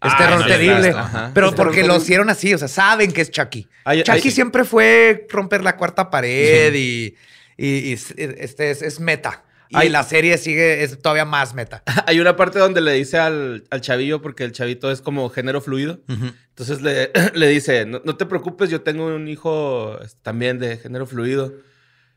[0.03, 0.95] Es Ah, terror no, terrible.
[1.33, 3.67] Pero Es terror porque lo hicieron así, o sea, saben que es Chucky.
[3.85, 7.15] Ay, Chucky ay, siempre fue romper la cuarta pared y,
[7.55, 9.43] y- y es- este es, es meta.
[9.71, 9.89] Y Ay.
[9.89, 11.81] la serie sigue, es todavía más meta.
[12.05, 15.61] Hay una parte donde le dice al, al chavillo, porque el chavito es como género
[15.61, 16.01] fluido.
[16.49, 20.77] Entonces le, le dice, no, no te preocupes, yo tengo un hijo este, también de
[20.77, 21.53] género fluido.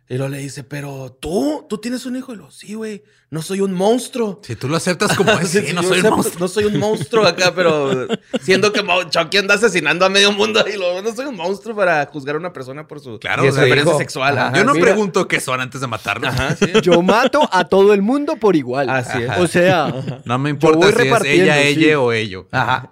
[0.06, 2.34] Y luego le dice, pero tú, tú tienes un hijo.
[2.34, 4.38] Y lo, sí, güey, no soy un monstruo.
[4.44, 6.40] Si tú lo aceptas como es, sí, Sí, no soy un monstruo.
[6.40, 8.06] No soy un monstruo acá, pero
[8.42, 12.04] siendo que Chucky anda asesinando a medio mundo y luego no soy un monstruo para
[12.06, 14.36] juzgar a una persona por su Claro, o sea, sexual.
[14.36, 14.58] Ajá.
[14.58, 14.84] Yo no mira.
[14.84, 16.28] pregunto qué son antes de matarlo.
[16.28, 16.66] Ajá, sí.
[16.82, 18.90] Yo mato a todo el mundo por igual.
[18.90, 19.30] Así es.
[19.38, 21.68] O sea, No me importa si es ella, sí.
[21.68, 22.46] ella o ello.
[22.52, 22.90] Ajá.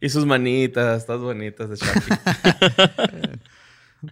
[0.00, 2.00] Y sus manitas, estas bonitas de Chucky.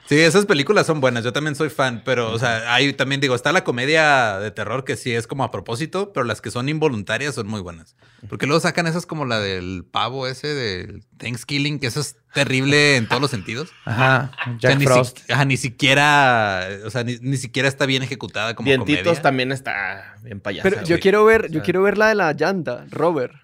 [0.06, 1.22] Sí, esas películas son buenas.
[1.22, 4.82] Yo también soy fan, pero, o sea, hay también digo, está la comedia de terror
[4.84, 7.94] que sí es como a propósito, pero las que son involuntarias son muy buenas.
[8.28, 12.96] Porque luego sacan esas como la del pavo ese de Thanksgiving, que eso es terrible
[12.96, 13.70] en todos los sentidos.
[13.84, 14.32] Ajá.
[14.34, 15.18] O sea, Jack ni, Frost.
[15.24, 19.22] si- ajá, ni siquiera, o sea, ni, ni siquiera está bien ejecutada como Dientitos comedia.
[19.22, 20.68] también está bien payasa.
[20.68, 21.00] pero yo güey.
[21.00, 23.34] quiero ver, O yo sea, quiero ver la de la llanta, Robert.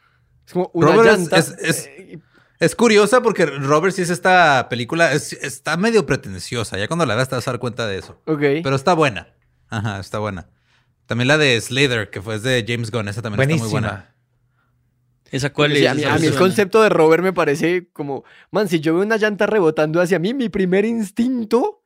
[0.44, 1.38] Es como una Robert es- llanta.
[1.38, 2.18] es- es- eh,
[2.62, 6.78] Es curiosa porque Robert sí es esta película, es- está medio pretenciosa.
[6.78, 8.20] Ya cuando la veas te vas a dar cuenta de eso.
[8.26, 8.38] ok.
[8.62, 9.28] Pero está buena.
[9.68, 10.48] Ajá, está buena.
[11.06, 13.88] También la de Slither, que fue de James Gunn, esa también está muy buena.
[13.88, 14.14] Buenísima.
[15.32, 15.90] ¿Esa cuál Sí, es?
[15.90, 18.22] a, mí, a mí el concepto de Robert me parece como,
[18.52, 21.82] man, si yo veo una llanta rebotando hacia mí, mi primer instinto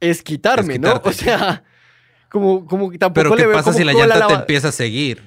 [0.00, 1.00] es quitarme, Es ¿no?
[1.04, 1.64] O sea,
[2.28, 4.72] como, como tampoco Pero le ¿qué veo pasa como si la llanta te empieza a
[4.72, 5.22] seguir?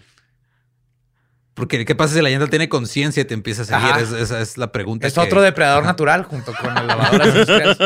[1.54, 3.96] Porque ¿qué pasa si la llanta tiene conciencia y te empieza a seguir?
[4.02, 5.06] Es- esa es la pregunta.
[5.08, 7.78] Es que- otro depredador natural junto con lavadoras industriales.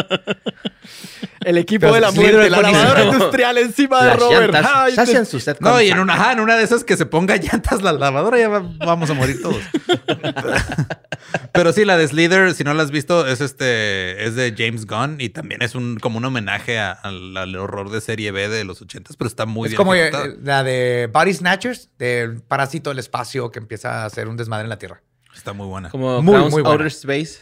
[1.41, 4.53] El equipo Pero de la muerte, es la lavadora industrial encima de Las Robert.
[4.53, 6.63] llantas Ay, se te- hacen su set No, y en una, ajá, en una de
[6.63, 9.61] esas que se ponga llantas la lavadora ya va- vamos a morir todos.
[11.53, 14.85] Pero sí, la de Slither, si no la has visto, es este, es de James
[14.85, 18.49] Gunn y también es un como un homenaje a- al, al horror de serie B
[18.49, 20.33] de los ochentas, pero está muy es bien como eh, ejecutada.
[20.43, 24.69] la de Body Snatchers, del parásito del espacio que empieza a hacer un desmadre en
[24.69, 25.01] la Tierra.
[25.35, 25.89] Está muy buena.
[25.89, 26.73] Como Muy, Clowns muy buena.
[26.73, 27.39] Outer Space.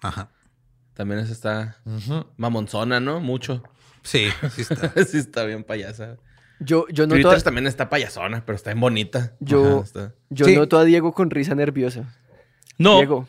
[0.00, 0.28] Ajá.
[0.94, 1.76] También esa está
[2.36, 3.20] mamonzona, ¿no?
[3.20, 3.62] Mucho.
[4.02, 4.92] Sí, sí está.
[5.06, 6.16] sí está bien payasa.
[6.60, 9.32] Yo, yo noto, a, también está payasona, pero está bien bonita.
[9.40, 10.54] Yo- Ajá, está- yo Sí.
[10.56, 12.14] noto a Diego con risa nerviosa.
[12.78, 13.28] No, Diego.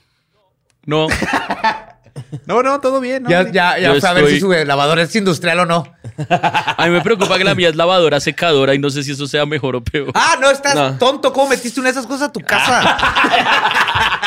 [0.85, 1.07] no.
[2.45, 3.23] No, no, todo bien.
[3.23, 3.29] ¿no?
[3.29, 5.83] ya ya, ya Yo fue a ver estoy- si su lavadora es industrial o no.
[6.29, 9.27] A mí me preocupa que la mía es lavadora secadora y no sé si eso
[9.27, 10.11] sea mejor o peor.
[10.13, 10.97] Ah, no, estás No.
[10.97, 11.33] tonto.
[11.33, 12.97] ¿Cómo metiste una de esas cosas a tu casa?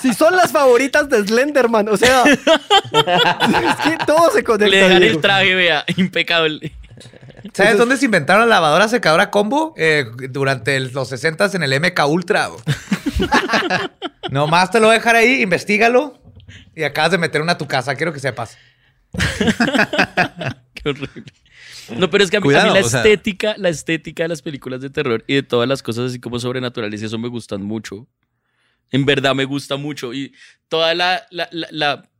[0.00, 4.68] Si son las favoritas de Slenderman, o sea, es que todo se conecta.
[4.68, 5.14] Le dejan Diego.
[5.16, 6.72] el traje, vea, impecable.
[7.54, 9.72] ¿Sabes dónde se inventaron la lavadora secadora combo?
[9.78, 12.50] Eh, durante el- los 60 en el MK Ultra.
[14.30, 16.18] Nomás te lo voy a dejar ahí, investigalo.
[16.74, 18.56] Y acabas de meter una a tu casa, quiero que sepas.
[20.74, 21.24] Qué horrible.
[21.98, 24.22] No, pero es que a mí, a Cuidado, mí la o sea- estética, la estética
[24.24, 27.28] de las películas de terror y de todas las cosas así como sobrenaturales, eso me
[27.28, 28.06] gustan mucho.
[28.90, 30.12] En verdad me gusta mucho.
[30.14, 30.34] Y
[30.68, 32.10] toda la, la, la- la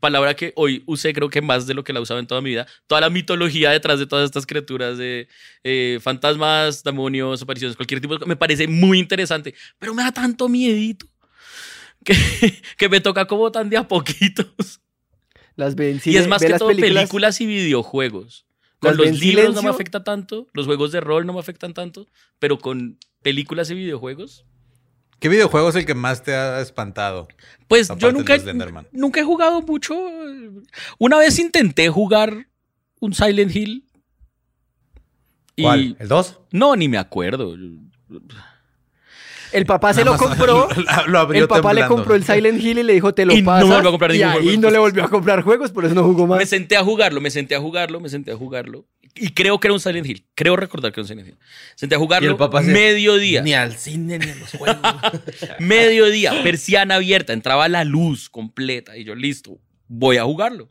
[0.00, 2.50] palabra que hoy usé, creo que más de lo que la usaba en toda mi
[2.50, 5.28] vida, toda la mitología detrás de todas estas criaturas de
[5.64, 10.48] eh, fantasmas, demonios, apariciones, cualquier tipo de me parece muy interesante, pero me da tanto
[10.48, 11.06] miedito
[12.04, 12.14] que,
[12.76, 14.80] que me toca como tan de a poquitos.
[15.56, 18.46] Las ve en Y es más ve que las todo películas, y videojuegos.
[18.78, 21.74] Con ¿Las los libros no me afecta tanto, los juegos de rol no me afectan
[21.74, 22.06] tanto,
[22.38, 24.44] pero con películas y videojuegos,
[25.18, 27.26] ¿Qué videojuego es el que más te ha espantado?
[27.66, 28.38] pues yo nunca,
[28.92, 29.96] nunca he jugado mucho.
[30.98, 32.46] Una vez intenté jugar
[33.00, 33.84] un Silent Hill.
[35.56, 35.96] Y ¿Cuál?
[35.98, 36.40] ¿El 2?
[36.52, 37.56] no, ni me acuerdo.
[39.52, 40.68] El papá se lo compró.
[40.76, 41.94] lo- lo abrió El papá le temblando.
[41.96, 43.68] compró el Silent Hill y le dijo, te lo Y no pasas.
[43.68, 44.80] volvió a comprar y ningún ahí juego no le después.
[44.80, 46.48] volvió a comprar juegos, por eso no jugó Me más.
[46.48, 48.86] senté a jugarlo, me senté a jugarlo, me senté a jugarlo.
[49.20, 50.24] Y creo que era un Silent Hill.
[50.34, 51.38] Creo recordar que era un Silent Hill.
[51.74, 53.42] Senté a jugarlo Y el papá se- mediodía.
[53.42, 54.76] Ni al cine ni a los juegos.
[55.58, 59.58] Mediodía, persiana abierta, entraba la luz completa y yo, listo,
[59.88, 60.70] voy a jugarlo.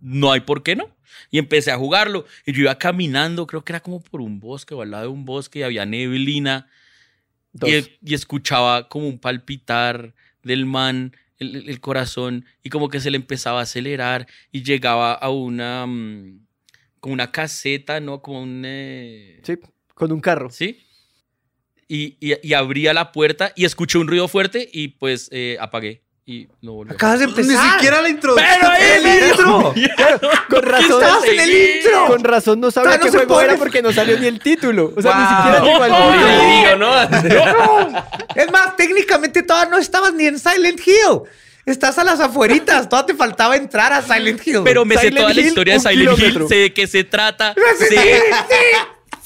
[0.00, 0.88] No hay por qué no.
[1.30, 4.74] Y empecé a jugarlo y yo iba caminando, creo que era como por un bosque
[4.74, 6.68] o al lado de un bosque y había neblina
[7.54, 7.70] Dos.
[7.70, 10.12] y, y escuchaba como un palpitar
[10.42, 15.30] del man, el, corazón y como que se le empezaba a acelerar y llegaba a
[15.30, 16.46] una, mm,
[17.00, 18.20] como una caseta, ¿no?
[18.22, 18.62] Como un...
[18.66, 19.54] eh, Sí,
[19.94, 20.50] con un carro.
[20.50, 20.80] ¿Sí?
[21.88, 26.03] Y, y- y abría la puerta y escuché un ruido fuerte y pues eh, apagué
[26.26, 26.94] y no volvió.
[26.94, 27.72] Acabas de Ni empezar.
[27.74, 28.50] siquiera la introducción.
[28.60, 29.74] ¡Pero ahí ¡El intro!
[30.48, 31.02] Con razón.
[31.02, 32.06] estabas en el intro!
[32.06, 33.44] Con razón no sabía no qué juego pone.
[33.46, 34.92] era porque no salió ni el título.
[34.96, 35.82] O sea, ni siquiera llegó
[36.94, 37.90] al título.
[37.90, 38.04] ¿no?
[38.34, 41.20] Es más, técnicamente todavía no estabas ni en Silent Hill.
[41.66, 42.88] Estás a las afueritas.
[42.88, 44.60] Todavía te faltaba entrar a Silent Hill.
[44.64, 48.22] Pero me sé toda la historia de Silent Hill, sé de qué se trata, sé,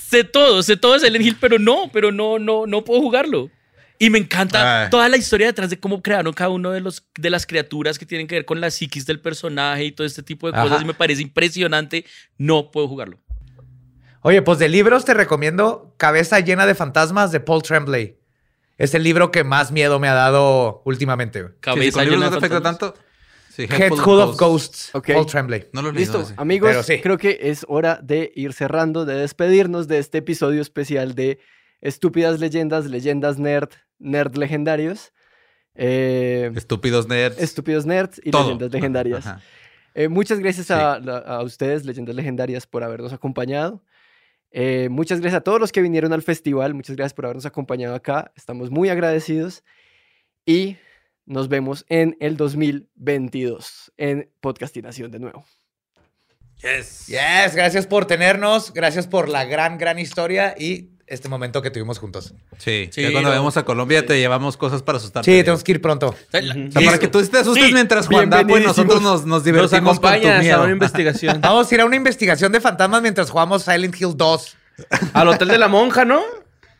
[0.09, 3.51] sé todo, sé todo de Silent Hill, pero no, pero no, no, no puedo jugarlo.
[3.99, 4.91] Y me encanta Ay.
[4.91, 8.07] toda la historia detrás de cómo crearon cada uno de, los, de las criaturas que
[8.07, 10.73] tienen que ver con la psiquis del personaje y todo este tipo de cosas.
[10.73, 10.83] Ajá.
[10.83, 12.05] Y me parece impresionante.
[12.37, 13.19] No puedo jugarlo.
[14.23, 18.16] Oye, pues de libros te recomiendo Cabeza llena de fantasmas de Paul Tremblay.
[18.77, 21.43] Es el libro que más miedo me ha dado últimamente.
[21.43, 21.53] güey.
[21.53, 22.93] Sí, sí, Cabeza con libros llena no de te afecta fantasmas.
[22.93, 23.09] tanto.
[23.55, 25.09] Sí, Head Full of Ghosts, Ok.
[25.15, 25.66] Paul Tremblay.
[25.73, 26.35] No lo Listo, ese.
[26.37, 31.41] amigos, creo que es hora de ir cerrando, de despedirnos de este episodio especial de
[31.81, 35.13] Estúpidas Leyendas, Leyendas Nerd, Nerd Legendarios.
[35.75, 37.39] Eh, Estúpidos nerds.
[37.39, 38.45] estúpidos Nerds y todo.
[38.45, 39.27] Leyendas Legendarias.
[39.95, 43.83] Eh, muchas gracias a, a ustedes, Leyendas Legendarias, por habernos acompañado.
[44.51, 46.75] Eh, muchas gracias a todos los que vinieron al festival.
[46.75, 48.33] Muchas gracias por habernos acompañado acá.
[48.37, 49.65] Estamos muy agradecidos.
[50.47, 50.79] Y
[51.27, 55.45] nos vemos en el 2022 en Podcastinación de nuevo.
[56.57, 57.07] Yes.
[57.07, 58.73] Yes, gracias por tenernos.
[58.73, 62.35] Gracias por la gran, gran historia y este momento que tuvimos juntos.
[62.59, 63.35] Sí, Sí, ya cuando no.
[63.37, 65.31] vemos a Colombia te llevamos cosas para asustarte.
[65.31, 66.09] Sí, tenemos que ir pronto.
[66.09, 68.63] O sea, la- O sea, para que tú te asustes Sí, mientras Juan Dapo y
[68.63, 70.63] nosotros nos, nos Nos divertimos con tu acompañas a miedo.
[70.63, 71.41] una investigación.
[71.43, 74.57] Vamos a ir a una investigación de fantasmas mientras jugamos Silent Hill 2.
[75.13, 76.21] Al Hotel de la Monja, ¿no?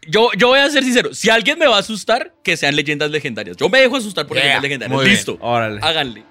[0.07, 1.13] Yo, yo voy a ser sincero.
[1.13, 3.57] Si alguien me va a asustar, que sean leyendas legendarias.
[3.57, 4.97] Yo me dejo asustar por Yeah, leyendas legendarias.
[4.97, 5.17] muy bien.
[5.17, 5.37] Listo.
[5.41, 5.81] Órale.
[5.83, 6.23] Háganle.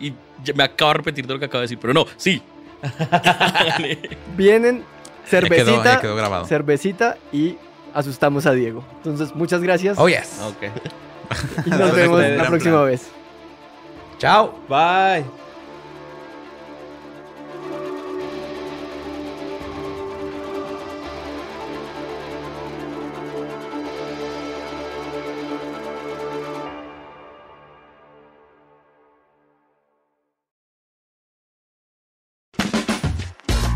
[0.00, 0.12] Y
[0.54, 2.42] me acabo de repetir de lo que acabo de decir, pero no, sí.
[3.10, 3.98] Háganle.
[5.30, 6.44] Vienen Ya quedó- cervecita, ya quedó grabado.
[6.46, 7.56] cervecita y
[7.94, 8.84] asustamos a Diego.
[8.98, 10.40] Entonces, muchas gracias Oh, yes.
[10.42, 11.66] Ok.
[11.66, 12.86] y nos vemos la próxima plan.
[12.86, 13.08] vez.
[14.18, 14.54] Chao.
[14.68, 15.24] Bye.